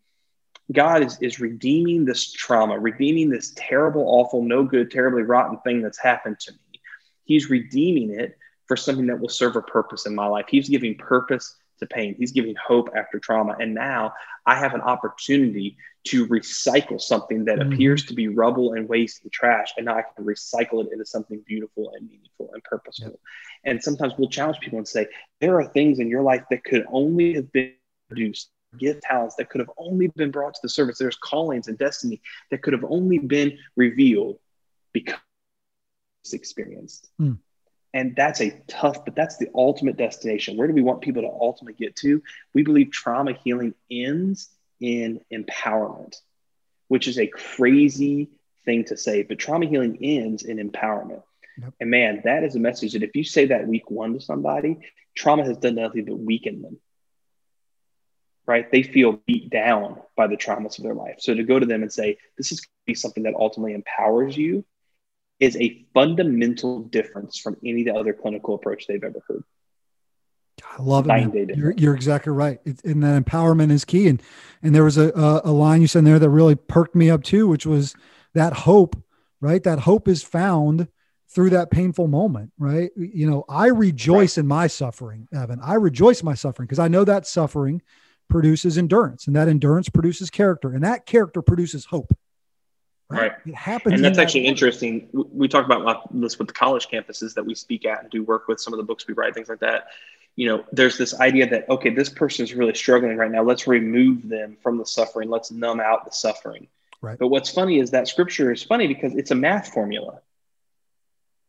God 0.73 1.03
is, 1.03 1.19
is 1.21 1.41
redeeming 1.41 2.07
this 2.07 2.33
trauma, 2.33 2.79
redeeming 2.79 3.29
this 3.29 3.53
terrible, 3.55 4.03
awful, 4.07 4.43
no 4.43 4.65
good, 4.65 4.91
terribly 4.91 5.23
rotten 5.23 5.59
thing 5.59 5.83
that's 5.83 5.99
happened 5.99 6.41
to 6.41 6.53
me. 6.53 6.81
He's 7.25 7.51
redeeming 7.51 8.19
it 8.19 8.39
for 8.67 8.77
something 8.77 9.07
that 9.09 9.21
will 9.21 9.29
serve 9.29 9.57
a 9.57 9.63
purpose 9.63 10.07
in 10.07 10.15
my 10.15 10.27
life. 10.27 10.47
He's 10.49 10.71
giving 10.71 10.97
purpose 10.97 11.57
to 11.81 11.87
pain. 11.87 12.15
He's 12.19 12.33
giving 12.33 12.55
hope 12.55 12.91
after 12.97 13.19
trauma. 13.19 13.57
And 13.61 13.75
now 13.75 14.15
I 14.47 14.55
have 14.55 14.75
an 14.75 14.81
opportunity 14.81 15.77
to 16.05 16.27
recycle 16.27 17.01
something 17.01 17.47
that 17.47 17.59
mm-hmm. 17.59 17.73
appears 17.73 18.05
to 18.05 18.15
be 18.15 18.29
rubble 18.29 18.75
and 18.75 18.89
waste 18.89 19.23
and 19.23 19.33
trash. 19.33 19.73
And 19.77 19.87
now 19.87 19.97
I 19.97 20.03
can 20.03 20.25
recycle 20.25 20.85
it 20.85 20.93
into 20.93 21.07
something 21.07 21.43
beautiful 21.47 21.93
and 21.95 22.09
meaningful 22.09 22.51
and 22.53 22.63
purposeful. 22.63 23.11
Yep. 23.11 23.21
And 23.65 23.83
sometimes 23.83 24.13
we'll 24.19 24.29
challenge 24.29 24.61
people 24.61 24.79
and 24.79 24.87
say, 24.87 25.07
there 25.41 25.59
are 25.59 25.65
things 25.65 25.99
in 25.99 26.09
your 26.09 26.23
life 26.23 26.45
that 26.51 26.65
could 26.65 26.85
only 26.91 27.35
have 27.35 27.51
been 27.53 27.73
produced 28.09 28.51
gift 28.79 29.03
talents 29.03 29.37
that 29.37 29.49
could 29.49 29.61
have 29.61 29.71
only 29.79 30.09
been 30.09 30.31
brought 30.31 30.55
to 30.55 30.61
the 30.63 30.69
service. 30.69 30.99
There's 30.99 31.17
callings 31.17 31.69
and 31.69 31.79
destiny 31.79 32.21
that 32.51 32.63
could 32.63 32.73
have 32.73 32.85
only 32.85 33.19
been 33.19 33.57
revealed 33.77 34.39
because 34.93 35.19
it's 36.23 36.35
experienced. 36.35 37.09
Mm. 37.21 37.39
And 37.95 38.17
that's 38.17 38.41
a 38.41 38.51
tough, 38.67 39.05
but 39.05 39.15
that's 39.15 39.37
the 39.37 39.49
ultimate 39.55 39.97
destination. 39.97 40.57
Where 40.57 40.67
do 40.67 40.75
we 40.75 40.83
want 40.83 41.01
people 41.01 41.23
to 41.23 41.29
ultimately 41.29 41.75
get 41.75 41.95
to? 41.97 42.21
We 42.53 42.65
believe 42.65 42.91
trauma 42.91 43.33
healing 43.33 43.75
ends 43.91 44.49
in 44.81 45.21
empowerment, 45.33 46.17
which 46.89 47.09
is 47.09 47.19
a 47.19 47.27
crazy 47.27 48.31
thing 48.65 48.85
to 48.87 48.97
say, 48.97 49.23
but 49.23 49.39
trauma 49.39 49.67
healing 49.67 49.99
ends 50.03 50.43
in 50.43 50.59
empowerment. 50.59 51.23
Yep. 51.61 51.75
And 51.81 51.91
man, 51.91 52.23
that 52.25 52.43
is 52.45 52.57
a 52.57 52.61
message 52.61 52.95
that 52.95 53.03
if 53.03 53.15
you 53.15 53.25
say 53.25 53.47
that 53.47 53.69
week 53.69 53.91
one 53.91 54.15
to 54.15 54.21
somebody, 54.21 54.79
trauma 55.15 55.45
has 55.45 55.59
done 55.59 55.77
nothing 55.77 56.05
but 56.05 56.19
weaken 56.19 56.63
them 56.63 56.79
right? 58.47 58.71
They 58.71 58.83
feel 58.83 59.21
beat 59.27 59.51
down 59.51 60.01
by 60.17 60.27
the 60.27 60.37
traumas 60.37 60.79
of 60.79 60.85
their 60.85 60.95
life. 60.95 61.17
So 61.19 61.35
to 61.35 61.43
go 61.43 61.59
to 61.59 61.67
them 61.67 61.83
and 61.83 61.93
say, 61.93 62.19
this 62.37 62.53
is 62.53 62.61
going 62.61 62.67
to 62.67 62.87
be 62.87 62.95
something 62.95 63.23
that 63.25 63.35
ultimately 63.35 63.75
empowers 63.75 64.37
you 64.37 64.65
is 65.41 65.57
a 65.57 65.87
fundamental 65.95 66.81
difference 66.81 67.39
from 67.39 67.57
any 67.65 67.85
the 67.85 67.95
other 67.95 68.13
clinical 68.13 68.55
approach 68.55 68.87
they've 68.87 69.03
ever 69.03 69.23
heard. 69.27 69.45
I 70.63 70.83
love 70.83 71.09
it. 71.09 71.57
You're, 71.57 71.73
you're, 71.73 71.95
exactly 71.95 72.33
right. 72.33 72.61
It, 72.65 72.85
and 72.85 73.03
that 73.03 73.23
empowerment 73.23 73.71
is 73.71 73.85
key. 73.85 74.09
And 74.09 74.23
and 74.63 74.75
there 74.75 74.85
was 74.85 74.97
a, 74.97 75.11
a, 75.11 75.43
a 75.45 75.53
line 75.53 75.81
you 75.81 75.87
said 75.87 76.05
there 76.05 76.19
that 76.19 76.31
really 76.31 76.55
perked 76.55 76.95
me 76.95 77.11
up 77.11 77.23
too, 77.23 77.49
which 77.49 77.67
was 77.67 77.95
that 78.35 78.53
hope, 78.53 78.97
right? 79.41 79.63
That 79.63 79.81
hope 79.81 80.09
is 80.09 80.23
found 80.23 80.89
through 81.29 81.51
that 81.51 81.71
painful 81.71 82.07
moment, 82.07 82.53
right? 82.59 82.91
You 82.97 83.29
know, 83.29 83.45
I 83.49 83.67
rejoice 83.67 84.37
right. 84.37 84.43
in 84.43 84.47
my 84.47 84.67
suffering, 84.69 85.29
Evan. 85.35 85.61
I 85.63 85.75
rejoice 85.75 86.21
in 86.21 86.27
my 86.27 86.35
suffering 86.35 86.67
because 86.67 86.79
I 86.79 86.89
know 86.89 87.05
that 87.05 87.27
suffering 87.27 87.83
produces 88.29 88.79
endurance, 88.79 89.27
and 89.27 89.37
that 89.37 89.49
endurance 89.49 89.89
produces 89.89 90.31
character, 90.31 90.73
and 90.73 90.85
that 90.85 91.07
character 91.07 91.43
produces 91.43 91.87
hope. 91.87 92.17
Right. 93.11 93.21
right. 93.21 93.33
It 93.45 93.55
happens. 93.55 93.95
And 93.95 94.05
that's 94.05 94.19
actually 94.19 94.43
that 94.43 94.49
interesting. 94.49 95.09
We 95.13 95.47
talk 95.47 95.67
about 95.67 96.09
this 96.19 96.39
with 96.39 96.49
the 96.49 96.55
college 96.55 96.89
campuses 96.89 97.35
that 97.35 97.45
we 97.45 97.55
speak 97.55 97.85
at 97.85 98.01
and 98.01 98.11
do 98.11 98.23
work 98.23 98.49
with 98.49 98.61
some 98.61 98.73
of 98.73 98.79
the 98.79 98.85
books 98.85 99.07
we 99.07 99.15
write, 99.15 99.35
things 99.35 99.49
like 99.49 99.61
that. 99.61 99.89
You 100.37 100.49
know, 100.49 100.65
there's 100.73 100.99
this 100.99 101.19
idea 101.21 101.49
that, 101.51 101.69
okay, 101.69 101.91
this 101.91 102.09
person 102.09 102.45
is 102.45 102.55
really 102.55 102.75
struggling 102.75 103.17
right 103.17 103.31
now. 103.31 103.43
Let's 103.43 103.67
remove 103.67 104.29
them 104.29 104.57
from 104.63 104.79
the 104.79 104.87
suffering. 104.87 105.31
Let's 105.31 105.51
numb 105.51 105.81
out 105.81 106.05
the 106.05 106.11
suffering. 106.11 106.69
Right. 107.01 107.19
But 107.19 107.29
what's 107.29 107.51
funny 107.51 107.79
is 107.79 107.93
that 107.93 108.09
scripture 108.09 108.51
is 108.51 108.63
funny 108.63 108.89
because 108.89 109.15
it's 109.15 109.31
a 109.31 109.35
math 109.35 109.73
formula. 109.73 110.21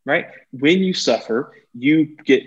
Right. 0.05 0.27
When 0.51 0.79
you 0.79 0.93
suffer, 0.93 1.53
you 1.73 2.05
get 2.05 2.43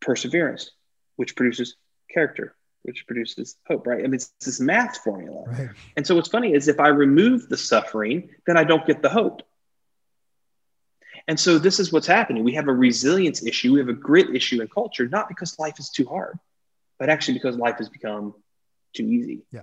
perseverance, 0.00 0.70
which 1.16 1.36
produces 1.36 1.76
character 2.10 2.56
which 2.86 3.04
produces 3.08 3.56
hope, 3.66 3.86
right? 3.86 3.98
I 3.98 4.02
mean, 4.02 4.14
it's 4.14 4.32
this 4.44 4.60
math 4.60 4.98
formula. 4.98 5.42
Right. 5.44 5.70
And 5.96 6.06
so 6.06 6.14
what's 6.14 6.28
funny 6.28 6.54
is 6.54 6.68
if 6.68 6.78
I 6.78 6.88
remove 6.88 7.48
the 7.48 7.56
suffering, 7.56 8.30
then 8.46 8.56
I 8.56 8.62
don't 8.62 8.86
get 8.86 9.02
the 9.02 9.08
hope. 9.08 9.42
And 11.28 11.38
so 11.38 11.58
this 11.58 11.80
is 11.80 11.92
what's 11.92 12.06
happening. 12.06 12.44
We 12.44 12.54
have 12.54 12.68
a 12.68 12.72
resilience 12.72 13.44
issue, 13.44 13.72
we 13.72 13.80
have 13.80 13.88
a 13.88 13.94
grit 13.94 14.34
issue 14.34 14.60
in 14.60 14.68
culture, 14.68 15.08
not 15.08 15.28
because 15.28 15.58
life 15.58 15.78
is 15.78 15.90
too 15.90 16.06
hard, 16.06 16.38
but 16.98 17.08
actually 17.08 17.34
because 17.34 17.56
life 17.56 17.78
has 17.78 17.88
become 17.88 18.34
too 18.94 19.06
easy. 19.06 19.42
Yeah. 19.52 19.62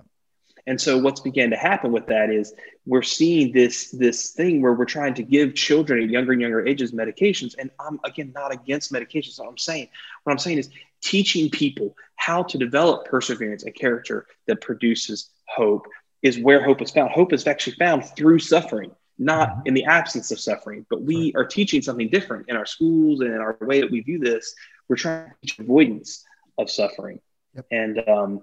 And 0.66 0.80
so 0.80 0.98
what's 0.98 1.20
began 1.20 1.50
to 1.50 1.56
happen 1.56 1.92
with 1.92 2.06
that 2.06 2.30
is 2.30 2.54
we're 2.86 3.02
seeing 3.02 3.52
this 3.52 3.90
this 3.90 4.30
thing 4.30 4.62
where 4.62 4.72
we're 4.72 4.86
trying 4.86 5.14
to 5.14 5.22
give 5.22 5.54
children 5.54 6.02
at 6.02 6.08
younger 6.08 6.32
and 6.32 6.40
younger 6.40 6.66
ages 6.66 6.92
medications. 6.92 7.54
And 7.58 7.70
I'm 7.78 8.00
again 8.04 8.32
not 8.34 8.52
against 8.52 8.92
medications. 8.92 9.38
What 9.38 9.48
I'm 9.48 9.58
saying, 9.58 9.88
what 10.22 10.32
I'm 10.32 10.38
saying 10.38 10.58
is 10.58 10.70
teaching 11.02 11.50
people 11.50 11.94
how 12.16 12.44
to 12.44 12.56
develop 12.56 13.04
perseverance 13.04 13.64
and 13.64 13.74
character 13.74 14.26
that 14.46 14.62
produces 14.62 15.28
hope 15.46 15.86
is 16.22 16.38
where 16.38 16.64
hope 16.64 16.80
is 16.80 16.90
found. 16.90 17.10
Hope 17.10 17.34
is 17.34 17.46
actually 17.46 17.76
found 17.76 18.06
through 18.16 18.38
suffering, 18.38 18.92
not 19.18 19.48
mm-hmm. 19.48 19.66
in 19.66 19.74
the 19.74 19.84
absence 19.84 20.30
of 20.30 20.40
suffering. 20.40 20.86
But 20.90 21.02
we 21.02 21.32
are 21.36 21.44
teaching 21.44 21.82
something 21.82 22.08
different 22.08 22.48
in 22.48 22.56
our 22.56 22.66
schools 22.66 23.20
and 23.20 23.32
in 23.32 23.40
our 23.40 23.56
way 23.60 23.80
that 23.80 23.90
we 23.90 24.00
view 24.00 24.18
this. 24.18 24.54
We're 24.88 24.96
trying 24.96 25.30
to 25.30 25.34
teach 25.40 25.58
avoidance 25.58 26.24
of 26.58 26.70
suffering. 26.70 27.20
Yep. 27.54 27.66
And 27.70 28.08
um, 28.08 28.42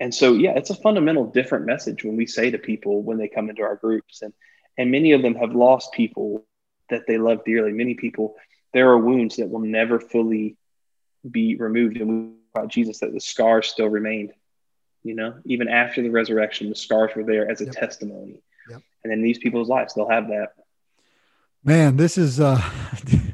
and 0.00 0.14
so 0.14 0.34
yeah, 0.34 0.52
it's 0.56 0.70
a 0.70 0.74
fundamental 0.74 1.26
different 1.26 1.66
message 1.66 2.04
when 2.04 2.16
we 2.16 2.26
say 2.26 2.50
to 2.50 2.58
people 2.58 3.02
when 3.02 3.18
they 3.18 3.28
come 3.28 3.50
into 3.50 3.62
our 3.62 3.76
groups 3.76 4.22
and 4.22 4.32
And 4.78 4.90
many 4.90 5.12
of 5.12 5.22
them 5.22 5.34
have 5.36 5.54
lost 5.54 5.92
people 5.92 6.46
that 6.90 7.06
they 7.06 7.18
love 7.18 7.44
dearly. 7.44 7.72
Many 7.72 7.94
people, 7.94 8.36
there 8.72 8.90
are 8.90 8.98
wounds 8.98 9.36
that 9.36 9.50
will 9.50 9.60
never 9.60 9.98
fully 9.98 10.56
be 11.28 11.56
removed. 11.56 11.96
And 11.96 12.08
we 12.08 12.32
about 12.54 12.68
Jesus 12.68 13.00
that 13.00 13.12
the 13.12 13.20
scars 13.20 13.68
still 13.68 13.88
remained. 13.88 14.32
You 15.02 15.14
know, 15.14 15.34
even 15.44 15.68
after 15.68 16.02
the 16.02 16.10
resurrection, 16.10 16.68
the 16.68 16.74
scars 16.74 17.12
were 17.14 17.24
there 17.24 17.48
as 17.50 17.60
a 17.60 17.66
yep. 17.66 17.74
testimony. 17.74 18.42
Yep. 18.70 18.82
And 19.04 19.10
then 19.10 19.22
these 19.22 19.38
people's 19.38 19.68
lives, 19.68 19.94
they'll 19.94 20.08
have 20.08 20.28
that. 20.28 20.50
Man, 21.64 21.96
this 21.96 22.16
is 22.16 22.40
uh 22.40 22.60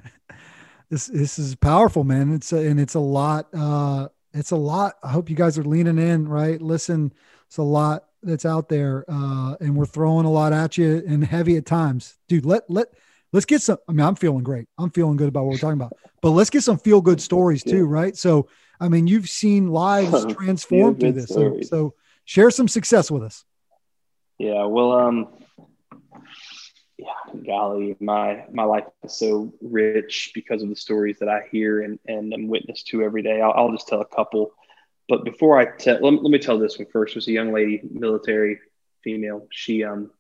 this 0.91 1.07
this 1.07 1.39
is 1.39 1.55
powerful, 1.55 2.05
man. 2.05 2.35
It's 2.35 2.53
a, 2.53 2.59
and 2.59 2.81
it's 2.81 2.95
a 2.95 3.01
lot 3.01 3.49
uh 3.55 4.09
it's 4.35 4.51
a 4.51 4.57
lot. 4.57 4.95
I 5.03 5.11
hope 5.11 5.29
you 5.29 5.37
guys 5.37 5.59
are 5.59 5.65
leaning 5.65 5.99
in, 5.99 6.29
right? 6.29 6.61
Listen, 6.61 7.13
it's 7.47 7.59
a 7.59 7.63
lot 7.63 8.05
that's 8.23 8.47
out 8.47 8.69
there, 8.69 9.05
uh, 9.09 9.57
and 9.61 9.77
we're 9.77 9.87
throwing 9.87 10.25
a 10.25 10.31
lot 10.31 10.53
at 10.53 10.79
you 10.79 11.03
and 11.07 11.25
heavy 11.25 11.57
at 11.57 11.67
times, 11.67 12.19
dude. 12.29 12.47
Let 12.47 12.69
let 12.71 12.89
let's 13.33 13.47
get 13.47 13.63
some. 13.63 13.79
I 13.89 13.93
mean, 13.93 14.07
I'm 14.07 14.17
feeling 14.17 14.45
great. 14.45 14.69
I'm 14.79 14.91
feeling 14.91 15.17
good 15.17 15.29
about 15.29 15.45
what 15.45 15.53
we're 15.53 15.59
talking 15.59 15.81
about, 15.81 15.93
but 16.21 16.31
let's 16.31 16.51
get 16.51 16.63
some 16.63 16.79
feel 16.79 17.01
good 17.01 17.21
stories 17.31 17.63
too, 17.63 17.87
right? 17.87 18.17
So, 18.17 18.49
I 18.81 18.89
mean, 18.89 19.07
you've 19.07 19.29
seen 19.29 19.69
lives 19.69 20.25
transformed 20.35 21.01
through 21.01 21.13
this, 21.13 21.29
so, 21.29 21.61
so 21.63 21.95
share 22.25 22.51
some 22.51 22.69
success 22.69 23.11
with 23.11 23.23
us. 23.23 23.45
Yeah, 24.39 24.65
well, 24.65 24.93
um, 24.93 25.29
yeah, 26.99 27.43
golly, 27.47 27.97
my 28.01 28.45
my 28.53 28.65
life 28.65 28.85
is 29.05 29.19
so 29.19 29.53
rich 29.61 30.33
because 30.35 30.63
of 30.63 30.69
the 30.69 30.77
stories 30.77 31.19
that 31.21 31.29
I 31.29 31.43
hear 31.51 31.83
and 31.83 31.99
and 32.07 32.33
am 32.33 32.49
witness 32.49 32.83
to 32.85 33.03
every 33.03 33.23
day. 33.23 33.41
I'll, 33.41 33.53
I'll 33.53 33.73
just 33.73 33.89
tell 33.89 34.01
a 34.01 34.07
couple, 34.07 34.53
but 35.09 35.25
before 35.25 35.59
I 35.59 35.77
tell, 35.77 35.99
let, 36.01 36.23
let 36.23 36.31
me 36.31 36.39
tell 36.39 36.59
this 36.59 36.79
one 36.79 36.89
first. 36.93 37.13
It 37.13 37.17
was 37.17 37.29
a 37.29 37.33
young 37.33 37.53
lady, 37.53 37.81
military 37.91 38.59
female. 39.03 39.47
She 39.51 39.85
um 39.85 40.11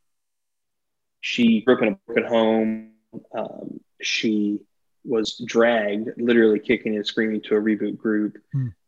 she 1.21 1.63
grew 1.63 1.77
up 1.77 1.83
in 1.83 1.89
a 1.89 1.99
broken 2.07 2.25
home. 2.25 2.91
Um, 3.35 3.81
she 4.01 4.61
was 5.05 5.41
dragged, 5.45 6.11
literally 6.17 6.59
kicking 6.59 6.97
and 6.97 7.07
screaming, 7.07 7.41
to 7.43 7.57
a 7.57 7.61
reboot 7.61 7.97
group 7.97 8.39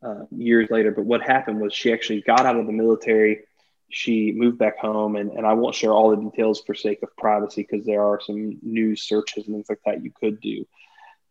uh, 0.02 0.24
years 0.30 0.70
later. 0.70 0.90
But 0.90 1.04
what 1.04 1.22
happened 1.22 1.60
was 1.60 1.72
she 1.72 1.92
actually 1.92 2.22
got 2.22 2.46
out 2.46 2.56
of 2.56 2.66
the 2.66 2.72
military 2.72 3.44
she 3.94 4.32
moved 4.34 4.58
back 4.58 4.78
home 4.78 5.16
and, 5.16 5.30
and 5.32 5.46
i 5.46 5.52
won't 5.54 5.74
share 5.76 5.92
all 5.92 6.10
the 6.10 6.30
details 6.30 6.62
for 6.66 6.74
sake 6.74 7.02
of 7.02 7.16
privacy 7.16 7.62
because 7.62 7.86
there 7.86 8.02
are 8.02 8.20
some 8.20 8.58
news 8.62 9.02
searches 9.02 9.46
and 9.46 9.54
things 9.54 9.68
like 9.68 9.80
that 9.86 10.02
you 10.04 10.10
could 10.20 10.40
do. 10.40 10.66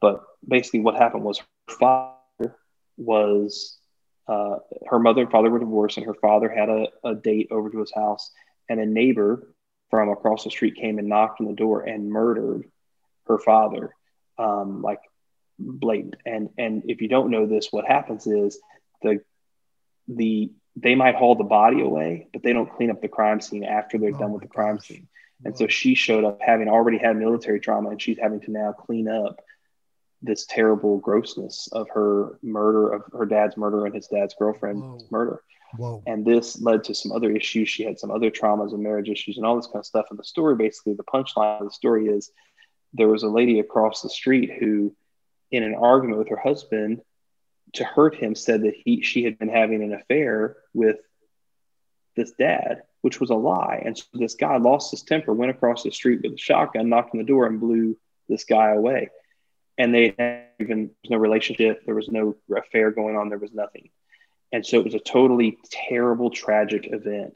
But 0.01 0.23
basically 0.47 0.81
what 0.81 0.95
happened 0.95 1.23
was 1.23 1.39
her 1.39 1.75
father 1.75 2.55
was 2.97 3.77
uh, 4.27 4.57
her 4.87 4.99
mother 4.99 5.21
and 5.21 5.31
father 5.31 5.49
were 5.49 5.59
divorced 5.59 5.97
and 5.97 6.05
her 6.05 6.15
father 6.15 6.49
had 6.49 6.69
a, 6.69 6.87
a 7.03 7.15
date 7.15 7.49
over 7.51 7.69
to 7.69 7.79
his 7.79 7.93
house 7.93 8.31
and 8.69 8.79
a 8.79 8.85
neighbor 8.85 9.47
from 9.89 10.09
across 10.09 10.43
the 10.43 10.49
street 10.51 10.75
came 10.75 10.99
and 10.99 11.07
knocked 11.09 11.39
on 11.41 11.47
the 11.47 11.53
door 11.53 11.81
and 11.81 12.09
murdered 12.09 12.63
her 13.27 13.37
father 13.39 13.93
um, 14.37 14.81
like 14.81 14.99
blatant. 15.59 16.15
And 16.25 16.49
and 16.57 16.83
if 16.85 17.01
you 17.01 17.09
don't 17.09 17.31
know 17.31 17.45
this 17.45 17.67
what 17.71 17.85
happens 17.85 18.27
is 18.27 18.59
the 19.01 19.19
the 20.07 20.51
they 20.75 20.95
might 20.95 21.15
haul 21.15 21.35
the 21.35 21.43
body 21.43 21.81
away, 21.81 22.27
but 22.33 22.43
they 22.43 22.53
don't 22.53 22.71
clean 22.75 22.89
up 22.89 23.01
the 23.01 23.07
crime 23.07 23.41
scene 23.41 23.63
after 23.63 23.97
they're 23.97 24.15
oh 24.15 24.19
done 24.19 24.31
with 24.31 24.41
the 24.41 24.47
crime 24.47 24.77
gosh. 24.77 24.87
scene. 24.87 25.07
And 25.45 25.57
so 25.57 25.67
she 25.67 25.93
showed 25.93 26.23
up 26.23 26.39
having 26.41 26.69
already 26.69 26.97
had 26.97 27.17
military 27.17 27.59
trauma, 27.59 27.89
and 27.89 28.01
she's 28.01 28.17
having 28.17 28.39
to 28.41 28.51
now 28.51 28.71
clean 28.71 29.09
up 29.09 29.41
this 30.21 30.45
terrible 30.45 30.99
grossness 30.99 31.67
of 31.73 31.89
her 31.89 32.39
murder, 32.41 32.93
of 32.93 33.03
her 33.11 33.25
dad's 33.25 33.57
murder 33.57 33.85
and 33.85 33.93
his 33.93 34.07
dad's 34.07 34.33
girlfriend's 34.39 34.81
Whoa. 34.81 35.07
murder. 35.11 35.43
Whoa. 35.75 36.03
And 36.07 36.25
this 36.25 36.61
led 36.61 36.85
to 36.85 36.95
some 36.95 37.11
other 37.11 37.35
issues. 37.35 37.67
She 37.67 37.83
had 37.83 37.99
some 37.99 38.09
other 38.09 38.31
traumas 38.31 38.73
and 38.73 38.81
marriage 38.81 39.09
issues 39.09 39.37
and 39.37 39.45
all 39.45 39.57
this 39.57 39.65
kind 39.65 39.79
of 39.79 39.85
stuff. 39.85 40.05
And 40.09 40.17
the 40.17 40.23
story 40.23 40.55
basically, 40.55 40.93
the 40.93 41.03
punchline 41.03 41.59
of 41.59 41.67
the 41.67 41.73
story 41.73 42.07
is 42.07 42.31
there 42.93 43.09
was 43.09 43.23
a 43.23 43.27
lady 43.27 43.59
across 43.59 44.01
the 44.01 44.09
street 44.09 44.51
who, 44.59 44.95
in 45.51 45.63
an 45.63 45.75
argument 45.75 46.19
with 46.19 46.29
her 46.29 46.37
husband, 46.37 47.01
to 47.73 47.83
hurt 47.83 48.15
him 48.15 48.35
said 48.35 48.63
that 48.63 48.75
he 48.75 49.01
she 49.01 49.23
had 49.23 49.37
been 49.37 49.49
having 49.49 49.83
an 49.83 49.93
affair 49.93 50.57
with 50.73 50.97
this 52.15 52.31
dad, 52.31 52.83
which 53.01 53.19
was 53.19 53.29
a 53.29 53.35
lie. 53.35 53.81
And 53.85 53.97
so 53.97 54.05
this 54.13 54.35
guy 54.35 54.57
lost 54.57 54.91
his 54.91 55.01
temper, 55.01 55.33
went 55.33 55.51
across 55.51 55.83
the 55.83 55.91
street 55.91 56.21
with 56.23 56.33
a 56.33 56.37
shotgun, 56.37 56.89
knocked 56.89 57.13
on 57.13 57.19
the 57.19 57.25
door, 57.25 57.47
and 57.47 57.59
blew 57.59 57.97
this 58.29 58.43
guy 58.43 58.71
away. 58.71 59.09
And 59.77 59.93
they 59.93 60.13
had 60.17 60.47
even 60.59 60.87
there 60.87 60.93
was 61.03 61.09
no 61.09 61.17
relationship, 61.17 61.85
there 61.85 61.95
was 61.95 62.09
no 62.09 62.35
affair 62.55 62.91
going 62.91 63.15
on, 63.15 63.29
there 63.29 63.39
was 63.39 63.53
nothing. 63.53 63.89
And 64.51 64.65
so 64.65 64.79
it 64.79 64.85
was 64.85 64.93
a 64.93 64.99
totally 64.99 65.57
terrible, 65.71 66.29
tragic 66.29 66.87
event. 66.91 67.35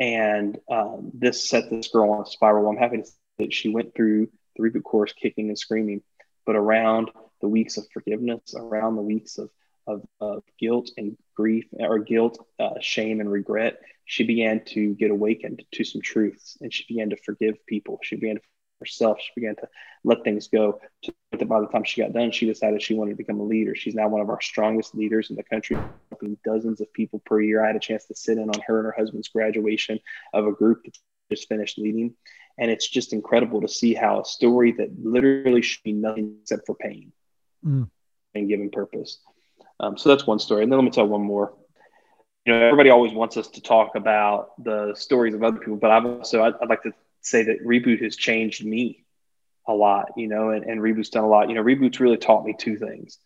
And 0.00 0.58
um, 0.68 1.12
this 1.14 1.48
set 1.48 1.70
this 1.70 1.88
girl 1.88 2.10
on 2.10 2.22
a 2.22 2.26
spiral. 2.26 2.68
I'm 2.68 2.76
happy 2.76 2.96
to 2.96 3.04
say 3.04 3.12
that 3.38 3.52
she 3.52 3.68
went 3.68 3.94
through 3.94 4.28
the 4.56 4.62
reboot 4.62 4.82
course 4.82 5.12
kicking 5.12 5.48
and 5.48 5.58
screaming, 5.58 6.02
but 6.44 6.56
around 6.56 7.10
the 7.40 7.48
weeks 7.48 7.76
of 7.76 7.84
forgiveness, 7.92 8.54
around 8.56 8.96
the 8.96 9.02
weeks 9.02 9.38
of 9.38 9.50
of, 9.90 10.06
of 10.20 10.42
guilt 10.58 10.90
and 10.96 11.16
grief 11.36 11.66
or 11.78 11.98
guilt, 11.98 12.44
uh, 12.58 12.74
shame 12.80 13.20
and 13.20 13.30
regret, 13.30 13.80
she 14.04 14.24
began 14.24 14.64
to 14.66 14.94
get 14.94 15.10
awakened 15.10 15.62
to 15.72 15.84
some 15.84 16.00
truths 16.00 16.58
and 16.60 16.72
she 16.72 16.84
began 16.88 17.10
to 17.10 17.16
forgive 17.16 17.64
people. 17.66 17.98
She 18.02 18.16
began 18.16 18.36
to 18.36 18.42
herself. 18.80 19.18
She 19.20 19.30
began 19.36 19.56
to 19.56 19.68
let 20.02 20.24
things 20.24 20.48
go. 20.48 20.80
By 21.30 21.60
the 21.60 21.68
time 21.68 21.84
she 21.84 22.00
got 22.00 22.12
done, 22.12 22.32
she 22.32 22.46
decided 22.46 22.82
she 22.82 22.94
wanted 22.94 23.12
to 23.12 23.16
become 23.16 23.38
a 23.38 23.44
leader. 23.44 23.74
She's 23.74 23.94
now 23.94 24.08
one 24.08 24.20
of 24.20 24.30
our 24.30 24.40
strongest 24.40 24.94
leaders 24.94 25.30
in 25.30 25.36
the 25.36 25.42
country, 25.44 25.76
helping 26.10 26.38
dozens 26.44 26.80
of 26.80 26.92
people 26.92 27.20
per 27.24 27.40
year. 27.40 27.62
I 27.62 27.68
had 27.68 27.76
a 27.76 27.80
chance 27.80 28.06
to 28.06 28.16
sit 28.16 28.38
in 28.38 28.48
on 28.48 28.60
her 28.66 28.78
and 28.78 28.86
her 28.86 28.94
husband's 28.96 29.28
graduation 29.28 30.00
of 30.32 30.46
a 30.46 30.52
group 30.52 30.84
that 30.84 30.98
just 31.30 31.48
finished 31.48 31.78
leading. 31.78 32.14
And 32.58 32.70
it's 32.70 32.88
just 32.88 33.12
incredible 33.12 33.60
to 33.60 33.68
see 33.68 33.94
how 33.94 34.20
a 34.20 34.24
story 34.24 34.72
that 34.72 34.90
literally 35.00 35.62
should 35.62 35.82
be 35.84 35.92
nothing 35.92 36.38
except 36.42 36.66
for 36.66 36.74
pain 36.74 37.12
mm. 37.64 37.88
and 38.34 38.48
given 38.48 38.70
purpose 38.70 39.18
um, 39.80 39.96
so 39.96 40.10
that's 40.10 40.26
one 40.26 40.38
story. 40.38 40.62
And 40.62 40.70
then 40.70 40.78
let 40.78 40.84
me 40.84 40.90
tell 40.90 41.06
one 41.06 41.22
more. 41.22 41.54
You 42.44 42.52
know, 42.52 42.60
everybody 42.60 42.90
always 42.90 43.12
wants 43.12 43.36
us 43.36 43.48
to 43.48 43.60
talk 43.60 43.96
about 43.96 44.62
the 44.62 44.94
stories 44.94 45.34
of 45.34 45.42
other 45.42 45.58
people, 45.58 45.76
but 45.76 45.90
I've 45.90 46.06
also, 46.06 46.42
I'd, 46.42 46.54
I'd 46.62 46.68
like 46.68 46.82
to 46.82 46.92
say 47.22 47.44
that 47.44 47.64
Reboot 47.64 48.02
has 48.02 48.16
changed 48.16 48.64
me 48.64 49.04
a 49.66 49.72
lot, 49.72 50.12
you 50.16 50.26
know, 50.26 50.50
and, 50.50 50.64
and 50.64 50.80
Reboot's 50.80 51.10
done 51.10 51.24
a 51.24 51.28
lot. 51.28 51.48
You 51.48 51.54
know, 51.54 51.62
Reboot's 51.62 52.00
really 52.00 52.16
taught 52.16 52.44
me 52.44 52.54
two 52.58 52.76
things. 52.76 53.18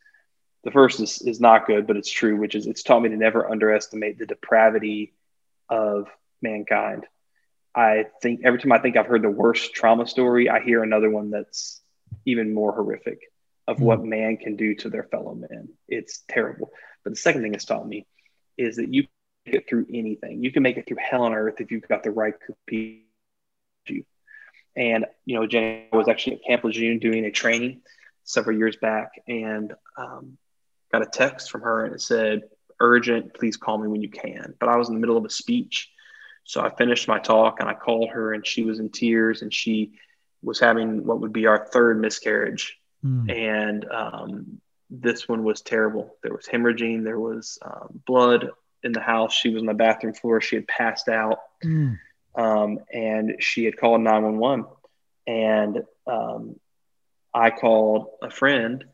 The 0.65 0.71
first 0.71 1.01
is, 1.01 1.21
is 1.23 1.41
not 1.41 1.67
good, 1.67 1.87
but 1.87 1.97
it's 1.97 2.11
true, 2.11 2.37
which 2.37 2.55
is 2.55 2.67
it's 2.67 2.83
taught 2.83 3.01
me 3.01 3.11
to 3.11 3.17
never 3.17 3.51
underestimate 3.51 4.19
the 4.19 4.27
depravity 4.27 5.13
of 5.69 6.09
mankind. 6.43 7.07
I 7.75 8.07
think 8.23 8.41
every 8.45 8.61
time 8.61 8.73
I 8.73 8.79
think 8.79 8.97
I've 8.97 9.07
heard 9.07 9.23
the 9.23 9.31
worst 9.31 9.75
trauma 9.75 10.07
story, 10.07 10.49
I 10.49 10.61
hear 10.61 10.83
another 10.83 11.11
one 11.11 11.31
that's 11.31 11.81
even 12.25 12.55
more 12.55 12.73
horrific 12.73 13.21
of 13.67 13.81
what 13.81 14.01
hmm. 14.01 14.09
man 14.09 14.37
can 14.37 14.57
do 14.57 14.75
to 14.77 14.91
their 14.91 15.05
fellow 15.05 15.35
man. 15.35 15.69
It's 15.89 16.23
terrible. 16.29 16.71
But 17.03 17.11
the 17.11 17.17
second 17.17 17.43
thing 17.43 17.55
it's 17.55 17.65
taught 17.65 17.87
me 17.87 18.07
is 18.57 18.77
that 18.77 18.93
you 18.93 19.03
can 19.03 19.53
get 19.53 19.69
through 19.69 19.87
anything. 19.93 20.43
You 20.43 20.53
can 20.53 20.63
make 20.63 20.77
it 20.77 20.87
through 20.87 20.99
hell 21.01 21.23
on 21.23 21.35
earth 21.35 21.61
if 21.61 21.71
you've 21.71 21.89
got 21.89 22.03
the 22.03 22.11
right 22.11 22.35
people. 22.67 23.05
And 24.77 25.07
you 25.25 25.37
know, 25.37 25.47
Jenny 25.47 25.89
was 25.93 26.09
actually 26.09 26.37
at 26.37 26.45
Camp 26.47 26.65
Lejeune 26.65 26.99
doing 26.99 27.25
a 27.25 27.31
training 27.31 27.83
several 28.25 28.57
years 28.57 28.77
back, 28.77 29.11
and 29.29 29.73
um, 29.97 30.39
got 30.91 31.03
a 31.03 31.07
text 31.07 31.51
from 31.51 31.61
her, 31.61 31.85
and 31.85 31.95
it 31.95 32.01
said, 32.01 32.43
"Urgent, 32.81 33.35
please 33.35 33.57
call 33.57 33.79
me 33.79 33.87
when 33.87 34.03
you 34.03 34.11
can." 34.11 34.55
But 34.59 34.69
I 34.69 34.77
was 34.77 34.89
in 34.89 34.95
the 34.95 35.01
middle 35.01 35.17
of 35.17 35.25
a 35.25 35.31
speech, 35.31 35.91
so 36.43 36.61
I 36.61 36.75
finished 36.75 37.07
my 37.07 37.21
talk, 37.21 37.61
and 37.61 37.69
I 37.69 37.75
called 37.75 38.11
her, 38.11 38.33
and 38.33 38.45
she 38.45 38.65
was 38.65 38.81
in 38.81 38.91
tears, 38.91 39.43
and 39.43 39.55
she 39.55 39.93
was 40.43 40.59
having 40.59 41.07
what 41.07 41.21
would 41.21 41.33
be 41.33 41.47
our 41.47 41.69
third 41.73 42.01
miscarriage 42.01 42.79
Mm. 43.05 43.31
And 43.31 43.85
um, 43.91 44.61
this 44.91 45.29
one 45.29 45.45
was 45.45 45.61
terrible. 45.61 46.17
There 46.23 46.33
was 46.33 46.47
hemorrhaging, 46.47 47.05
there 47.05 47.21
was 47.21 47.59
um, 47.63 48.01
blood 48.07 48.51
in 48.83 48.93
the 48.93 49.01
house. 49.01 49.33
She 49.33 49.51
was 49.51 49.63
on 49.63 49.67
the 49.67 49.75
bathroom 49.75 50.15
floor. 50.15 50.41
She 50.41 50.57
had 50.57 50.69
passed 50.69 51.09
out. 51.09 51.39
Mm. 51.65 51.99
Um, 52.37 52.79
and 52.93 53.37
she 53.41 53.65
had 53.65 53.77
called 53.77 54.01
911. 54.01 54.67
And 55.27 55.85
um, 56.07 56.57
I 57.33 57.51
called 57.51 58.09
a 58.23 58.31
friend, 58.31 58.85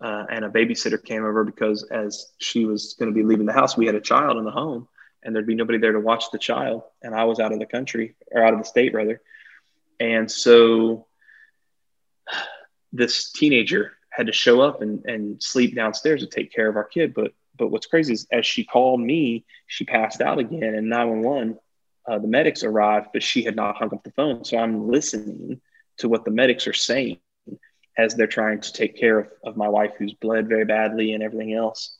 uh, 0.00 0.24
and 0.30 0.44
a 0.44 0.48
babysitter 0.48 1.02
came 1.02 1.24
over 1.24 1.44
because 1.44 1.84
as 1.90 2.32
she 2.38 2.64
was 2.64 2.94
going 2.98 3.10
to 3.10 3.14
be 3.14 3.22
leaving 3.22 3.46
the 3.46 3.52
house, 3.52 3.76
we 3.76 3.86
had 3.86 3.94
a 3.94 4.00
child 4.00 4.38
in 4.38 4.44
the 4.44 4.50
home, 4.50 4.88
and 5.22 5.34
there'd 5.34 5.46
be 5.46 5.54
nobody 5.54 5.78
there 5.78 5.92
to 5.92 6.00
watch 6.00 6.24
the 6.32 6.38
child. 6.38 6.82
And 7.02 7.14
I 7.14 7.24
was 7.24 7.38
out 7.38 7.52
of 7.52 7.58
the 7.58 7.66
country, 7.66 8.16
or 8.32 8.42
out 8.42 8.54
of 8.54 8.58
the 8.58 8.64
state, 8.64 8.92
rather. 8.92 9.20
And 10.00 10.30
so 10.30 11.06
this 12.92 13.30
teenager 13.32 13.92
had 14.10 14.26
to 14.26 14.32
show 14.32 14.60
up 14.60 14.82
and, 14.82 15.04
and 15.04 15.42
sleep 15.42 15.74
downstairs 15.74 16.20
to 16.20 16.26
take 16.26 16.52
care 16.52 16.68
of 16.68 16.76
our 16.76 16.84
kid. 16.84 17.14
But 17.14 17.32
but 17.56 17.68
what's 17.68 17.86
crazy 17.86 18.12
is 18.12 18.26
as 18.30 18.46
she 18.46 18.64
called 18.64 19.00
me, 19.00 19.44
she 19.66 19.84
passed 19.84 20.20
out 20.20 20.38
again, 20.38 20.74
and 20.74 20.88
911, 20.88 21.58
uh, 22.08 22.18
the 22.18 22.28
medics 22.28 22.62
arrived, 22.62 23.08
but 23.12 23.22
she 23.22 23.42
had 23.42 23.56
not 23.56 23.76
hung 23.76 23.92
up 23.92 24.04
the 24.04 24.12
phone. 24.12 24.44
So 24.44 24.56
I'm 24.56 24.88
listening 24.88 25.60
to 25.98 26.08
what 26.08 26.24
the 26.24 26.30
medics 26.30 26.66
are 26.66 26.72
saying 26.72 27.18
as 27.98 28.14
they're 28.14 28.28
trying 28.28 28.60
to 28.60 28.72
take 28.72 28.96
care 28.96 29.18
of, 29.18 29.28
of 29.44 29.56
my 29.56 29.68
wife 29.68 29.90
who's 29.98 30.14
bled 30.14 30.48
very 30.48 30.64
badly 30.64 31.12
and 31.12 31.22
everything 31.22 31.52
else. 31.52 31.96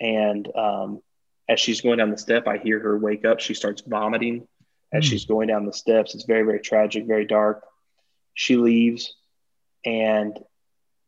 And 0.00 0.48
um, 0.56 1.02
as 1.48 1.60
she's 1.60 1.82
going 1.82 1.98
down 1.98 2.10
the 2.10 2.18
step, 2.18 2.48
I 2.48 2.56
hear 2.56 2.80
her 2.80 2.98
wake 2.98 3.26
up. 3.26 3.40
She 3.40 3.52
starts 3.52 3.82
vomiting 3.86 4.48
as 4.92 5.04
mm. 5.04 5.08
she's 5.08 5.26
going 5.26 5.48
down 5.48 5.66
the 5.66 5.72
steps. 5.72 6.14
It's 6.14 6.24
very, 6.24 6.44
very 6.44 6.60
tragic, 6.60 7.06
very 7.06 7.26
dark. 7.26 7.62
She 8.32 8.56
leaves, 8.56 9.14
and 9.84 10.38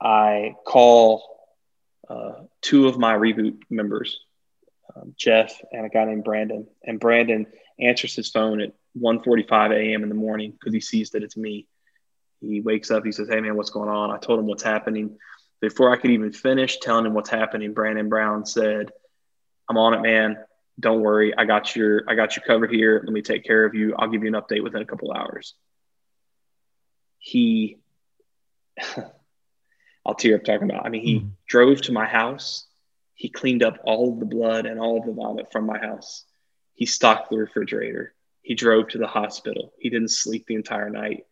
I 0.00 0.54
call 0.66 1.22
uh, 2.08 2.42
two 2.60 2.88
of 2.88 2.98
my 2.98 3.14
reboot 3.14 3.62
members, 3.70 4.20
um, 4.94 5.14
Jeff 5.16 5.60
and 5.72 5.86
a 5.86 5.88
guy 5.88 6.04
named 6.04 6.24
Brandon. 6.24 6.66
And 6.84 7.00
Brandon 7.00 7.46
answers 7.80 8.14
his 8.14 8.30
phone 8.30 8.60
at 8.60 8.72
1:45 8.98 9.72
a.m. 9.72 10.02
in 10.02 10.08
the 10.08 10.14
morning 10.14 10.52
because 10.52 10.72
he 10.72 10.80
sees 10.80 11.10
that 11.10 11.22
it's 11.22 11.36
me. 11.36 11.66
He 12.40 12.60
wakes 12.60 12.90
up. 12.90 13.04
He 13.04 13.12
says, 13.12 13.28
"Hey 13.28 13.40
man, 13.40 13.56
what's 13.56 13.70
going 13.70 13.88
on?" 13.88 14.10
I 14.10 14.18
told 14.18 14.38
him 14.38 14.46
what's 14.46 14.62
happening. 14.62 15.18
Before 15.60 15.90
I 15.90 15.96
could 15.96 16.10
even 16.10 16.32
finish 16.32 16.78
telling 16.78 17.06
him 17.06 17.14
what's 17.14 17.30
happening, 17.30 17.72
Brandon 17.72 18.08
Brown 18.08 18.44
said, 18.46 18.90
"I'm 19.68 19.78
on 19.78 19.94
it, 19.94 20.02
man. 20.02 20.38
Don't 20.78 21.00
worry. 21.00 21.34
I 21.36 21.46
got 21.46 21.74
your 21.74 22.04
I 22.08 22.14
got 22.14 22.36
you 22.36 22.42
covered 22.42 22.70
here. 22.70 23.00
Let 23.02 23.12
me 23.12 23.22
take 23.22 23.44
care 23.44 23.64
of 23.64 23.74
you. 23.74 23.94
I'll 23.98 24.10
give 24.10 24.22
you 24.22 24.34
an 24.34 24.40
update 24.40 24.62
within 24.62 24.82
a 24.82 24.86
couple 24.86 25.12
hours." 25.12 25.54
He, 27.18 27.78
I'll 30.06 30.14
tear 30.14 30.36
up 30.36 30.44
talking 30.44 30.70
about. 30.70 30.86
I 30.86 30.88
mean, 30.88 31.02
he 31.02 31.20
mm 31.20 31.30
drove 31.48 31.80
to 31.80 31.92
my 31.92 32.06
house. 32.06 32.66
He 33.14 33.28
cleaned 33.28 33.62
up 33.62 33.78
all 33.84 34.12
of 34.12 34.18
the 34.18 34.26
blood 34.26 34.66
and 34.66 34.80
all 34.80 34.98
of 34.98 35.06
the 35.06 35.12
vomit 35.12 35.52
from 35.52 35.64
my 35.64 35.78
house. 35.78 36.24
He 36.74 36.86
stocked 36.86 37.30
the 37.30 37.38
refrigerator. 37.38 38.14
He 38.42 38.56
drove 38.56 38.88
to 38.88 38.98
the 38.98 39.06
hospital. 39.06 39.72
He 39.78 39.90
didn't 39.90 40.10
sleep 40.10 40.46
the 40.46 40.56
entire 40.56 40.90
night. 40.90 41.24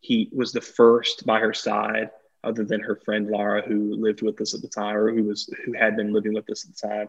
He 0.00 0.28
was 0.32 0.52
the 0.52 0.60
first 0.60 1.24
by 1.24 1.40
her 1.40 1.54
side 1.54 2.10
other 2.44 2.62
than 2.64 2.80
her 2.80 2.96
friend 2.96 3.28
Laura, 3.28 3.62
who 3.62 3.96
lived 3.96 4.20
with 4.20 4.38
us 4.40 4.54
at 4.54 4.60
the 4.60 4.68
time, 4.68 4.96
or 4.96 5.10
who 5.12 5.24
was 5.24 5.48
who 5.64 5.72
had 5.72 5.96
been 5.96 6.12
living 6.12 6.34
with 6.34 6.48
us 6.50 6.64
at 6.64 6.76
the 6.76 6.88
time. 6.88 7.08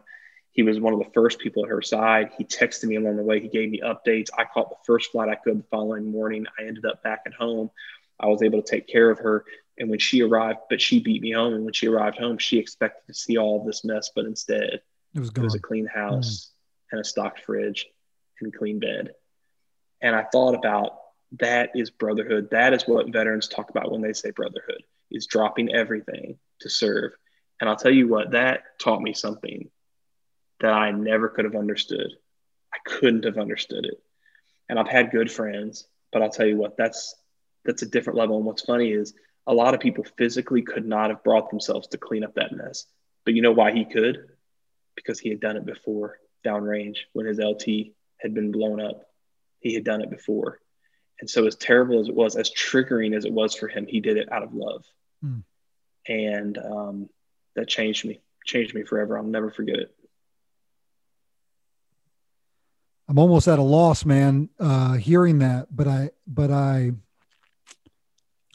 He 0.50 0.62
was 0.62 0.80
one 0.80 0.94
of 0.94 0.98
the 0.98 1.10
first 1.12 1.38
people 1.38 1.64
at 1.64 1.70
her 1.70 1.82
side. 1.82 2.30
He 2.38 2.44
texted 2.44 2.84
me 2.84 2.96
along 2.96 3.16
the 3.16 3.22
way. 3.22 3.40
He 3.40 3.48
gave 3.48 3.68
me 3.68 3.82
updates. 3.84 4.30
I 4.36 4.44
caught 4.44 4.70
the 4.70 4.76
first 4.86 5.12
flight 5.12 5.28
I 5.28 5.34
could 5.34 5.58
the 5.58 5.66
following 5.70 6.10
morning. 6.10 6.46
I 6.58 6.62
ended 6.62 6.86
up 6.86 7.02
back 7.02 7.20
at 7.26 7.34
home. 7.34 7.70
I 8.18 8.26
was 8.26 8.42
able 8.42 8.62
to 8.62 8.70
take 8.70 8.86
care 8.86 9.10
of 9.10 9.18
her. 9.18 9.44
And 9.78 9.90
when 9.90 9.98
she 9.98 10.22
arrived, 10.22 10.60
but 10.70 10.80
she 10.80 11.00
beat 11.00 11.22
me 11.22 11.32
home. 11.32 11.54
And 11.54 11.64
when 11.64 11.74
she 11.74 11.88
arrived 11.88 12.18
home, 12.18 12.38
she 12.38 12.58
expected 12.58 13.06
to 13.06 13.14
see 13.14 13.36
all 13.36 13.60
of 13.60 13.66
this 13.66 13.84
mess, 13.84 14.10
but 14.14 14.24
instead, 14.24 14.80
it 15.14 15.20
was, 15.20 15.28
it 15.30 15.38
was 15.38 15.54
a 15.54 15.60
clean 15.60 15.86
house 15.86 16.50
mm. 16.50 16.92
and 16.92 17.00
a 17.00 17.04
stocked 17.04 17.40
fridge 17.40 17.86
and 18.40 18.54
clean 18.54 18.78
bed. 18.78 19.12
And 20.00 20.14
I 20.14 20.24
thought 20.24 20.54
about 20.54 20.98
that 21.40 21.70
is 21.74 21.90
brotherhood. 21.90 22.50
That 22.50 22.72
is 22.72 22.84
what 22.84 23.12
veterans 23.12 23.48
talk 23.48 23.70
about 23.70 23.90
when 23.90 24.02
they 24.02 24.12
say 24.12 24.30
brotherhood 24.30 24.82
is 25.10 25.26
dropping 25.26 25.72
everything 25.72 26.38
to 26.60 26.70
serve. 26.70 27.12
And 27.60 27.68
I'll 27.70 27.76
tell 27.76 27.92
you 27.92 28.08
what, 28.08 28.32
that 28.32 28.62
taught 28.80 29.00
me 29.00 29.14
something 29.14 29.70
that 30.60 30.72
I 30.72 30.90
never 30.90 31.28
could 31.28 31.44
have 31.44 31.54
understood. 31.54 32.12
I 32.72 32.78
couldn't 32.84 33.24
have 33.24 33.38
understood 33.38 33.86
it. 33.86 34.02
And 34.68 34.78
I've 34.78 34.88
had 34.88 35.10
good 35.10 35.30
friends, 35.30 35.86
but 36.12 36.22
I'll 36.22 36.30
tell 36.30 36.46
you 36.46 36.56
what, 36.56 36.76
that's 36.76 37.14
that's 37.66 37.82
a 37.82 37.86
different 37.86 38.18
level. 38.18 38.36
And 38.36 38.46
what's 38.46 38.62
funny 38.62 38.92
is 38.92 39.14
a 39.46 39.54
lot 39.54 39.74
of 39.74 39.80
people 39.80 40.04
physically 40.16 40.62
could 40.62 40.86
not 40.86 41.10
have 41.10 41.22
brought 41.22 41.50
themselves 41.50 41.88
to 41.88 41.98
clean 41.98 42.24
up 42.24 42.34
that 42.34 42.52
mess. 42.52 42.86
But 43.24 43.34
you 43.34 43.42
know 43.42 43.52
why 43.52 43.72
he 43.72 43.84
could? 43.84 44.28
Because 44.94 45.18
he 45.18 45.28
had 45.28 45.40
done 45.40 45.56
it 45.56 45.66
before 45.66 46.18
downrange 46.44 46.98
when 47.12 47.26
his 47.26 47.38
LT 47.38 47.92
had 48.18 48.34
been 48.34 48.52
blown 48.52 48.80
up. 48.80 49.02
He 49.60 49.74
had 49.74 49.84
done 49.84 50.02
it 50.02 50.10
before. 50.10 50.60
And 51.20 51.28
so, 51.28 51.46
as 51.46 51.56
terrible 51.56 52.00
as 52.00 52.08
it 52.08 52.14
was, 52.14 52.36
as 52.36 52.50
triggering 52.50 53.16
as 53.16 53.24
it 53.24 53.32
was 53.32 53.54
for 53.54 53.68
him, 53.68 53.86
he 53.86 54.00
did 54.00 54.16
it 54.16 54.30
out 54.30 54.42
of 54.42 54.54
love. 54.54 54.84
Mm. 55.24 55.42
And 56.08 56.58
um, 56.58 57.08
that 57.56 57.68
changed 57.68 58.04
me, 58.04 58.20
changed 58.44 58.74
me 58.74 58.84
forever. 58.84 59.16
I'll 59.16 59.24
never 59.24 59.50
forget 59.50 59.78
it. 59.78 59.94
I'm 63.08 63.18
almost 63.18 63.48
at 63.48 63.58
a 63.58 63.62
loss, 63.62 64.04
man, 64.04 64.50
uh, 64.58 64.94
hearing 64.94 65.38
that, 65.38 65.68
but 65.74 65.86
I, 65.86 66.10
but 66.26 66.50
I, 66.50 66.92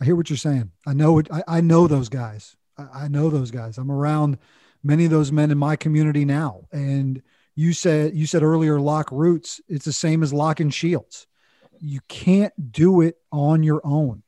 I 0.01 0.05
hear 0.05 0.15
what 0.15 0.29
you're 0.29 0.37
saying. 0.37 0.71
I 0.87 0.93
know 0.93 1.19
it. 1.19 1.27
I, 1.31 1.43
I 1.47 1.61
know 1.61 1.87
those 1.87 2.09
guys. 2.09 2.55
I, 2.77 3.03
I 3.03 3.07
know 3.07 3.29
those 3.29 3.51
guys. 3.51 3.77
I'm 3.77 3.91
around 3.91 4.39
many 4.83 5.05
of 5.05 5.11
those 5.11 5.31
men 5.31 5.51
in 5.51 5.57
my 5.57 5.75
community 5.75 6.25
now. 6.25 6.65
And 6.71 7.21
you 7.55 7.73
said, 7.73 8.15
you 8.15 8.25
said 8.25 8.41
earlier, 8.41 8.79
lock 8.79 9.11
roots. 9.11 9.61
It's 9.69 9.85
the 9.85 9.93
same 9.93 10.23
as 10.23 10.33
locking 10.33 10.71
shields 10.71 11.27
you 11.81 11.99
can't 12.07 12.71
do 12.71 13.01
it 13.01 13.17
on 13.31 13.63
your 13.63 13.81
own. 13.83 14.23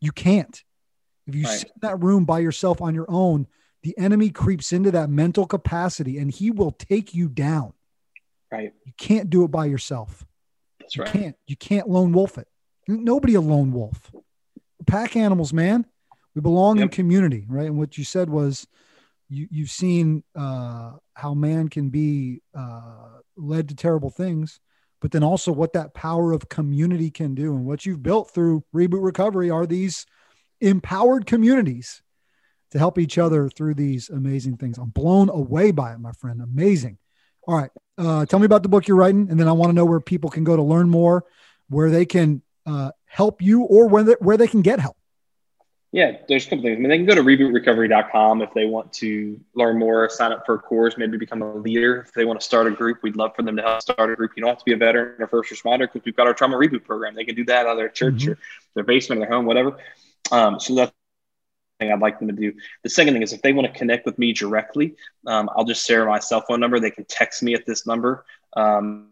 You 0.00 0.12
can't. 0.12 0.62
If 1.26 1.34
you 1.34 1.44
right. 1.44 1.58
sit 1.58 1.68
in 1.68 1.80
that 1.88 2.02
room 2.02 2.24
by 2.24 2.38
yourself 2.38 2.80
on 2.80 2.94
your 2.94 3.06
own, 3.08 3.46
the 3.82 3.96
enemy 3.98 4.30
creeps 4.30 4.72
into 4.72 4.90
that 4.92 5.08
mental 5.08 5.46
capacity 5.46 6.18
and 6.18 6.30
he 6.30 6.50
will 6.50 6.72
take 6.72 7.14
you 7.14 7.28
down. 7.28 7.72
Right. 8.52 8.72
You 8.84 8.92
can't 8.98 9.30
do 9.30 9.44
it 9.44 9.50
by 9.50 9.66
yourself. 9.66 10.24
That's 10.80 10.96
right. 10.96 11.14
You 11.14 11.20
can't. 11.20 11.36
You 11.46 11.56
can't 11.56 11.88
lone 11.88 12.12
wolf 12.12 12.38
it. 12.38 12.48
Nobody 12.86 13.34
a 13.34 13.40
lone 13.40 13.72
wolf. 13.72 14.10
Pack 14.88 15.16
animals, 15.16 15.52
man. 15.52 15.86
We 16.34 16.40
belong 16.40 16.76
yep. 16.78 16.84
in 16.84 16.88
community, 16.90 17.44
right? 17.48 17.66
And 17.66 17.78
what 17.78 17.98
you 17.98 18.04
said 18.04 18.30
was 18.30 18.66
you 19.28 19.46
you've 19.50 19.70
seen 19.70 20.24
uh, 20.34 20.92
how 21.14 21.34
man 21.34 21.68
can 21.68 21.90
be 21.90 22.42
uh, 22.54 23.18
led 23.36 23.68
to 23.68 23.74
terrible 23.74 24.10
things 24.10 24.60
but 25.00 25.12
then 25.12 25.22
also 25.22 25.52
what 25.52 25.72
that 25.74 25.94
power 25.94 26.32
of 26.32 26.48
community 26.48 27.10
can 27.10 27.34
do. 27.34 27.54
And 27.54 27.64
what 27.64 27.86
you've 27.86 28.02
built 28.02 28.30
through 28.30 28.64
Reboot 28.74 29.02
Recovery 29.02 29.50
are 29.50 29.66
these 29.66 30.06
empowered 30.60 31.26
communities 31.26 32.02
to 32.72 32.78
help 32.78 32.98
each 32.98 33.16
other 33.16 33.48
through 33.48 33.74
these 33.74 34.10
amazing 34.10 34.56
things. 34.56 34.76
I'm 34.76 34.90
blown 34.90 35.28
away 35.30 35.70
by 35.70 35.92
it, 35.92 36.00
my 36.00 36.12
friend. 36.12 36.42
Amazing. 36.42 36.98
All 37.46 37.56
right. 37.56 37.70
Uh, 37.96 38.26
tell 38.26 38.38
me 38.38 38.46
about 38.46 38.62
the 38.62 38.68
book 38.68 38.86
you're 38.86 38.96
writing. 38.96 39.28
And 39.30 39.38
then 39.38 39.48
I 39.48 39.52
want 39.52 39.70
to 39.70 39.74
know 39.74 39.84
where 39.84 40.00
people 40.00 40.30
can 40.30 40.44
go 40.44 40.56
to 40.56 40.62
learn 40.62 40.88
more, 40.88 41.24
where 41.68 41.90
they 41.90 42.04
can 42.04 42.42
uh, 42.66 42.90
help 43.08 43.42
you 43.42 43.62
or 43.62 43.88
where 43.88 44.04
they, 44.04 44.16
where 44.20 44.36
they 44.36 44.46
can 44.46 44.62
get 44.62 44.80
help. 44.80 44.96
Yeah, 45.90 46.18
there's 46.28 46.46
a 46.46 46.50
couple 46.50 46.64
things. 46.64 46.76
I 46.76 46.80
mean, 46.80 46.90
they 46.90 46.98
can 46.98 47.06
go 47.06 47.14
to 47.14 47.22
rebootrecovery.com 47.22 48.42
if 48.42 48.52
they 48.52 48.66
want 48.66 48.92
to 48.94 49.40
learn 49.54 49.78
more, 49.78 50.10
sign 50.10 50.32
up 50.32 50.44
for 50.44 50.56
a 50.56 50.58
course, 50.58 50.98
maybe 50.98 51.16
become 51.16 51.40
a 51.40 51.54
leader. 51.54 52.02
If 52.06 52.12
they 52.12 52.26
want 52.26 52.40
to 52.40 52.44
start 52.44 52.66
a 52.66 52.70
group, 52.70 53.02
we'd 53.02 53.16
love 53.16 53.34
for 53.34 53.42
them 53.42 53.56
to 53.56 53.62
help 53.62 53.80
start 53.80 54.12
a 54.12 54.14
group. 54.14 54.32
You 54.36 54.42
don't 54.42 54.50
have 54.50 54.58
to 54.58 54.64
be 54.66 54.74
a 54.74 54.76
veteran 54.76 55.14
or 55.18 55.26
first 55.28 55.50
responder 55.50 55.90
because 55.90 56.02
we've 56.04 56.14
got 56.14 56.26
our 56.26 56.34
trauma 56.34 56.56
reboot 56.56 56.84
program. 56.84 57.14
They 57.14 57.24
can 57.24 57.34
do 57.34 57.44
that 57.46 57.64
out 57.64 57.72
of 57.72 57.78
their 57.78 57.88
church 57.88 58.16
mm-hmm. 58.16 58.32
or 58.32 58.38
their 58.74 58.84
basement 58.84 59.22
or 59.22 59.24
their 59.24 59.34
home, 59.34 59.46
whatever. 59.46 59.78
Um, 60.30 60.60
so 60.60 60.74
that's 60.74 60.92
thing 61.78 61.92
I'd 61.92 62.00
like 62.00 62.18
them 62.18 62.28
to 62.28 62.34
do. 62.34 62.52
The 62.82 62.90
second 62.90 63.14
thing 63.14 63.22
is 63.22 63.32
if 63.32 63.42
they 63.42 63.52
want 63.52 63.72
to 63.72 63.78
connect 63.78 64.04
with 64.04 64.18
me 64.18 64.32
directly, 64.32 64.96
um, 65.26 65.48
I'll 65.56 65.64
just 65.64 65.86
share 65.86 66.04
my 66.06 66.18
cell 66.18 66.42
phone 66.42 66.60
number. 66.60 66.80
They 66.80 66.90
can 66.90 67.04
text 67.04 67.42
me 67.42 67.54
at 67.54 67.64
this 67.66 67.86
number, 67.86 68.24
um, 68.56 69.10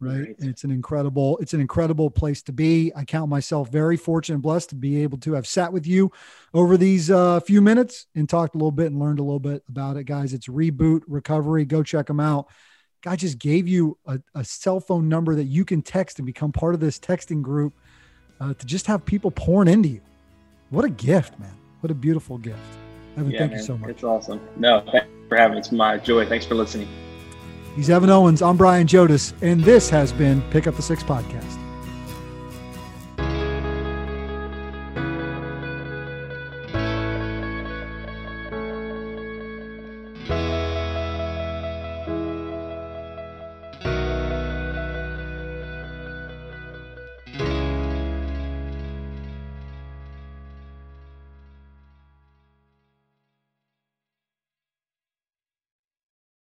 right? 0.00 0.18
right. 0.18 0.36
It's 0.38 0.64
an 0.64 0.70
incredible, 0.70 1.38
it's 1.38 1.54
an 1.54 1.60
incredible 1.60 2.10
place 2.10 2.42
to 2.42 2.52
be. 2.52 2.92
I 2.96 3.04
count 3.04 3.30
myself 3.30 3.70
very 3.70 3.96
fortunate 3.96 4.36
and 4.36 4.42
blessed 4.42 4.70
to 4.70 4.74
be 4.74 5.02
able 5.02 5.18
to 5.18 5.34
have 5.34 5.46
sat 5.46 5.72
with 5.72 5.86
you 5.86 6.10
over 6.54 6.76
these 6.76 7.10
uh, 7.10 7.40
few 7.40 7.60
minutes 7.60 8.06
and 8.14 8.28
talked 8.28 8.54
a 8.54 8.58
little 8.58 8.72
bit 8.72 8.86
and 8.86 8.98
learned 8.98 9.20
a 9.20 9.22
little 9.22 9.38
bit 9.38 9.62
about 9.68 9.96
it, 9.96 10.04
guys. 10.04 10.32
It's 10.32 10.48
Reboot 10.48 11.02
Recovery. 11.06 11.64
Go 11.64 11.82
check 11.82 12.06
them 12.06 12.20
out. 12.20 12.48
Guy 13.02 13.16
just 13.16 13.38
gave 13.38 13.68
you 13.68 13.96
a, 14.06 14.20
a 14.34 14.44
cell 14.44 14.80
phone 14.80 15.08
number 15.08 15.34
that 15.34 15.44
you 15.44 15.64
can 15.64 15.80
text 15.80 16.18
and 16.18 16.26
become 16.26 16.52
part 16.52 16.74
of 16.74 16.80
this 16.80 16.98
texting 16.98 17.40
group 17.40 17.74
uh, 18.40 18.52
to 18.54 18.66
just 18.66 18.86
have 18.86 19.04
people 19.04 19.30
pouring 19.30 19.68
into 19.68 19.88
you. 19.88 20.00
What 20.70 20.84
a 20.84 20.88
gift, 20.88 21.38
man! 21.40 21.52
What 21.80 21.90
a 21.90 21.94
beautiful 21.94 22.38
gift. 22.38 22.58
Evan, 23.16 23.32
yeah, 23.32 23.40
thank 23.40 23.50
man, 23.52 23.60
you 23.60 23.66
so 23.66 23.76
much. 23.76 23.90
It's 23.90 24.04
awesome. 24.04 24.40
No, 24.56 24.84
thanks 24.92 25.08
for 25.28 25.36
having 25.36 25.54
me. 25.54 25.58
It's 25.58 25.72
my 25.72 25.98
joy. 25.98 26.26
Thanks 26.26 26.46
for 26.46 26.54
listening. 26.54 26.88
He's 27.74 27.90
Evan 27.90 28.08
Owens. 28.08 28.40
I'm 28.40 28.56
Brian 28.56 28.86
Jodis, 28.86 29.32
and 29.42 29.64
this 29.64 29.90
has 29.90 30.12
been 30.12 30.40
Pick 30.50 30.68
Up 30.68 30.76
the 30.76 30.82
Six 30.82 31.02
Podcast. 31.02 31.59